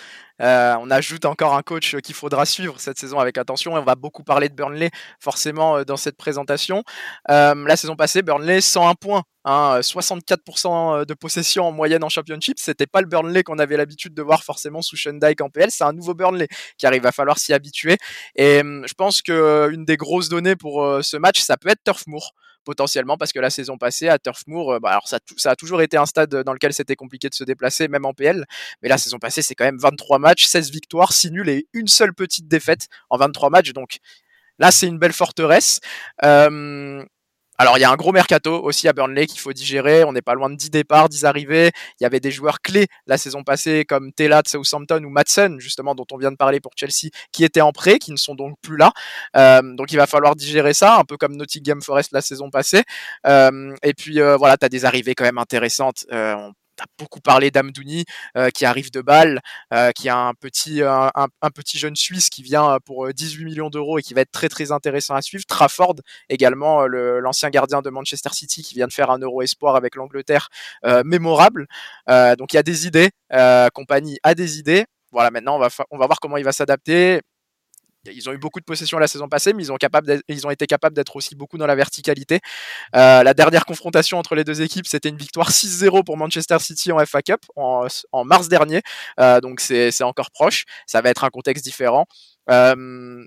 Euh, 0.41 0.77
on 0.81 0.89
ajoute 0.89 1.25
encore 1.25 1.57
un 1.57 1.63
coach 1.63 1.97
qu'il 1.97 2.15
faudra 2.15 2.47
suivre 2.47 2.79
cette 2.79 2.97
saison 2.97 3.19
avec 3.19 3.39
attention. 3.39 3.75
on 3.75 3.83
va 3.83 3.97
beaucoup 3.97 4.23
parler 4.23 4.49
de 4.49 4.55
Burnley 4.55 4.91
forcément 5.19 5.79
euh, 5.79 5.85
dans 5.85 5.97
cette 5.97 6.17
présentation. 6.17 6.85
La 7.29 7.77
saison 7.77 7.97
passée, 7.97 8.23
Burnley 8.23 8.61
101 8.61 8.95
points. 8.95 9.25
64% 9.45 10.69
hein, 10.69 11.05
de 11.05 11.15
possession 11.15 11.65
en 11.65 11.73
moyenne 11.73 12.05
en 12.05 12.09
championship, 12.09 12.61
c'était 12.61 12.87
pas 12.87 13.01
le 13.01 13.09
Burnley 13.09 13.43
qu'on 13.43 13.59
avait 13.59 13.77
l'habitude 13.77 14.15
de 14.15 14.23
voir 14.23 14.45
forcément 14.45 14.83
sous 14.83 14.97
Sean 14.97 15.15
Dyke 15.15 15.41
en 15.41 15.51
PL, 15.51 15.71
c'est 15.71 15.85
un 15.85 15.93
nouveau 15.93 16.15
Burnley 16.15 16.49
qui 16.79 16.87
arrive, 16.87 17.03
va 17.03 17.13
falloir 17.13 17.39
s'y 17.39 17.53
habituer. 17.53 17.97
Et 18.35 18.59
je 18.59 18.95
pense 18.95 19.23
que 19.23 19.71
une 19.73 19.85
des 19.85 19.97
grosses 19.97 20.29
données 20.29 20.57
pour 20.57 20.85
ce 21.03 21.17
match, 21.17 21.41
ça 21.41 21.57
peut 21.57 21.69
être 21.69 21.83
Turf 21.85 22.07
Moor 22.09 22.33
potentiellement 22.67 23.17
parce 23.17 23.33
que 23.33 23.39
la 23.39 23.49
saison 23.49 23.79
passée 23.79 24.09
à 24.09 24.19
Turf 24.19 24.43
Moor, 24.47 24.73
euh, 24.75 24.79
bah, 24.81 24.91
alors 24.91 25.09
ça, 25.09 25.19
a 25.45 25.57
toujours 25.57 25.81
été 25.81 25.97
un 25.97 26.05
stade 26.05 26.35
dans 26.43 26.53
lequel 26.53 26.75
c'était 26.75 26.97
compliqué 26.97 27.31
de 27.31 27.35
se 27.35 27.45
déplacer, 27.45 27.89
même 27.89 28.05
en 28.05 28.13
PL. 28.13 28.45
Mais 28.83 28.91
la 28.91 28.99
saison 28.99 29.19
passée, 29.19 29.41
c'est 29.41 29.55
quand 29.55 29.65
même 29.65 29.79
23 29.79 30.19
matchs, 30.19 30.45
16 30.45 30.71
victoires, 30.71 31.13
6 31.13 31.31
nuls 31.31 31.49
et 31.49 31.67
une 31.73 31.87
seule 31.87 32.13
petite 32.13 32.49
défaite 32.49 32.89
en 33.09 33.17
23 33.17 33.49
matchs. 33.49 33.73
Donc 33.73 33.99
là, 34.59 34.71
c'est 34.71 34.89
une 34.89 34.99
belle 34.99 35.15
forteresse. 35.15 35.81
Euh, 36.25 37.03
alors, 37.59 37.79
il 37.79 37.81
y 37.81 37.85
a 37.85 37.91
un 37.91 37.97
gros 37.97 38.13
mercato 38.13 38.63
aussi 38.63 38.87
à 38.87 38.93
Burnley 38.93 39.27
qu'il 39.27 39.41
faut 39.41 39.53
digérer. 39.53 40.05
On 40.05 40.13
n'est 40.13 40.23
pas 40.23 40.35
loin 40.35 40.51
de 40.51 40.57
10 40.57 40.71
départs, 40.71 41.09
10 41.09 41.25
arrivées. 41.25 41.71
Il 42.01 42.03
y 42.03 42.07
avait 42.07 42.21
des 42.21 42.31
joueurs 42.31 42.61
clés 42.61 42.87
la 43.07 43.17
saison 43.17 43.43
passée, 43.45 43.85
comme 43.87 44.13
Tela 44.13 44.43
de 44.43 44.49
Southampton 44.49 45.03
ou 45.05 45.09
Madsen, 45.09 45.59
justement, 45.59 45.95
dont 45.95 46.07
on 46.13 46.19
vient 46.19 46.31
de 46.31 46.37
parler 46.37 46.61
pour 46.61 46.73
Chelsea, 46.77 47.11
qui 47.33 47.45
étaient 47.45 47.63
en 47.63 47.73
prêt, 47.73 47.99
qui 47.99 48.13
ne 48.13 48.17
sont 48.17 48.35
donc 48.35 48.57
plus 48.61 48.77
là. 48.77 48.93
Euh, 49.37 49.63
donc, 49.75 49.93
il 49.93 49.97
va 49.97 50.07
falloir 50.07 50.37
digérer 50.37 50.75
ça, 50.75 50.97
un 50.99 51.05
peu 51.05 51.17
comme 51.17 51.37
Nottingham 51.37 51.81
Forest 51.81 52.13
la 52.13 52.21
saison 52.21 52.51
passée. 52.51 52.85
Euh, 53.27 53.75
et 53.83 53.95
puis, 53.95 54.21
euh, 54.21 54.37
voilà, 54.37 54.57
tu 54.57 54.67
as 54.67 54.69
des 54.69 54.85
arrivées 54.85 55.15
quand 55.15 55.25
même 55.25 55.39
intéressantes. 55.39 56.05
On 56.11 56.53
a 56.81 56.87
beaucoup 56.99 57.21
parlé 57.21 57.51
d'Amdouni 57.51 58.05
euh, 58.37 58.51
qui 58.51 58.65
arrive 58.65 58.91
de 58.91 59.01
Bâle, 59.01 59.41
euh, 59.73 59.93
qui 59.93 60.09
a 60.09 60.17
un 60.17 60.35
petit, 60.35 60.83
un, 60.83 61.51
petit 61.55 61.79
jeune 61.79 61.97
Suisse 61.97 62.31
qui 62.31 62.43
vient 62.43 62.75
euh, 62.75 62.79
pour 62.85 63.09
18 63.13 63.45
millions 63.45 63.71
d'euros 63.71 63.99
et 63.99 64.03
qui 64.03 64.15
va 64.15 64.23
être 64.23 64.33
très 64.33 64.49
très 64.49 64.73
intéressant 64.73 65.15
à 65.15 65.23
suivre. 65.23 65.45
Trafford 65.47 65.97
également, 66.29 66.87
l'ancien 66.87 67.51
gardien 67.51 67.83
de 67.83 67.91
Manchester 67.91 68.31
City 68.33 68.63
qui 68.63 68.75
vient 68.75 68.87
de 68.87 68.93
faire 68.93 69.11
un 69.11 69.19
Euro 69.19 69.43
Espoir 69.43 69.77
avec 69.77 69.95
l'Angleterre 69.97 70.49
mémorable. 71.05 71.67
donc 72.09 72.53
il 72.53 72.57
y 72.57 72.59
a 72.59 72.63
des 72.63 72.87
idées, 72.87 73.11
compagnie 73.75 74.19
a 74.23 74.35
des 74.35 74.59
idées. 74.59 74.85
Voilà, 75.13 75.31
maintenant 75.31 75.59
on 75.91 75.99
va 75.99 76.07
voir 76.07 76.21
comment 76.21 76.37
il 76.37 76.45
va 76.45 76.53
s'adapter 76.53 77.21
ils 78.15 78.29
ont 78.29 78.33
eu 78.33 78.39
beaucoup 78.39 78.61
de 78.61 78.65
possession 78.65 78.99
la 78.99 79.09
saison 79.09 79.29
passée, 79.29 79.53
mais 79.53 79.65
ils 79.65 79.73
ont, 80.47 80.51
été 80.51 80.67
capables 80.67 80.97
d'être 80.97 81.17
aussi 81.17 81.35
beaucoup 81.35 81.59
dans 81.59 81.67
la 81.67 81.75
verticalité. 81.75 82.41
Euh, 82.95 83.23
la 83.23 83.35
dernière 83.35 83.65
confrontation 83.65 84.19
entre 84.19 84.35
les 84.35 84.45
deux 84.45 84.63
équipes, 84.63 84.87
c'était 84.87 85.09
une 85.09 85.17
victoire 85.17 85.51
6-0 85.51 86.05
pour 86.05 86.17
Manchester 86.17 86.59
City 86.59 86.93
en 86.93 87.05
FA 87.05 87.23
Cup 87.23 87.41
en, 87.57 87.89
mars 88.25 88.49
dernier. 88.49 88.83
Euh, 89.21 89.41
donc 89.41 89.61
c'est 89.61 90.03
encore 90.03 90.31
proche. 90.31 90.65
Ça 90.87 91.01
va 91.01 91.11
être 91.11 91.25
un 91.25 91.31
contexte 91.31 91.65
différent. 91.65 92.07
Euh, 92.51 93.27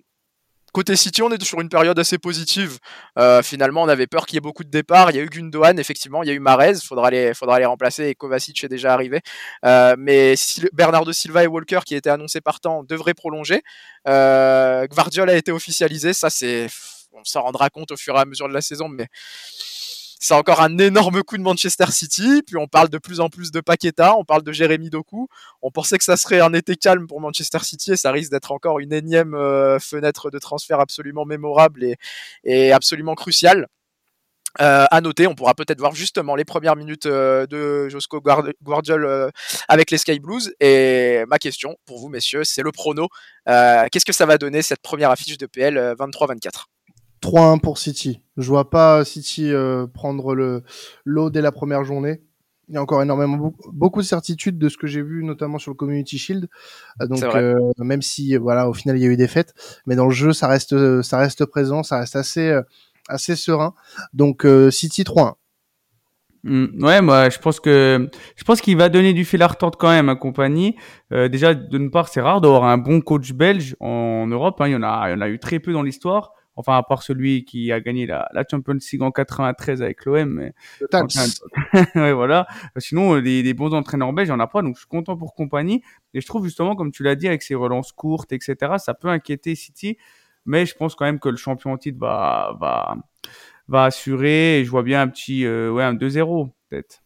Côté 0.80 0.96
City, 0.96 1.22
on 1.22 1.30
est 1.30 1.44
sur 1.44 1.60
une 1.60 1.68
période 1.68 2.00
assez 2.00 2.18
positive. 2.18 2.80
Euh, 3.18 3.44
finalement, 3.44 3.82
on 3.82 3.90
avait 3.90 4.08
peur 4.08 4.26
qu'il 4.26 4.36
y 4.36 4.38
ait 4.38 4.40
beaucoup 4.40 4.64
de 4.64 4.70
départs. 4.70 5.12
Il 5.12 5.18
y 5.18 5.20
a 5.20 5.24
eu 5.24 5.28
Gundogan, 5.28 5.78
effectivement, 5.78 6.24
il 6.24 6.30
y 6.30 6.32
a 6.32 6.34
eu 6.34 6.40
Marez, 6.40 6.76
faudra 6.76 7.10
les, 7.10 7.34
faudra 7.34 7.60
les 7.60 7.66
remplacer 7.66 8.06
et 8.06 8.16
Kovacic 8.16 8.64
est 8.64 8.70
déjà 8.70 8.94
arrivé. 8.94 9.20
Euh, 9.66 9.96
mais 10.00 10.36
Bernardo 10.72 11.12
Silva 11.12 11.44
et 11.44 11.48
Walker, 11.48 11.82
qui 11.86 11.96
étaient 11.96 12.10
annoncés 12.10 12.40
partant, 12.40 12.84
devraient 12.84 13.14
prolonger. 13.14 13.62
Euh, 14.08 14.88
Guardiola 14.88 15.34
a 15.34 15.36
été 15.36 15.52
officialisé, 15.52 16.14
ça 16.14 16.30
c'est, 16.30 16.68
on 17.12 17.26
s'en 17.26 17.42
rendra 17.42 17.70
compte 17.70 17.92
au 17.92 17.98
fur 17.98 18.16
et 18.16 18.20
à 18.20 18.24
mesure 18.24 18.48
de 18.48 18.54
la 18.54 18.62
saison, 18.62 18.88
mais 18.88 19.08
c'est 20.20 20.34
encore 20.34 20.62
un 20.62 20.78
énorme 20.78 21.24
coup 21.24 21.38
de 21.38 21.42
Manchester 21.42 21.90
City. 21.92 22.44
Puis 22.46 22.58
on 22.58 22.68
parle 22.68 22.90
de 22.90 22.98
plus 22.98 23.22
en 23.22 23.30
plus 23.30 23.52
de 23.52 23.62
Paqueta, 23.62 24.16
on 24.18 24.26
parle 24.26 24.44
de 24.44 24.52
Jérémy 24.52 24.90
Doku. 24.90 25.30
On 25.62 25.72
pensait 25.72 25.98
que 25.98 26.04
ça 26.04 26.18
serait 26.18 26.42
un 26.42 26.54
été 26.54 26.76
calme 26.76 27.08
pour 27.08 27.22
Manchester 27.22 27.60
City 27.60 27.94
et 27.94 27.98
ça 27.98 28.12
risque 28.12 28.30
d'être 28.30 28.52
encore 28.52 28.80
une 28.80 28.92
énième 28.92 29.34
euh, 29.34 29.80
fenêtre 29.80 30.30
de 30.30 30.38
transfert 30.38 30.82
absolument 30.82 31.26
mémorable 31.26 31.86
et, 32.44 32.72
absolument 32.74 33.16
cruciale. 33.16 33.68
Euh, 34.62 34.86
à 34.90 35.00
noter, 35.00 35.28
on 35.28 35.36
pourra 35.36 35.54
peut-être 35.54 35.80
voir 35.80 35.94
justement 35.94 36.36
les 36.36 36.44
premières 36.44 36.76
minutes 36.76 37.06
euh, 37.06 37.46
de 37.46 37.88
Josco 37.88 38.20
Guardiol 38.20 39.32
avec 39.70 39.90
les 39.90 39.98
Sky 39.98 40.20
Blues. 40.20 40.54
Et 40.60 41.24
ma 41.28 41.38
question 41.38 41.78
pour 41.86 42.00
vous, 42.00 42.10
messieurs, 42.10 42.44
c'est 42.44 42.64
le 42.64 42.74
prono. 42.74 43.08
Qu'est-ce 43.46 44.06
que 44.06 44.14
ça 44.14 44.26
va 44.26 44.38
donner 44.38 44.62
cette 44.64 44.82
première 44.82 45.12
affiche 45.12 45.38
de 45.38 45.46
PL 45.46 45.96
23-24 45.98 46.66
3-1 47.22 47.60
pour 47.60 47.78
City. 47.78 48.22
Je 48.38 48.48
vois 48.48 48.70
pas 48.70 49.04
City 49.06 49.52
euh, 49.52 49.88
prendre 49.88 50.36
le 50.36 50.64
lot 51.06 51.30
dès 51.30 51.42
la 51.42 51.52
première 51.52 51.84
journée. 51.84 52.22
Il 52.70 52.76
y 52.76 52.78
a 52.78 52.82
encore 52.82 53.02
énormément 53.02 53.52
beaucoup 53.74 54.00
de 54.00 54.06
certitudes 54.06 54.60
de 54.60 54.70
ce 54.70 54.78
que 54.78 54.86
j'ai 54.86 55.02
vu 55.02 55.24
notamment 55.24 55.58
sur 55.58 55.72
le 55.72 55.76
Community 55.76 56.20
Shield. 56.20 56.48
Euh, 57.02 57.08
donc 57.08 57.24
euh, 57.24 57.56
même 57.80 58.02
si 58.02 58.38
voilà 58.38 58.70
au 58.70 58.74
final 58.74 58.98
il 58.98 59.02
y 59.02 59.08
a 59.08 59.10
eu 59.10 59.18
des 59.18 59.28
fêtes, 59.28 59.54
mais 59.88 59.96
dans 59.96 60.06
le 60.06 60.14
jeu 60.14 60.34
ça 60.34 60.48
reste 60.48 61.02
ça 61.02 61.18
reste 61.18 61.46
présent, 61.46 61.84
ça 61.84 62.00
reste 62.00 62.16
assez 62.16 62.58
assez 63.08 63.36
serein. 63.36 63.74
Donc 64.14 64.46
City 64.70 65.04
3-1. 65.04 65.34
Mm, 66.44 66.86
ouais, 66.86 67.02
moi 67.02 67.30
je 67.30 67.40
pense 67.40 67.60
que 67.60 68.08
je 68.36 68.44
pense 68.44 68.62
qu'il 68.62 68.78
va 68.78 68.88
donner 68.88 69.14
du 69.14 69.26
fil 69.26 69.42
à 69.42 69.48
retordre 69.48 69.78
quand 69.78 69.90
même 69.90 70.08
à 70.08 70.16
compagnie. 70.16 70.76
déjà 71.12 71.56
d'une 71.56 71.90
part, 71.90 72.08
c'est 72.08 72.22
rare 72.22 72.40
d'avoir 72.40 72.66
un 72.66 72.78
bon 72.78 73.02
coach 73.02 73.34
belge 73.34 73.76
en 73.80 74.28
Europe. 74.28 74.62
Hein. 74.62 74.68
Il 74.68 74.74
y 74.74 74.76
en 74.76 74.84
a, 74.84 75.10
il 75.10 75.14
y 75.14 75.16
en 75.16 75.22
a 75.22 75.28
eu 75.28 75.40
très 75.40 75.60
peu 75.60 75.74
dans 75.74 75.82
l'histoire 75.82 76.34
Enfin, 76.60 76.76
à 76.76 76.84
part 76.84 77.04
celui 77.04 77.46
qui 77.46 77.72
a 77.72 77.80
gagné 77.80 78.06
la, 78.06 78.28
la 78.34 78.44
Champions 78.50 78.74
League 78.74 79.02
en 79.02 79.12
93 79.12 79.82
avec 79.82 80.04
l'OM. 80.04 80.30
Mais... 80.30 80.54
ouais, 81.96 82.12
voilà. 82.12 82.48
Sinon, 82.76 83.16
les, 83.16 83.42
les 83.42 83.54
bons 83.54 83.74
entraîneurs 83.74 84.12
belges, 84.12 84.28
il 84.28 84.32
n'y 84.32 84.36
en 84.36 84.42
a 84.42 84.48
pas. 84.48 84.62
Donc, 84.62 84.76
je 84.76 84.82
suis 84.82 84.90
content 84.90 85.16
pour 85.16 85.36
compagnie. 85.36 85.82
Et 86.14 86.20
je 86.20 86.28
trouve 86.28 86.44
justement, 86.44 86.76
comme 86.76 86.92
tu 86.92 87.02
l'as 87.02 87.16
dit, 87.16 87.30
avec 87.30 87.44
ses 87.44 87.56
relances 87.56 87.94
courtes, 87.94 88.34
etc., 88.34 88.74
ça 88.78 88.94
peut 88.94 89.08
inquiéter 89.08 89.56
City. 89.56 89.96
Mais 90.46 90.66
je 90.66 90.76
pense 90.76 90.96
quand 90.96 91.06
même 91.06 91.20
que 91.20 91.30
le 91.30 91.38
champion 91.38 91.78
titre 91.78 91.98
va, 91.98 92.58
va, 92.60 92.98
va 93.70 93.86
assurer. 93.86 94.60
Et 94.60 94.66
je 94.66 94.70
vois 94.70 94.84
bien 94.84 95.02
un 95.02 95.08
petit, 95.08 95.46
euh, 95.46 95.72
ouais, 95.72 95.84
un 95.84 95.94
2-0, 95.94 96.50
peut-être. 96.70 97.02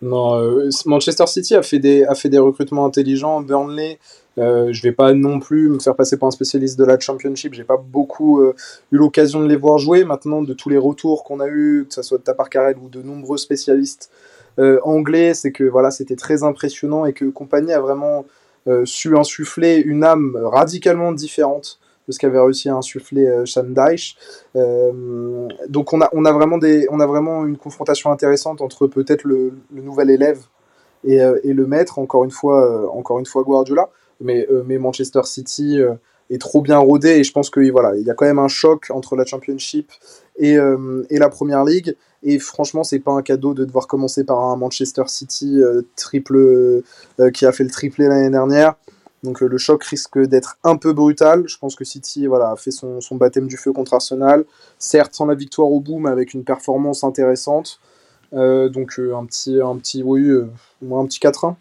Non, 0.00 0.40
euh, 0.40 0.70
Manchester 0.86 1.26
City 1.26 1.54
a 1.54 1.62
fait 1.62 1.78
des, 1.78 2.04
a 2.04 2.14
fait 2.14 2.30
des 2.30 2.38
recrutements 2.38 2.86
intelligents. 2.86 3.42
Burnley, 3.42 3.98
euh, 4.40 4.72
je 4.72 4.82
vais 4.82 4.92
pas 4.92 5.12
non 5.12 5.38
plus 5.38 5.68
me 5.68 5.78
faire 5.78 5.94
passer 5.94 6.16
pour 6.16 6.28
un 6.28 6.32
spécialiste 6.32 6.78
de 6.78 6.84
la 6.84 6.98
Championship. 6.98 7.54
J'ai 7.54 7.64
pas 7.64 7.76
beaucoup 7.76 8.40
euh, 8.40 8.54
eu 8.90 8.96
l'occasion 8.96 9.40
de 9.40 9.46
les 9.46 9.56
voir 9.56 9.78
jouer. 9.78 10.04
Maintenant, 10.04 10.42
de 10.42 10.52
tous 10.52 10.68
les 10.68 10.78
retours 10.78 11.22
qu'on 11.24 11.40
a 11.40 11.46
eu, 11.46 11.86
que 11.88 11.94
ce 11.94 12.02
soit 12.02 12.18
de 12.18 12.22
Tapar 12.22 12.50
Carrel 12.50 12.76
ou 12.82 12.88
de 12.88 13.02
nombreux 13.02 13.38
spécialistes 13.38 14.10
euh, 14.58 14.80
anglais, 14.82 15.34
c'est 15.34 15.52
que 15.52 15.64
voilà, 15.64 15.90
c'était 15.90 16.16
très 16.16 16.42
impressionnant 16.42 17.06
et 17.06 17.12
que 17.12 17.26
Compagnie 17.26 17.72
a 17.72 17.80
vraiment 17.80 18.24
su 18.84 19.16
insuffler 19.16 19.78
une 19.78 20.04
âme 20.04 20.38
radicalement 20.40 21.12
différente 21.12 21.80
de 22.10 22.12
ce 22.12 22.18
qu'avait 22.18 22.40
réussi 22.40 22.68
à 22.68 22.74
insuffler 22.74 23.26
euh. 23.26 23.44
Euh, 24.56 25.48
donc 25.68 25.92
on 25.92 26.00
a, 26.00 26.08
on, 26.12 26.24
a 26.24 26.32
vraiment 26.32 26.58
des, 26.58 26.88
on 26.90 26.98
a 26.98 27.06
vraiment 27.06 27.46
une 27.46 27.56
confrontation 27.56 28.10
intéressante 28.10 28.60
entre 28.60 28.88
peut-être 28.88 29.22
le, 29.22 29.52
nouvel 29.70 30.10
élève 30.10 30.40
et, 31.04 31.22
euh, 31.22 31.38
et, 31.44 31.52
le 31.52 31.66
maître, 31.66 32.00
encore 32.00 32.24
une 32.24 32.32
fois, 32.32 32.64
euh, 32.64 32.88
encore 32.88 33.20
une 33.20 33.26
fois 33.26 33.44
Guardiola. 33.44 33.88
Mais, 34.20 34.46
mais 34.66 34.78
Manchester 34.78 35.22
City 35.24 35.80
est 36.28 36.38
trop 36.38 36.60
bien 36.60 36.78
rodé 36.78 37.08
et 37.08 37.24
je 37.24 37.32
pense 37.32 37.48
qu'il 37.48 37.72
voilà, 37.72 37.96
il 37.96 38.06
y 38.06 38.10
a 38.10 38.14
quand 38.14 38.26
même 38.26 38.38
un 38.38 38.48
choc 38.48 38.88
entre 38.90 39.16
la 39.16 39.24
Championship 39.24 39.90
et, 40.36 40.56
et 41.10 41.18
la 41.18 41.28
Première 41.30 41.64
League. 41.64 41.96
Et 42.22 42.38
franchement, 42.38 42.84
c'est 42.84 42.98
pas 42.98 43.12
un 43.12 43.22
cadeau 43.22 43.54
de 43.54 43.64
devoir 43.64 43.86
commencer 43.86 44.24
par 44.24 44.40
un 44.40 44.56
Manchester 44.56 45.04
City 45.06 45.60
triple 45.96 46.82
qui 47.32 47.46
a 47.46 47.52
fait 47.52 47.64
le 47.64 47.70
triplé 47.70 48.08
l'année 48.08 48.30
dernière. 48.30 48.74
Donc 49.22 49.42
euh, 49.42 49.46
le 49.46 49.58
choc 49.58 49.84
risque 49.84 50.18
d'être 50.18 50.58
un 50.64 50.76
peu 50.76 50.92
brutal. 50.92 51.44
Je 51.46 51.58
pense 51.58 51.76
que 51.76 51.84
City 51.84 52.26
a 52.26 52.56
fait 52.56 52.70
son, 52.70 53.00
baptême 53.12 53.46
du 53.46 53.56
feu 53.56 53.72
contre 53.72 53.94
Arsenal. 53.94 54.44
Certes 54.78 55.14
sans 55.14 55.26
la 55.26 55.34
victoire 55.34 55.68
au 55.68 55.80
bout, 55.80 55.98
mais 55.98 56.10
avec 56.10 56.34
une 56.34 56.44
performance 56.44 57.04
intéressante. 57.04 57.80
Euh, 58.32 58.68
donc 58.68 58.98
euh, 58.98 59.14
un 59.16 59.26
petit, 59.26 59.60
un 59.60 59.76
petit, 59.76 60.02
oui, 60.02 60.30
un 60.30 61.06
petit 61.06 61.20
4-1. 61.20 61.56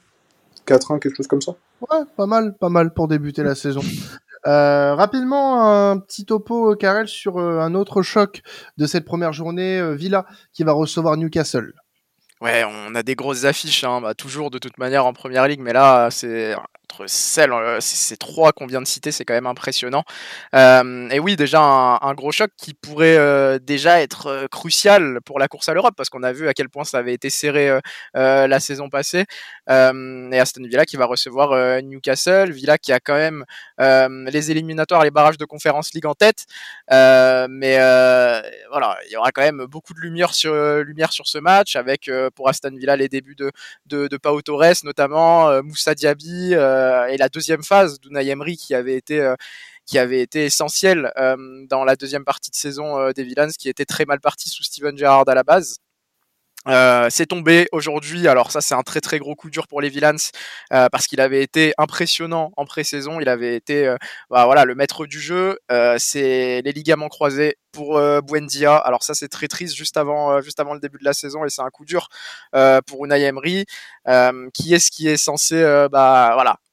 4-1, 0.67 0.99
quelque 0.99 1.15
chose 1.15 1.27
comme 1.27 1.41
ça. 1.41 1.55
Ouais, 1.81 1.99
pas 2.17 2.25
mal, 2.25 2.55
pas 2.57 2.69
mal 2.69 2.93
pour 2.93 3.07
débuter 3.07 3.43
la 3.43 3.55
saison. 3.55 3.81
rapidement, 4.43 5.89
un 5.91 5.99
petit 5.99 6.25
topo, 6.25 6.75
Karel, 6.75 7.07
sur 7.07 7.39
un 7.39 7.73
autre 7.75 8.01
choc 8.01 8.41
de 8.77 8.85
cette 8.85 9.05
première 9.05 9.33
journée, 9.33 9.95
Villa, 9.95 10.25
qui 10.53 10.63
va 10.63 10.71
recevoir 10.71 11.17
Newcastle. 11.17 11.73
Ouais, 12.41 12.63
on 12.65 12.95
a 12.95 13.03
des 13.03 13.15
grosses 13.15 13.43
affiches, 13.43 13.83
hein, 13.83 13.99
bah, 13.99 14.13
toujours 14.13 14.49
de 14.49 14.59
toute 14.59 14.77
manière 14.77 15.05
en 15.05 15.11
première 15.11 15.47
ligue, 15.47 15.59
mais 15.59 15.73
là, 15.73 16.09
c'est 16.09 16.55
celles, 17.07 17.51
euh, 17.51 17.79
ces 17.79 18.17
trois 18.17 18.51
qu'on 18.51 18.65
vient 18.65 18.81
de 18.81 18.87
citer, 18.87 19.11
c'est 19.11 19.25
quand 19.25 19.33
même 19.33 19.47
impressionnant. 19.47 20.03
Euh, 20.55 21.09
et 21.09 21.19
oui, 21.19 21.35
déjà 21.35 21.61
un, 21.61 22.13
gros 22.13 22.31
choc 22.31 22.51
qui 22.57 22.73
pourrait 22.73 23.17
euh, 23.17 23.59
déjà 23.59 24.01
être 24.01 24.47
crucial 24.51 25.19
pour 25.25 25.39
la 25.39 25.47
course 25.47 25.69
à 25.69 25.73
l'Europe, 25.73 25.93
parce 25.95 26.09
qu'on 26.09 26.23
a 26.23 26.31
vu 26.31 26.47
à 26.47 26.53
quel 26.53 26.69
point 26.69 26.83
ça 26.83 26.97
avait 26.97 27.13
été 27.13 27.29
serré 27.29 27.79
la 28.13 28.59
saison 28.59 28.89
passée. 28.89 29.25
et 29.69 30.39
Aston 30.39 30.63
Villa 30.63 30.85
qui 30.85 30.97
va 30.97 31.05
recevoir 31.05 31.81
Newcastle, 31.81 32.51
Villa 32.51 32.77
qui 32.77 32.91
a 32.91 32.99
quand 32.99 33.15
même 33.15 33.45
les 33.79 34.51
éliminatoires, 34.51 35.03
les 35.03 35.11
barrages 35.11 35.37
de 35.37 35.45
Conférence 35.45 35.93
League 35.93 36.05
en 36.05 36.13
tête, 36.13 36.45
mais 36.89 37.77
voilà, 38.69 38.97
il 39.07 39.11
y 39.11 39.17
aura 39.17 39.31
quand 39.31 39.41
même 39.41 39.65
beaucoup 39.65 39.93
de 39.93 39.99
lumière 39.99 40.33
sur 40.33 40.53
lumière 40.83 41.11
sur 41.11 41.27
ce 41.27 41.37
match 41.37 41.75
avec 41.75 42.09
pour 42.35 42.49
Aston 42.49 42.75
Villa 42.75 42.95
les 42.95 43.09
débuts 43.09 43.35
de, 43.35 43.51
de, 43.85 44.07
de 44.07 44.17
Pau 44.17 44.41
Torres 44.41 44.83
notamment, 44.83 45.61
Moussa 45.63 45.95
Diaby 45.95 46.55
et 47.09 47.17
la 47.17 47.29
deuxième 47.29 47.63
phase 47.63 47.99
d'Unai 47.99 48.27
Emery 48.29 48.57
qui 48.57 48.75
avait 48.75 48.95
été 48.95 49.19
euh, 49.21 49.35
qui 49.85 49.97
avait 49.97 50.21
été 50.21 50.45
essentiel 50.45 51.11
dans 51.69 51.83
la 51.83 51.95
deuxième 51.95 52.23
partie 52.23 52.51
de 52.51 52.55
saison 52.55 53.11
des 53.11 53.23
Villains, 53.23 53.49
qui 53.49 53.69
était 53.69 53.85
très 53.85 54.05
mal 54.05 54.19
parti 54.19 54.49
sous 54.49 54.63
Steven 54.63 54.95
Gerrard 54.97 55.27
à 55.27 55.33
la 55.33 55.43
base. 55.43 55.79
Euh, 56.67 57.07
c'est 57.09 57.25
tombé 57.25 57.67
aujourd'hui. 57.71 58.27
Alors 58.27 58.51
ça, 58.51 58.61
c'est 58.61 58.75
un 58.75 58.83
très 58.83 58.99
très 59.01 59.17
gros 59.19 59.35
coup 59.35 59.49
dur 59.49 59.67
pour 59.67 59.81
les 59.81 59.89
Villains 59.89 60.15
euh, 60.73 60.89
parce 60.91 61.07
qu'il 61.07 61.21
avait 61.21 61.41
été 61.41 61.73
impressionnant 61.77 62.51
en 62.57 62.65
pré-saison. 62.65 63.19
Il 63.21 63.29
avait 63.29 63.55
été, 63.55 63.87
euh, 63.87 63.97
bah, 64.29 64.45
voilà, 64.45 64.65
le 64.65 64.75
maître 64.75 65.05
du 65.05 65.19
jeu. 65.21 65.57
c'est 65.97 66.61
les 66.63 66.71
ligaments 66.73 67.07
croisés 67.09 67.57
pour 67.71 67.99
Buendia. 68.23 68.75
Alors 68.75 69.03
ça, 69.03 69.13
c'est 69.13 69.29
très 69.29 69.47
triste 69.47 69.75
juste 69.75 69.97
avant, 69.97 70.41
juste 70.41 70.59
avant 70.59 70.73
le 70.73 70.79
début 70.79 70.97
de 70.99 71.05
la 71.05 71.13
saison 71.13 71.45
et 71.45 71.49
c'est 71.49 71.61
un 71.61 71.69
coup 71.69 71.85
dur 71.85 72.09
pour 72.85 73.05
Unai 73.05 73.23
Emery. 73.23 73.65
qui 74.53 74.73
est-ce 74.73 74.91
qui 74.91 75.07
est 75.07 75.17
censé, 75.17 75.61
bah 75.91 76.31
voilà, 76.33 76.57
euh, 76.57 76.68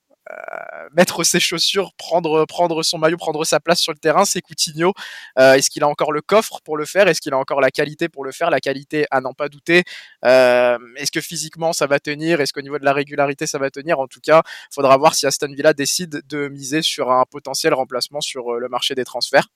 mettre 0.92 1.24
ses 1.24 1.40
chaussures, 1.40 1.92
prendre, 1.94 2.44
prendre 2.46 2.82
son 2.82 2.98
maillot, 2.98 3.16
prendre 3.16 3.44
sa 3.44 3.60
place 3.60 3.80
sur 3.80 3.92
le 3.92 3.98
terrain, 3.98 4.24
c'est 4.24 4.40
Coutinho. 4.40 4.92
Euh, 5.38 5.54
est-ce 5.54 5.70
qu'il 5.70 5.82
a 5.82 5.88
encore 5.88 6.12
le 6.12 6.22
coffre 6.22 6.60
pour 6.64 6.76
le 6.76 6.84
faire? 6.84 7.08
Est-ce 7.08 7.20
qu'il 7.20 7.32
a 7.34 7.38
encore 7.38 7.60
la 7.60 7.70
qualité 7.70 8.08
pour 8.08 8.24
le 8.24 8.32
faire? 8.32 8.50
La 8.50 8.60
qualité, 8.60 9.06
à 9.10 9.20
n'en 9.20 9.34
pas 9.34 9.48
douter. 9.48 9.84
Euh, 10.24 10.78
est-ce 10.96 11.12
que 11.12 11.20
physiquement 11.20 11.72
ça 11.72 11.86
va 11.86 11.98
tenir? 12.00 12.40
Est-ce 12.40 12.52
qu'au 12.52 12.62
niveau 12.62 12.78
de 12.78 12.84
la 12.84 12.92
régularité 12.92 13.46
ça 13.46 13.58
va 13.58 13.70
tenir? 13.70 13.98
En 14.00 14.06
tout 14.06 14.20
cas, 14.20 14.42
faudra 14.72 14.96
voir 14.96 15.14
si 15.14 15.26
Aston 15.26 15.52
Villa 15.52 15.72
décide 15.72 16.22
de 16.28 16.48
miser 16.48 16.82
sur 16.82 17.10
un 17.10 17.24
potentiel 17.24 17.74
remplacement 17.74 18.20
sur 18.20 18.54
le 18.54 18.68
marché 18.68 18.94
des 18.94 19.04
transferts. 19.04 19.48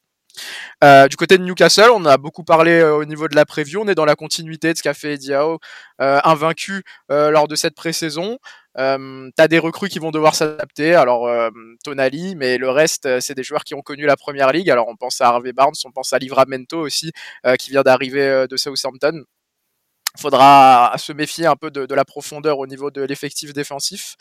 Euh, 0.83 1.09
du 1.09 1.17
côté 1.17 1.39
de 1.39 1.45
Newcastle, 1.45 1.91
on 1.95 2.05
a 2.05 2.17
beaucoup 2.17 2.45
parlé 2.45 2.81
euh, 2.81 2.97
au 2.97 3.05
niveau 3.05 3.29
de 3.29 3.37
la 3.37 3.45
preview. 3.45 3.81
On 3.83 3.89
est 3.89 3.95
dans 3.95 4.05
la 4.05 4.17
continuité 4.17 4.73
de 4.73 4.79
ce 4.79 4.83
qu'a 4.83 4.95
fait 4.95 5.17
Diao, 5.17 5.59
euh, 6.01 6.21
invaincu 6.25 6.83
lors 7.09 7.49
de 7.49 7.57
cette 7.57 7.75
pré-saison. 7.75 8.39
T'as 8.75 9.49
des 9.49 9.59
recrues 9.59 9.89
qui 9.89 9.99
vont 9.99 10.11
devoir 10.11 10.35
s'adapter. 10.35 10.95
Alors 10.95 11.29
Tonali, 11.85 12.37
mais 12.37 12.59
le 12.59 12.71
reste, 12.71 13.21
c'est 13.21 13.35
des 13.35 13.43
joueurs 13.43 13.65
qui 13.65 13.75
ont 13.75 13.83
connu 13.83 14.07
la 14.07 14.17
première 14.17 14.53
ligue. 14.53 14.71
Alors 14.71 14.89
on 14.89 14.97
pense 14.97 15.21
à 15.21 15.27
Harvey 15.29 15.53
Barnes, 15.53 15.75
on 15.85 15.91
pense 15.91 16.13
à 16.13 16.19
Livramento 16.19 16.79
aussi, 16.79 17.13
qui 17.59 17.71
vient 17.71 17.83
d'arriver 17.83 18.47
de 18.49 18.57
Southampton 18.57 19.25
faudra 20.21 20.93
se 20.99 21.13
méfier 21.13 21.47
un 21.47 21.57
peu 21.57 21.71
de, 21.71 21.95
la 21.95 22.05
profondeur 22.05 22.59
au 22.59 22.67
niveau 22.67 22.91
de 22.91 23.03
l'effectif 23.03 23.53
défensif. 23.53 24.17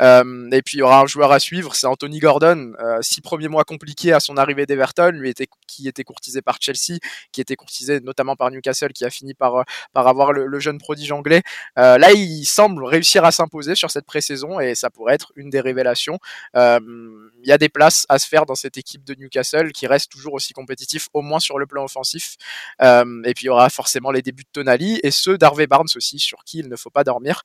Euh, 0.00 0.48
et 0.52 0.62
puis 0.62 0.78
il 0.78 0.80
y 0.80 0.82
aura 0.82 1.00
un 1.00 1.06
joueur 1.06 1.32
à 1.32 1.40
suivre, 1.40 1.74
c'est 1.74 1.86
Anthony 1.86 2.18
Gordon. 2.20 2.72
Euh, 2.80 2.98
six 3.02 3.20
premiers 3.20 3.48
mois 3.48 3.64
compliqués 3.64 4.12
à 4.12 4.20
son 4.20 4.36
arrivée 4.36 4.66
d'Everton, 4.66 5.10
lui 5.12 5.34
qui 5.66 5.88
était 5.88 6.04
courtisé 6.04 6.40
par 6.40 6.58
Chelsea, 6.60 6.98
qui 7.32 7.40
était 7.40 7.56
courtisé 7.56 8.00
notamment 8.00 8.36
par 8.36 8.50
Newcastle, 8.50 8.92
qui 8.92 9.04
a 9.04 9.10
fini 9.10 9.34
par, 9.34 9.64
par 9.92 10.08
avoir 10.08 10.32
le, 10.32 10.60
jeune 10.60 10.78
prodige 10.78 11.10
anglais. 11.12 11.42
Euh, 11.78 11.98
là, 11.98 12.12
il 12.12 12.44
semble 12.44 12.84
réussir 12.84 13.24
à 13.24 13.32
s'imposer 13.32 13.74
sur 13.74 13.90
cette 13.90 14.04
pré-saison 14.04 14.60
et 14.60 14.74
ça 14.74 14.90
pourrait 14.90 15.14
être 15.14 15.32
une 15.36 15.50
des 15.50 15.60
révélations. 15.60 16.18
Il 16.54 17.48
y 17.48 17.52
a 17.52 17.58
des 17.58 17.68
places 17.68 18.06
à 18.08 18.18
se 18.18 18.28
faire 18.28 18.46
dans 18.46 18.54
cette 18.54 18.76
équipe 18.76 19.04
de 19.04 19.14
Newcastle 19.14 19.72
qui 19.72 19.86
reste 19.86 20.10
toujours 20.10 20.34
aussi 20.34 20.52
compétitif, 20.52 21.08
au 21.14 21.22
moins 21.22 21.40
sur 21.40 21.58
le 21.58 21.66
plan 21.66 21.84
offensif. 21.84 22.36
et 22.80 23.34
puis 23.34 23.44
il 23.44 23.46
y 23.46 23.48
aura 23.48 23.70
forcément 23.70 24.10
les 24.10 24.22
débuts 24.22 24.44
de 24.44 24.48
Tonali 24.52 25.00
et 25.02 25.10
ce 25.10 25.30
d'Harvey 25.40 25.66
Barnes 25.66 25.88
aussi, 25.96 26.20
sur 26.20 26.44
qui 26.44 26.58
il 26.58 26.68
ne 26.68 26.76
faut 26.76 26.90
pas 26.90 27.02
dormir. 27.02 27.42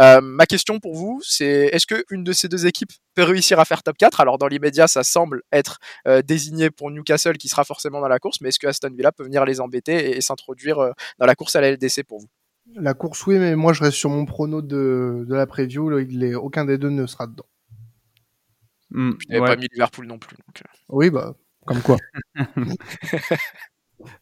Euh, 0.00 0.20
ma 0.20 0.46
question 0.46 0.78
pour 0.78 0.94
vous, 0.94 1.20
c'est 1.24 1.70
est-ce 1.72 1.86
qu'une 1.86 2.22
de 2.22 2.32
ces 2.32 2.48
deux 2.48 2.66
équipes 2.66 2.92
peut 3.14 3.24
réussir 3.24 3.58
à 3.58 3.64
faire 3.64 3.82
top 3.82 3.96
4 3.96 4.20
Alors 4.20 4.38
dans 4.38 4.46
l'immédiat, 4.46 4.86
ça 4.86 5.02
semble 5.02 5.42
être 5.50 5.78
euh, 6.06 6.22
désigné 6.22 6.70
pour 6.70 6.90
Newcastle 6.90 7.38
qui 7.38 7.48
sera 7.48 7.64
forcément 7.64 8.00
dans 8.00 8.08
la 8.08 8.20
course, 8.20 8.40
mais 8.40 8.50
est-ce 8.50 8.60
que 8.60 8.68
Aston 8.68 8.90
Villa 8.94 9.10
peut 9.10 9.24
venir 9.24 9.44
les 9.44 9.60
embêter 9.60 10.16
et, 10.16 10.20
s'introduire 10.20 10.78
euh, 10.78 10.92
dans 11.18 11.26
la 11.26 11.34
course 11.34 11.56
à 11.56 11.60
la 11.60 11.72
LDC 11.72 12.04
pour 12.06 12.20
vous? 12.20 12.28
La 12.74 12.92
course, 12.92 13.26
oui, 13.26 13.38
mais 13.38 13.56
moi 13.56 13.72
je 13.72 13.82
reste 13.82 13.96
sur 13.96 14.10
mon 14.10 14.26
prono 14.26 14.60
de, 14.60 15.26
la 15.28 15.46
preview. 15.46 15.90
aucun 16.36 16.66
des 16.66 16.76
deux 16.76 16.90
ne 16.90 17.06
sera 17.06 17.26
dedans. 17.26 17.46
Mmh, 18.90 19.12
pas 19.38 19.56
mis 19.56 19.66
Liverpool 19.72 20.06
non 20.06 20.18
plus. 20.18 20.36
Oui, 20.88 21.10
bah, 21.10 21.34
comme 21.66 21.80
quoi. 21.80 21.96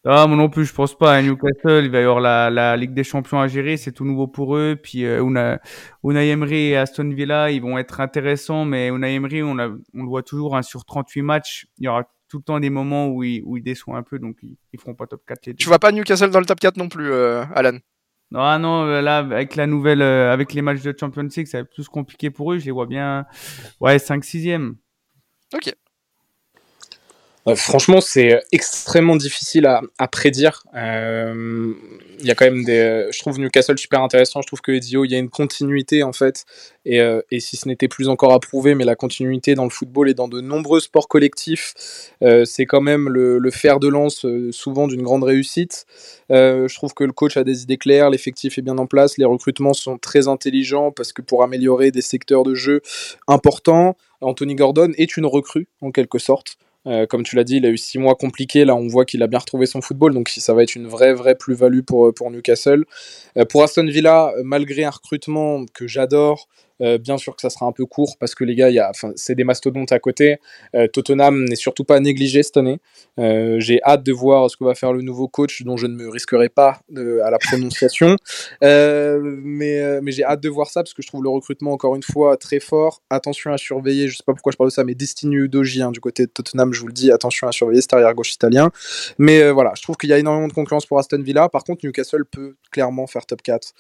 Ah, 0.04 0.26
moi 0.26 0.36
non 0.36 0.48
plus, 0.48 0.64
je 0.64 0.72
pense 0.72 0.96
pas. 0.96 1.14
À 1.14 1.22
Newcastle, 1.22 1.84
il 1.84 1.90
va 1.90 2.00
y 2.00 2.02
avoir 2.02 2.20
la, 2.20 2.50
la 2.50 2.76
Ligue 2.76 2.94
des 2.94 3.04
Champions 3.04 3.40
à 3.40 3.48
gérer, 3.48 3.76
c'est 3.76 3.92
tout 3.92 4.04
nouveau 4.04 4.26
pour 4.26 4.56
eux. 4.56 4.76
Puis 4.80 5.04
euh, 5.04 5.22
Unai, 5.22 6.28
Emery 6.28 6.68
et 6.68 6.76
Aston 6.76 7.10
Villa, 7.10 7.50
ils 7.50 7.60
vont 7.60 7.76
être 7.78 8.00
intéressants, 8.00 8.64
mais 8.64 8.88
Unai 8.88 9.14
Emery, 9.14 9.42
on, 9.42 9.58
a, 9.58 9.68
on 9.68 10.02
le 10.02 10.08
voit 10.08 10.22
toujours 10.22 10.56
hein, 10.56 10.62
sur 10.62 10.84
38 10.84 11.22
matchs. 11.22 11.66
Il 11.78 11.84
y 11.84 11.88
aura 11.88 12.04
tout 12.28 12.38
le 12.38 12.42
temps 12.42 12.60
des 12.60 12.70
moments 12.70 13.08
où 13.08 13.22
il, 13.22 13.42
où 13.44 13.58
déçoit 13.58 13.96
un 13.96 14.02
peu, 14.02 14.18
donc 14.18 14.36
ils, 14.42 14.56
ils 14.72 14.80
feront 14.80 14.94
pas 14.94 15.06
top 15.06 15.22
4. 15.26 15.52
Tu 15.56 15.66
vois 15.68 15.78
pas 15.78 15.92
Newcastle 15.92 16.30
dans 16.30 16.40
le 16.40 16.46
top 16.46 16.60
4 16.60 16.76
non 16.76 16.88
plus, 16.88 17.10
euh, 17.10 17.44
Alan? 17.54 17.78
Non, 18.32 18.58
non, 18.58 18.84
euh, 18.86 19.00
là, 19.00 19.18
avec 19.18 19.54
la 19.54 19.66
nouvelle, 19.66 20.02
euh, 20.02 20.32
avec 20.32 20.52
les 20.52 20.62
matchs 20.62 20.82
de 20.82 20.94
Champions 20.98 21.22
League, 21.22 21.46
ça 21.46 21.58
va 21.58 21.62
être 21.62 21.72
plus 21.72 21.88
compliqué 21.88 22.30
pour 22.30 22.52
eux. 22.52 22.58
Je 22.58 22.64
les 22.64 22.72
vois 22.72 22.86
bien, 22.86 23.26
ouais, 23.80 23.98
5-6e. 23.98 24.74
Ok 25.54 25.72
franchement, 27.54 28.00
c'est 28.00 28.40
extrêmement 28.50 29.16
difficile 29.16 29.66
à, 29.66 30.08
prédire. 30.08 30.64
Euh, 30.74 31.72
il 32.18 32.26
y 32.26 32.30
a 32.30 32.34
quand 32.34 32.46
même 32.46 32.64
des. 32.64 33.06
Je 33.12 33.18
trouve 33.18 33.38
Newcastle 33.38 33.78
super 33.78 34.02
intéressant. 34.02 34.42
Je 34.42 34.46
trouve 34.46 34.60
que 34.60 34.72
Ezio, 34.72 35.04
il 35.04 35.10
y 35.10 35.14
a 35.14 35.18
une 35.18 35.28
continuité 35.28 36.02
en 36.02 36.12
fait. 36.12 36.44
Et, 36.84 37.00
euh, 37.00 37.20
si 37.38 37.56
ce 37.56 37.68
n'était 37.68 37.88
plus 37.88 38.08
encore 38.08 38.32
approuvé, 38.32 38.74
mais 38.74 38.84
la 38.84 38.94
continuité 38.94 39.54
dans 39.54 39.64
le 39.64 39.70
football 39.70 40.08
et 40.08 40.14
dans 40.14 40.28
de 40.28 40.40
nombreux 40.40 40.80
sports 40.80 41.08
collectifs, 41.08 41.74
euh, 42.22 42.44
c'est 42.44 42.64
quand 42.64 42.80
même 42.80 43.08
le, 43.08 43.50
fer 43.50 43.80
de 43.80 43.88
lance 43.88 44.24
euh, 44.24 44.50
souvent 44.52 44.86
d'une 44.86 45.02
grande 45.02 45.24
réussite. 45.24 45.86
je 46.30 46.74
trouve 46.74 46.94
que 46.94 47.04
le 47.04 47.12
coach 47.12 47.36
a 47.36 47.44
des 47.44 47.62
idées 47.62 47.76
claires, 47.76 48.10
l'effectif 48.10 48.58
est 48.58 48.62
bien 48.62 48.78
en 48.78 48.86
place, 48.86 49.18
les 49.18 49.24
recrutements 49.24 49.72
sont 49.72 49.98
très 49.98 50.28
intelligents 50.28 50.90
parce 50.90 51.12
que 51.12 51.22
pour 51.22 51.42
améliorer 51.42 51.90
des 51.90 52.02
secteurs 52.02 52.42
de 52.42 52.54
jeu 52.54 52.82
importants, 53.28 53.96
Anthony 54.20 54.54
Gordon 54.54 54.92
est 54.96 55.16
une 55.16 55.26
recrue 55.26 55.68
en 55.80 55.90
quelque 55.90 56.18
sorte. 56.18 56.58
Euh, 56.86 57.06
comme 57.06 57.22
tu 57.22 57.36
l'as 57.36 57.44
dit, 57.44 57.56
il 57.56 57.66
a 57.66 57.70
eu 57.70 57.78
six 57.78 57.98
mois 57.98 58.14
compliqués. 58.14 58.64
Là, 58.64 58.76
on 58.76 58.86
voit 58.86 59.04
qu'il 59.04 59.22
a 59.22 59.26
bien 59.26 59.38
retrouvé 59.38 59.66
son 59.66 59.80
football, 59.80 60.14
donc 60.14 60.28
ça 60.28 60.54
va 60.54 60.62
être 60.62 60.76
une 60.76 60.86
vraie, 60.86 61.12
vraie 61.12 61.34
plus-value 61.34 61.80
pour, 61.80 62.12
pour 62.14 62.30
Newcastle. 62.30 62.84
Euh, 63.36 63.44
pour 63.44 63.62
Aston 63.62 63.86
Villa, 63.86 64.32
malgré 64.44 64.84
un 64.84 64.90
recrutement 64.90 65.64
que 65.74 65.86
j'adore, 65.86 66.48
euh, 66.82 66.98
bien 66.98 67.16
sûr 67.16 67.34
que 67.34 67.42
ça 67.42 67.50
sera 67.50 67.66
un 67.66 67.72
peu 67.72 67.86
court 67.86 68.16
parce 68.18 68.34
que 68.34 68.44
les 68.44 68.54
gars, 68.54 68.92
c'est 69.16 69.34
des 69.34 69.44
mastodontes 69.44 69.92
à 69.92 69.98
côté. 69.98 70.38
Euh, 70.74 70.86
Tottenham 70.88 71.44
n'est 71.44 71.56
surtout 71.56 71.84
pas 71.84 72.00
négligé 72.00 72.42
cette 72.42 72.56
année. 72.56 72.78
Euh, 73.18 73.58
j'ai 73.60 73.82
hâte 73.82 74.02
de 74.02 74.12
voir 74.12 74.50
ce 74.50 74.56
que 74.56 74.64
va 74.64 74.74
faire 74.74 74.92
le 74.92 75.02
nouveau 75.02 75.28
coach, 75.28 75.62
dont 75.62 75.76
je 75.76 75.86
ne 75.86 75.94
me 75.94 76.08
risquerai 76.08 76.48
pas 76.48 76.80
à 76.96 77.30
la 77.30 77.38
prononciation. 77.38 78.16
mais 78.62 80.00
mais 80.02 80.12
j'ai 80.12 80.24
hâte 80.24 80.42
de 80.42 80.48
voir 80.48 80.68
ça 80.68 80.82
parce 80.82 80.94
que 80.94 81.02
je 81.02 81.08
trouve 81.08 81.22
le 81.22 81.30
recrutement 81.30 81.72
encore 81.72 81.96
une 81.96 82.02
fois 82.02 82.36
très 82.36 82.60
fort. 82.60 83.02
Attention 83.10 83.52
à 83.52 83.58
surveiller, 83.58 84.08
je 84.08 84.16
sais 84.16 84.24
pas 84.24 84.32
pourquoi 84.32 84.52
je 84.52 84.56
parle 84.56 84.70
de 84.70 84.74
ça, 84.74 84.84
mais 84.84 84.94
Destiny 84.94 85.36
Udoji 85.36 85.82
hein, 85.82 85.90
du 85.90 86.00
côté 86.00 86.26
de 86.26 86.30
Tottenham, 86.30 86.72
je 86.72 86.80
vous 86.80 86.88
le 86.88 86.92
dis, 86.92 87.10
attention 87.10 87.48
à 87.48 87.52
surveiller 87.52 87.80
cet 87.80 87.94
arrière 87.94 88.12
gauche 88.14 88.32
italien. 88.32 88.70
Mais 89.18 89.50
voilà, 89.50 89.72
je 89.76 89.82
trouve 89.82 89.96
qu'il 89.96 90.10
y 90.10 90.12
a 90.12 90.18
énormément 90.18 90.48
de 90.48 90.52
concurrence 90.52 90.86
pour 90.86 90.98
Aston 90.98 91.22
Villa. 91.22 91.48
Par 91.48 91.64
contre, 91.64 91.84
Newcastle 91.84 92.24
peut 92.24 92.56
clairement 92.70 93.06
faire 93.06 93.26
top 93.26 93.42
4 93.42 93.74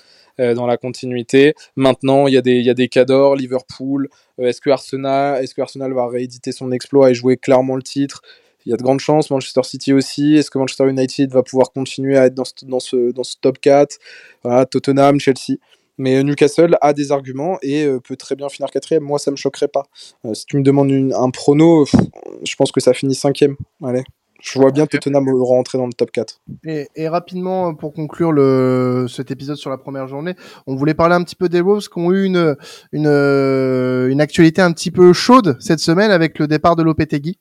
dans 0.54 0.66
la 0.66 0.76
continuité. 0.76 1.54
Maintenant, 1.76 2.26
il 2.26 2.34
y 2.34 2.36
y 2.36 2.70
a 2.70 2.74
des 2.74 2.85
Liverpool. 3.36 4.08
Euh, 4.40 4.46
est-ce 4.46 4.60
que 4.60 4.70
Arsenal, 4.70 5.92
va 5.92 6.08
rééditer 6.08 6.52
son 6.52 6.72
exploit 6.72 7.10
et 7.10 7.14
jouer 7.14 7.36
clairement 7.36 7.76
le 7.76 7.82
titre? 7.82 8.22
Il 8.64 8.70
y 8.70 8.72
a 8.72 8.76
de 8.76 8.82
grandes 8.82 9.00
chances. 9.00 9.30
Manchester 9.30 9.62
City 9.62 9.92
aussi. 9.92 10.36
Est-ce 10.36 10.50
que 10.50 10.58
Manchester 10.58 10.88
United 10.88 11.32
va 11.32 11.42
pouvoir 11.42 11.70
continuer 11.72 12.18
à 12.18 12.26
être 12.26 12.34
dans 12.34 12.80
ce, 12.80 13.36
top 13.40 13.58
4 13.60 13.98
voilà, 14.42 14.66
Tottenham, 14.66 15.20
Chelsea. 15.20 15.58
Mais 15.98 16.22
Newcastle 16.22 16.76
a 16.80 16.92
des 16.92 17.10
arguments 17.10 17.58
et 17.62 17.84
euh, 17.84 18.00
peut 18.00 18.16
très 18.16 18.34
bien 18.34 18.48
finir 18.48 18.70
quatrième. 18.70 19.02
Moi, 19.02 19.18
ça 19.18 19.30
me 19.30 19.36
choquerait 19.36 19.68
pas. 19.68 19.84
Euh, 20.24 20.34
si 20.34 20.44
tu 20.44 20.56
me 20.58 20.62
demandes 20.62 20.92
un 21.14 21.30
prono, 21.30 21.86
je 21.86 22.54
pense 22.56 22.70
que 22.70 22.80
ça 22.80 22.92
finit 22.92 23.14
cinquième. 23.14 23.56
Allez. 23.82 24.04
Je 24.40 24.58
vois 24.58 24.70
bien 24.70 24.86
Tottenham 24.86 25.28
rentrer 25.42 25.78
dans 25.78 25.86
le 25.86 25.92
top 25.92 26.10
4. 26.10 26.40
Et, 26.64 27.08
rapidement, 27.08 27.74
pour 27.74 27.92
conclure 27.92 28.32
le, 28.32 29.06
cet 29.08 29.30
épisode 29.30 29.56
sur 29.56 29.70
la 29.70 29.78
première 29.78 30.08
journée, 30.08 30.34
on 30.66 30.76
voulait 30.76 30.94
parler 30.94 31.14
un 31.14 31.22
petit 31.22 31.36
peu 31.36 31.48
des 31.48 31.60
Wolves 31.60 31.88
qui 31.88 31.98
ont 31.98 32.12
eu 32.12 32.24
une, 32.24 32.56
une, 32.92 33.06
une 33.06 34.20
actualité 34.20 34.62
un 34.62 34.72
petit 34.72 34.90
peu 34.90 35.12
chaude 35.12 35.56
cette 35.60 35.80
semaine 35.80 36.10
avec 36.10 36.38
le 36.38 36.46
départ 36.46 36.76
de 36.76 36.82
Lopetegui. 36.82 37.38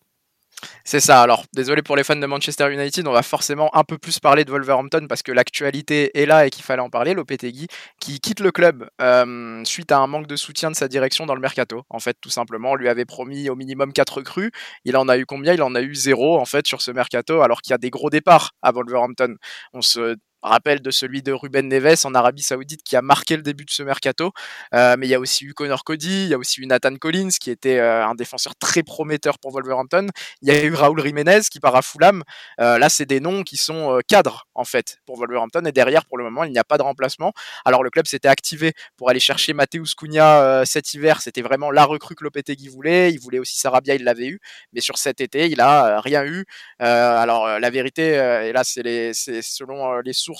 C'est 0.88 1.00
ça. 1.00 1.24
Alors, 1.24 1.46
désolé 1.52 1.82
pour 1.82 1.96
les 1.96 2.04
fans 2.04 2.16
de 2.16 2.26
Manchester 2.28 2.72
United, 2.72 3.08
on 3.08 3.12
va 3.12 3.24
forcément 3.24 3.76
un 3.76 3.84
peu 3.84 3.98
plus 3.98 4.20
parler 4.20 4.46
de 4.46 4.52
Wolverhampton 4.52 5.08
parce 5.10 5.24
que 5.24 5.32
l'actualité 5.32 6.16
est 6.22 6.28
là 6.28 6.46
et 6.46 6.52
qu'il 6.52 6.64
fallait 6.64 6.84
en 6.84 6.92
parler. 6.92 7.16
Lopetegui 7.16 7.68
qui 8.00 8.20
quitte 8.20 8.40
le 8.40 8.52
club 8.52 8.88
euh, 9.02 9.64
suite 9.66 9.92
à 9.92 9.98
un 9.98 10.06
manque 10.06 10.28
de 10.28 10.36
soutien 10.36 10.70
de 10.70 10.76
sa 10.76 10.88
direction 10.88 11.26
dans 11.26 11.34
le 11.34 11.42
mercato. 11.42 11.82
En 11.90 12.00
fait, 12.00 12.16
tout 12.22 12.30
simplement, 12.30 12.72
on 12.72 12.76
lui 12.76 12.88
avait 12.88 13.06
promis 13.06 13.50
au 13.50 13.56
minimum 13.56 13.94
4 13.94 14.18
recrues. 14.18 14.52
Il 14.84 14.96
en 14.96 15.10
a 15.10 15.18
eu 15.18 15.26
combien? 15.26 15.54
Il 15.54 15.64
en 15.64 15.74
a 15.74 15.82
eu 15.82 15.96
zéro 15.96 16.38
en 16.40 16.46
fait 16.46 16.68
sur 16.68 16.84
ce 16.84 16.92
mercato, 16.92 17.42
alors 17.42 17.64
qu'il 17.64 17.72
y 17.72 17.74
a 17.74 17.80
des 17.80 17.90
gros 17.90 18.12
départs 18.12 18.52
à 18.62 18.72
Wolverhampton. 18.72 19.38
On 19.74 19.82
se 19.82 20.16
rappel 20.46 20.82
de 20.82 20.91
celui 20.91 21.22
de 21.22 21.32
Ruben 21.32 21.68
Neves 21.68 22.06
en 22.06 22.14
Arabie 22.14 22.41
Saoudite 22.41 22.84
qui 22.84 22.96
a 22.96 23.02
marqué 23.02 23.36
le 23.36 23.41
début 23.41 23.66
de 23.66 23.72
ce 23.72 23.84
mercato. 23.84 24.32
Euh, 24.74 24.96
mais 24.98 25.08
il 25.08 25.10
y 25.10 25.16
a 25.16 25.20
aussi 25.20 25.46
eu 25.46 25.54
Connor 25.54 25.84
Cody, 25.84 26.26
il 26.26 26.30
y 26.30 26.34
a 26.34 26.38
aussi 26.38 26.62
eu 26.62 26.68
Nathan 26.68 26.96
Collins 26.96 27.30
qui 27.39 27.52
était 27.52 27.80
euh, 27.80 28.06
un 28.06 28.16
défenseur 28.16 28.56
très 28.56 28.84
prometteur 28.84 29.39
pour 29.39 29.52
Wolverhampton. 29.52 30.08
Il 30.41 30.48
y 30.48 30.52
a 30.52 30.64
eu 30.64 30.74
Raúl 30.74 31.04
Jiménez 31.04 31.41
qui 31.52 31.60
part 31.60 31.76
à 31.76 31.82
Fulham. 31.82 32.24
Euh, 32.60 32.78
là, 32.78 32.89
c'est 32.89 33.06
des 33.06 33.20
noms 33.20 33.43
qui 33.43 33.58
sont 33.58 34.00
cadres 34.08 34.48
en 34.54 34.64
fait 34.64 35.00
pour 35.06 35.18
Wolverhampton. 35.18 35.66
Et 35.66 35.72
derrière, 35.72 36.06
pour 36.06 36.18
le 36.18 36.24
moment, 36.24 36.43
il 36.43 36.52
n'y 36.52 36.60
a 36.60 36.64
pas 36.64 36.78
de 36.78 36.84
remplacement. 36.84 37.34
Alors 37.66 37.84
le 37.84 37.89
club 37.89 38.08
s'était 38.08 38.28
activé 38.28 38.74
pour 38.98 39.10
aller 39.10 39.20
chercher 39.20 39.54
Mateus 39.54 39.96
Cunha 39.98 40.64
cet 40.66 40.93
hiver. 40.93 41.22
C'était 41.22 41.41
vraiment 41.41 41.72
la 41.72 41.86
recrue 41.86 42.16
que 42.16 42.24
Lopetegui 42.24 42.68
voulait. 42.68 43.12
Il 43.12 43.20
voulait 43.20 43.39
aussi 43.39 43.58
Sarabia, 43.58 43.96
il 43.96 44.04
l'avait 44.04 44.28
eu. 44.28 44.39
Mais 44.74 44.82
sur 44.82 44.98
cet 44.98 45.22
été, 45.22 45.48
il 45.48 45.60
a 45.60 46.00
rien 46.02 46.24
eu. 46.26 46.46
alors 46.80 47.60
la 47.60 47.70
vérité, 47.70 48.14
et 48.46 48.52
là, 48.52 48.64
c'est 48.64 49.14
selon 49.14 50.00
les 50.00 50.14
sources 50.14 50.35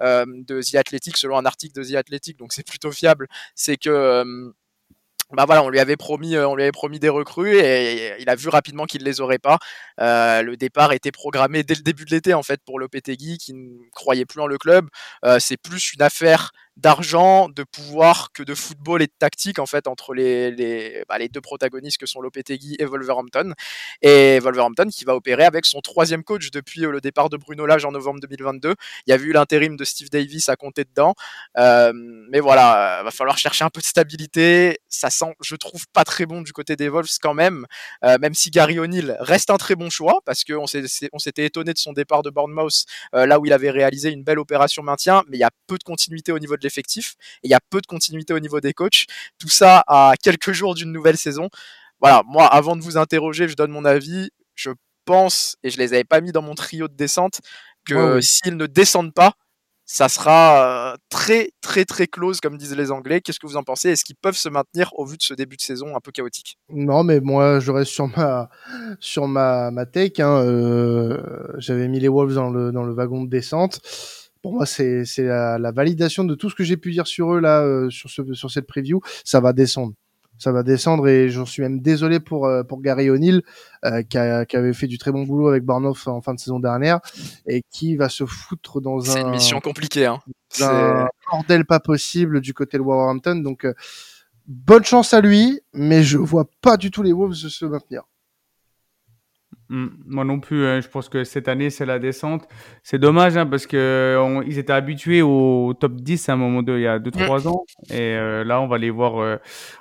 euh, 0.00 0.24
de 0.26 0.60
The 0.62 0.76
Athletic, 0.76 1.16
selon 1.16 1.38
un 1.38 1.46
article 1.46 1.74
de 1.80 1.84
The 1.84 1.94
Athletic, 1.96 2.38
donc 2.38 2.52
c'est 2.52 2.66
plutôt 2.66 2.92
fiable, 2.92 3.28
c'est 3.54 3.76
que 3.76 3.90
euh, 3.90 4.52
bah 5.32 5.44
voilà, 5.46 5.62
on 5.62 5.68
lui 5.68 5.78
avait 5.78 5.96
promis, 5.96 6.36
euh, 6.36 6.48
on 6.48 6.54
lui 6.54 6.62
avait 6.62 6.72
promis 6.72 6.98
des 6.98 7.10
recrues 7.10 7.58
et 7.58 8.20
il 8.20 8.30
a 8.30 8.34
vu 8.34 8.48
rapidement 8.48 8.86
qu'il 8.86 9.02
les 9.02 9.20
aurait 9.20 9.38
pas. 9.38 9.58
le 9.98 10.54
départ 10.56 10.92
était 10.92 11.12
programmé 11.12 11.62
dès 11.64 11.74
le 11.74 11.82
début 11.82 12.04
de 12.06 12.10
l'été 12.10 12.32
en 12.32 12.42
fait 12.42 12.60
pour 12.64 12.78
Lopetegui 12.78 13.36
qui 13.38 13.52
ne 13.52 13.90
croyait 13.92 14.24
plus 14.24 14.40
en 14.40 14.46
le 14.46 14.56
club. 14.56 14.88
c'est 15.38 15.58
plus 15.58 15.92
une 15.92 16.02
affaire 16.02 16.52
d'argent, 16.78 17.48
de 17.48 17.64
pouvoir 17.64 18.32
que 18.32 18.42
de 18.42 18.54
football 18.54 19.02
et 19.02 19.06
de 19.06 19.12
tactique 19.18 19.58
en 19.58 19.66
fait 19.66 19.88
entre 19.88 20.14
les, 20.14 20.52
les, 20.52 21.04
bah, 21.08 21.18
les 21.18 21.28
deux 21.28 21.40
protagonistes 21.40 21.98
que 21.98 22.06
sont 22.06 22.20
Lopetegui 22.20 22.76
et 22.78 22.84
Wolverhampton. 22.84 23.52
Et 24.00 24.38
Wolverhampton 24.38 24.86
qui 24.88 25.04
va 25.04 25.14
opérer 25.16 25.44
avec 25.44 25.66
son 25.66 25.80
troisième 25.80 26.22
coach 26.22 26.50
depuis 26.50 26.84
euh, 26.84 26.92
le 26.92 27.00
départ 27.00 27.28
de 27.30 27.36
Bruno 27.36 27.66
Lage 27.66 27.84
en 27.84 27.90
novembre 27.90 28.20
2022. 28.20 28.74
Il 29.06 29.10
y 29.10 29.12
a 29.12 29.16
vu 29.16 29.32
l'intérim 29.32 29.76
de 29.76 29.84
Steve 29.84 30.08
Davis 30.08 30.48
à 30.48 30.56
compter 30.56 30.84
dedans. 30.84 31.14
Euh, 31.58 31.92
mais 32.30 32.40
voilà, 32.40 33.02
va 33.02 33.10
falloir 33.10 33.38
chercher 33.38 33.64
un 33.64 33.70
peu 33.70 33.80
de 33.80 33.86
stabilité. 33.86 34.78
Ça 34.88 35.10
sent, 35.10 35.34
je 35.40 35.56
trouve, 35.56 35.86
pas 35.92 36.04
très 36.04 36.26
bon 36.26 36.42
du 36.42 36.52
côté 36.52 36.76
des 36.76 36.88
Wolves 36.88 37.18
quand 37.20 37.34
même. 37.34 37.66
Euh, 38.04 38.18
même 38.20 38.34
si 38.34 38.50
Gary 38.50 38.78
O'Neill 38.78 39.16
reste 39.18 39.50
un 39.50 39.56
très 39.56 39.74
bon 39.74 39.90
choix 39.90 40.20
parce 40.24 40.44
qu'on 40.44 40.66
s'était 40.66 41.44
étonné 41.44 41.72
de 41.72 41.78
son 41.78 41.92
départ 41.92 42.22
de 42.22 42.30
Bournemouth 42.30 42.84
là 43.12 43.40
où 43.40 43.46
il 43.46 43.52
avait 43.52 43.70
réalisé 43.70 44.10
une 44.10 44.22
belle 44.22 44.38
opération 44.38 44.82
maintien, 44.82 45.22
mais 45.28 45.36
il 45.38 45.40
y 45.40 45.44
a 45.44 45.50
peu 45.66 45.76
de 45.76 45.82
continuité 45.82 46.32
au 46.32 46.38
niveau 46.38 46.56
de 46.56 46.60
effectif 46.68 47.16
et 47.42 47.48
il 47.48 47.50
y 47.50 47.54
a 47.54 47.60
peu 47.70 47.80
de 47.80 47.86
continuité 47.86 48.32
au 48.32 48.38
niveau 48.38 48.60
des 48.60 48.72
coachs. 48.72 49.06
Tout 49.40 49.48
ça 49.48 49.82
à 49.88 50.12
quelques 50.22 50.52
jours 50.52 50.76
d'une 50.76 50.92
nouvelle 50.92 51.18
saison. 51.18 51.48
Voilà, 52.00 52.22
moi, 52.26 52.46
avant 52.46 52.76
de 52.76 52.82
vous 52.82 52.96
interroger, 52.96 53.48
je 53.48 53.56
donne 53.56 53.72
mon 53.72 53.84
avis. 53.84 54.30
Je 54.54 54.70
pense, 55.04 55.56
et 55.64 55.70
je 55.70 55.78
les 55.78 55.94
avais 55.94 56.04
pas 56.04 56.20
mis 56.20 56.32
dans 56.32 56.42
mon 56.42 56.54
trio 56.54 56.86
de 56.86 56.94
descente, 56.94 57.40
que 57.84 58.20
s'ils 58.20 58.56
ne 58.56 58.66
descendent 58.66 59.14
pas, 59.14 59.32
ça 59.90 60.10
sera 60.10 60.92
euh, 60.92 60.96
très 61.08 61.48
très 61.62 61.86
très 61.86 62.06
close 62.06 62.40
comme 62.40 62.58
disent 62.58 62.76
les 62.76 62.90
Anglais. 62.90 63.22
Qu'est-ce 63.22 63.40
que 63.40 63.46
vous 63.46 63.56
en 63.56 63.62
pensez? 63.62 63.88
Est-ce 63.88 64.04
qu'ils 64.04 64.16
peuvent 64.16 64.36
se 64.36 64.50
maintenir 64.50 64.90
au 64.96 65.06
vu 65.06 65.16
de 65.16 65.22
ce 65.22 65.32
début 65.32 65.56
de 65.56 65.62
saison 65.62 65.96
un 65.96 66.00
peu 66.00 66.12
chaotique? 66.12 66.58
Non, 66.68 67.02
mais 67.04 67.20
moi 67.20 67.58
je 67.58 67.72
reste 67.72 67.90
sur 67.90 68.06
ma 68.08 68.50
sur 69.00 69.26
ma 69.26 69.70
ma 69.70 69.86
take. 69.86 70.20
Hein. 70.20 70.44
Euh, 70.44 71.18
j'avais 71.56 71.88
mis 71.88 72.00
les 72.00 72.08
Wolves 72.08 72.34
dans 72.34 72.50
le 72.50 72.70
dans 72.70 72.84
le 72.84 72.92
wagon 72.92 73.24
de 73.24 73.30
descente 73.30 73.80
pour 74.42 74.52
moi, 74.52 74.66
c'est 74.66 75.04
la, 75.18 75.58
la, 75.58 75.72
validation 75.72 76.24
de 76.24 76.34
tout 76.34 76.50
ce 76.50 76.54
que 76.54 76.64
j'ai 76.64 76.76
pu 76.76 76.90
dire 76.90 77.06
sur 77.06 77.34
eux 77.34 77.40
là, 77.40 77.62
euh, 77.62 77.90
sur, 77.90 78.10
ce, 78.10 78.22
sur 78.34 78.50
cette 78.50 78.66
preview. 78.66 79.00
Ça 79.24 79.40
va 79.40 79.52
descendre. 79.52 79.94
Ça 80.38 80.52
va 80.52 80.62
descendre 80.62 81.08
et 81.08 81.30
j'en 81.30 81.44
suis 81.44 81.62
même 81.62 81.80
désolé 81.80 82.20
pour 82.20 82.46
euh, 82.46 82.62
pour 82.62 82.80
Gary 82.80 83.10
O'Neill 83.10 83.42
euh, 83.84 84.02
qui, 84.02 84.18
qui, 84.48 84.56
avait 84.56 84.72
fait 84.72 84.86
du 84.86 84.96
très 84.96 85.10
bon 85.10 85.24
boulot 85.24 85.48
avec 85.48 85.64
Barnoff 85.64 86.06
en 86.06 86.20
fin 86.20 86.32
de 86.32 86.38
saison 86.38 86.60
dernière 86.60 87.00
et 87.48 87.62
qui 87.72 87.96
va 87.96 88.08
se 88.08 88.24
foutre 88.24 88.80
dans 88.80 89.00
un. 89.00 89.12
C'est 89.14 89.20
une 89.22 89.30
mission 89.30 89.58
compliquée. 89.58 90.06
Hein. 90.06 90.20
Un 90.60 91.08
bordel 91.32 91.64
pas 91.64 91.80
possible 91.80 92.40
du 92.40 92.54
côté 92.54 92.78
de 92.78 92.84
Wolverhampton. 92.84 93.36
Donc 93.36 93.66
bonne 94.46 94.84
chance 94.84 95.12
à 95.12 95.20
lui, 95.20 95.60
mais 95.72 96.04
je 96.04 96.18
vois 96.18 96.48
pas 96.60 96.76
du 96.76 96.92
tout 96.92 97.02
les 97.02 97.12
Wolves 97.12 97.34
se 97.34 97.66
maintenir. 97.66 98.04
Mm, 99.70 99.86
moi 100.06 100.24
non 100.24 100.40
plus, 100.40 100.66
hein. 100.66 100.80
je 100.80 100.88
pense 100.88 101.10
que 101.10 101.24
cette 101.24 101.46
année 101.46 101.68
c'est 101.68 101.84
la 101.84 101.98
descente. 101.98 102.48
C'est 102.82 102.98
dommage 102.98 103.36
hein, 103.36 103.46
parce 103.46 103.66
que 103.66 104.42
ils 104.46 104.58
étaient 104.58 104.72
habitués 104.72 105.20
au 105.20 105.74
top 105.78 105.96
10 105.96 106.28
à 106.28 106.32
un 106.32 106.36
moment 106.36 106.62
de, 106.62 106.76
il 106.76 106.82
y 106.82 106.86
a 106.86 106.98
2-3 106.98 107.44
mm. 107.44 107.46
ans 107.48 107.64
et 107.90 108.00
euh, 108.00 108.44
là 108.44 108.62
on 108.62 108.66
va 108.66 108.78
les 108.78 108.90
voir, 108.90 109.18
euh, 109.18 109.36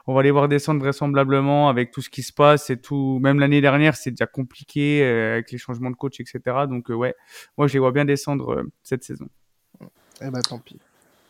on 0.05 0.13
va 0.13 0.23
les 0.23 0.31
voir 0.31 0.49
descendre 0.49 0.81
vraisemblablement 0.81 1.69
avec 1.69 1.91
tout 1.91 2.01
ce 2.01 2.09
qui 2.09 2.21
se 2.21 2.33
passe 2.33 2.69
et 2.69 2.77
tout. 2.77 3.19
Même 3.21 3.39
l'année 3.39 3.61
dernière 3.61 3.95
c'est 3.95 4.11
déjà 4.11 4.27
compliqué 4.27 5.03
euh, 5.03 5.33
avec 5.33 5.51
les 5.51 5.57
changements 5.57 5.91
de 5.91 5.95
coach 5.95 6.19
etc. 6.19 6.41
Donc 6.69 6.89
ouais, 6.89 7.15
moi 7.57 7.67
je 7.67 7.73
les 7.73 7.79
vois 7.79 7.91
bien 7.91 8.03
descendre 8.03 8.63
cette 8.83 9.03
saison. 9.03 9.27
Eh 10.21 10.29
ben 10.29 10.41
tant 10.41 10.59
pis. 10.59 10.79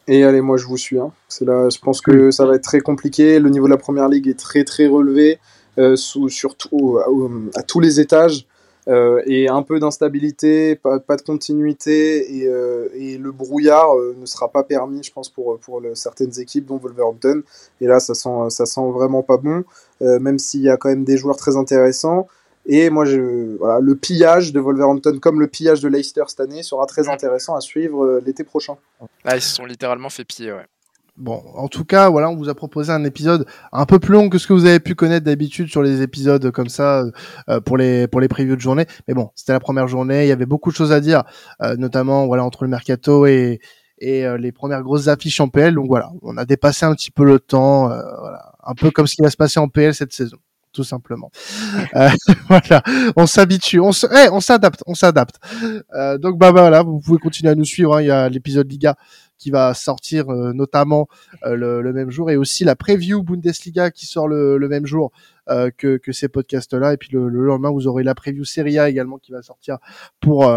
Et 0.08 0.24
allez, 0.24 0.42
moi 0.42 0.58
je 0.58 0.66
vous 0.66 0.78
suis. 0.78 0.98
Hein. 0.98 1.12
C'est 1.28 1.46
là, 1.46 1.70
je 1.70 1.78
pense 1.80 2.02
que 2.02 2.32
ça 2.32 2.46
va 2.46 2.56
être 2.56 2.64
très 2.64 2.80
compliqué. 2.80 3.40
Le 3.40 3.50
niveau 3.50 3.66
de 3.66 3.72
la 3.72 3.78
première 3.78 4.08
ligue 4.08 4.30
est 4.30 4.40
très 4.40 4.64
très 4.64 4.88
relevé. 4.88 5.38
Euh, 5.80 5.96
sous, 5.96 6.30
surtout 6.30 7.00
à, 7.56 7.64
tous 7.64 7.80
les 7.80 8.00
étages. 8.00 8.46
Euh, 8.88 9.22
et 9.26 9.50
un 9.50 9.64
peu 9.64 9.82
d'instabilité, 9.82 10.76
pas, 10.76 10.98
de 10.98 11.22
continuité, 11.22 12.38
et, 12.38 12.48
euh, 12.48 12.88
et 12.94 13.18
le 13.18 13.34
brouillard 13.34 13.90
ne 14.18 14.26
sera 14.26 14.50
pas 14.50 14.64
permis, 14.64 15.04
je 15.04 15.12
pense, 15.12 15.28
pour, 15.28 15.60
pour 15.60 15.82
certaines 15.94 16.40
équipes, 16.40 16.68
dont 16.68 16.78
Wolverhampton. 16.78 17.44
Et 17.82 17.86
là, 17.86 18.00
ça 18.00 18.14
sent, 18.14 18.50
ça 18.50 18.66
sent 18.66 18.90
vraiment 18.94 19.24
pas 19.24 19.36
bon, 19.36 19.66
même 20.00 20.40
s'il 20.40 20.62
y 20.62 20.70
a 20.70 20.78
quand 20.78 20.88
même 20.88 21.04
des 21.04 21.18
joueurs 21.18 21.36
très 21.36 21.58
intéressants. 21.58 22.28
Et 22.68 22.90
moi, 22.90 23.06
je, 23.06 23.56
voilà, 23.58 23.80
le 23.80 23.96
pillage 23.96 24.52
de 24.52 24.60
Wolverhampton, 24.60 25.20
comme 25.20 25.40
le 25.40 25.48
pillage 25.48 25.80
de 25.80 25.88
Leicester 25.88 26.24
cette 26.28 26.42
année, 26.42 26.64
sera 26.64 26.86
très 26.86 27.08
intéressant 27.08 27.56
à 27.56 27.62
suivre 27.62 28.04
euh, 28.04 28.24
l'été 28.26 28.44
prochain. 28.44 28.76
Ah, 29.24 29.38
ils 29.38 29.42
se 29.42 29.56
sont 29.56 29.66
littéralement 29.66 30.10
fait 30.10 30.26
piller, 30.26 30.52
ouais. 30.52 30.66
Bon, 31.18 31.42
en 31.56 31.68
tout 31.68 31.84
cas, 31.84 32.10
voilà, 32.10 32.30
on 32.30 32.36
vous 32.36 32.48
a 32.48 32.54
proposé 32.54 32.92
un 32.92 33.04
épisode 33.04 33.48
un 33.72 33.88
peu 33.88 33.98
plus 33.98 34.14
long 34.14 34.30
que 34.30 34.38
ce 34.38 34.46
que 34.46 34.54
vous 34.54 34.68
avez 34.68 34.80
pu 34.80 34.94
connaître 34.94 35.26
d'habitude 35.26 35.68
sur 35.68 35.82
les 35.82 36.04
épisodes 36.04 36.52
comme 36.52 36.70
ça 36.70 37.06
euh, 37.50 37.60
pour 37.60 37.76
les 37.76 38.08
pour 38.08 38.22
les 38.22 38.28
previews 38.28 38.56
de 38.56 38.62
journée. 38.62 38.86
Mais 39.08 39.16
bon, 39.16 39.32
c'était 39.34 39.54
la 39.54 39.60
première 39.60 39.88
journée, 39.88 40.26
il 40.26 40.28
y 40.28 40.32
avait 40.32 40.46
beaucoup 40.46 40.70
de 40.70 40.76
choses 40.76 40.92
à 40.92 41.00
dire, 41.00 41.24
euh, 41.64 41.76
notamment 41.76 42.28
voilà 42.28 42.44
entre 42.44 42.66
le 42.66 42.70
mercato 42.70 43.26
et 43.26 43.60
et 43.98 44.28
euh, 44.28 44.38
les 44.38 44.52
premières 44.52 44.84
grosses 44.84 45.08
affiches 45.08 45.40
en 45.42 45.48
PL. 45.48 45.74
Donc 45.74 45.88
voilà, 45.88 46.12
on 46.22 46.38
a 46.38 46.46
dépassé 46.46 46.86
un 46.86 46.94
petit 46.94 47.10
peu 47.10 47.26
le 47.26 47.40
temps, 47.40 47.88
voilà, 47.88 48.54
un 48.64 48.76
peu 48.76 48.92
comme 48.92 49.08
ce 49.08 49.16
qui 49.16 49.24
va 49.24 49.32
se 49.32 49.38
passer 49.38 49.60
en 49.60 49.70
PL 49.70 49.96
cette 49.96 50.14
saison 50.14 50.38
tout 50.74 50.84
simplement. 50.84 51.32
voilà, 52.50 52.84
on 53.16 53.26
s'habitue, 53.26 53.80
on 53.80 53.90
eh, 53.90 54.30
on 54.32 54.40
s'adapte, 54.40 54.84
on 54.86 54.94
s'adapte. 54.94 55.38
donc 56.20 56.38
bah 56.38 56.52
voilà, 56.52 56.84
vous 56.84 57.00
pouvez 57.00 57.18
continuer 57.18 57.52
à 57.52 57.56
nous 57.56 57.66
suivre. 57.66 57.96
Hein, 57.96 58.02
il 58.04 58.08
y 58.08 58.12
a 58.12 58.30
l'épisode 58.30 58.70
Liga 58.72 58.96
qui 59.38 59.52
va 59.52 59.74
sortir 59.74 60.30
euh, 60.30 60.54
notamment 60.54 61.08
euh, 61.46 61.56
le, 61.56 61.94
même 61.94 62.10
jour 62.10 62.30
et 62.32 62.38
aussi 62.38 62.64
la 62.64 62.76
preview 62.76 63.24
Bundesliga 63.24 63.92
qui 63.92 64.06
sort 64.06 64.28
le, 64.28 64.60
même 64.68 64.86
jour 64.86 65.12
euh, 65.50 65.70
que, 65.76 66.00
ces 66.12 66.28
podcasts-là. 66.28 66.94
Et 66.94 66.98
puis 66.98 67.10
le, 67.12 67.28
lendemain, 67.30 67.72
vous 67.72 67.88
aurez 67.88 68.04
la 68.04 68.16
preview 68.16 68.44
Serie 68.44 68.80
A 68.80 68.90
également 68.90 69.18
qui 69.18 69.32
va 69.32 69.42
sortir 69.42 69.78
pour 70.20 70.52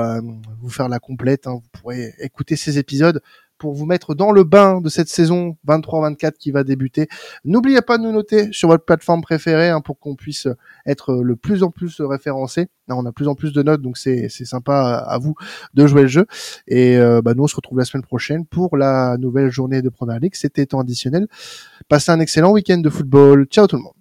vous 0.61 0.71
faire 0.71 0.89
la 0.89 0.99
complète. 0.99 1.47
Hein. 1.47 1.61
Vous 1.63 1.81
pourrez 1.81 2.15
écouter 2.19 2.57
ces 2.57 2.79
épisodes 2.79 3.21
pour 3.61 3.75
vous 3.75 3.87
mettre 3.87 4.15
dans 4.15 4.33
le 4.33 4.43
bain 4.43 4.81
de 4.81 4.89
cette 4.89 5.09
saison 5.09 5.57
23-24 5.69 6.33
qui 6.33 6.51
va 6.51 6.65
débuter. 6.65 7.07
N'oubliez 7.45 7.83
pas 7.83 7.99
de 7.99 8.03
nous 8.03 8.13
noter 8.13 8.49
sur 8.53 8.69
votre 8.69 8.85
plateforme 8.85 9.21
préférée 9.21 9.69
hein, 9.69 9.81
pour 9.81 10.01
qu'on 10.01 10.17
puisse 10.17 10.49
être 10.87 11.15
le 11.23 11.37
plus 11.37 11.63
en 11.63 11.71
plus 11.71 12.01
référencé. 12.01 12.69
On 12.89 13.07
a 13.07 13.13
plus 13.13 13.29
en 13.29 13.37
plus 13.37 13.53
de 13.53 13.63
notes, 13.63 13.83
donc 13.83 13.99
c'est 13.99 14.29
sympa 14.29 15.05
à 15.07 15.19
vous 15.19 15.35
de 15.75 15.87
jouer 15.87 16.03
le 16.03 16.09
jeu. 16.09 16.27
Et 16.67 16.97
euh, 16.97 17.23
bah, 17.23 17.35
nous, 17.35 17.45
on 17.45 17.47
se 17.47 17.55
retrouve 17.55 17.79
la 17.79 17.85
semaine 17.85 18.03
prochaine 18.03 18.47
pour 18.47 18.77
la 18.77 19.17
nouvelle 19.19 19.51
journée 19.51 19.83
de 19.83 19.91
Première 19.91 20.19
Ligue. 20.19 20.35
C'était 20.35 20.67
temps 20.67 20.81
additionnel. 20.81 21.29
Passez 21.89 22.11
un 22.11 22.19
excellent 22.19 22.51
week-end 22.51 22.79
de 22.79 22.91
football. 22.91 23.47
Ciao 23.47 23.67
tout 23.67 23.77
le 23.77 23.83
monde. 23.83 23.95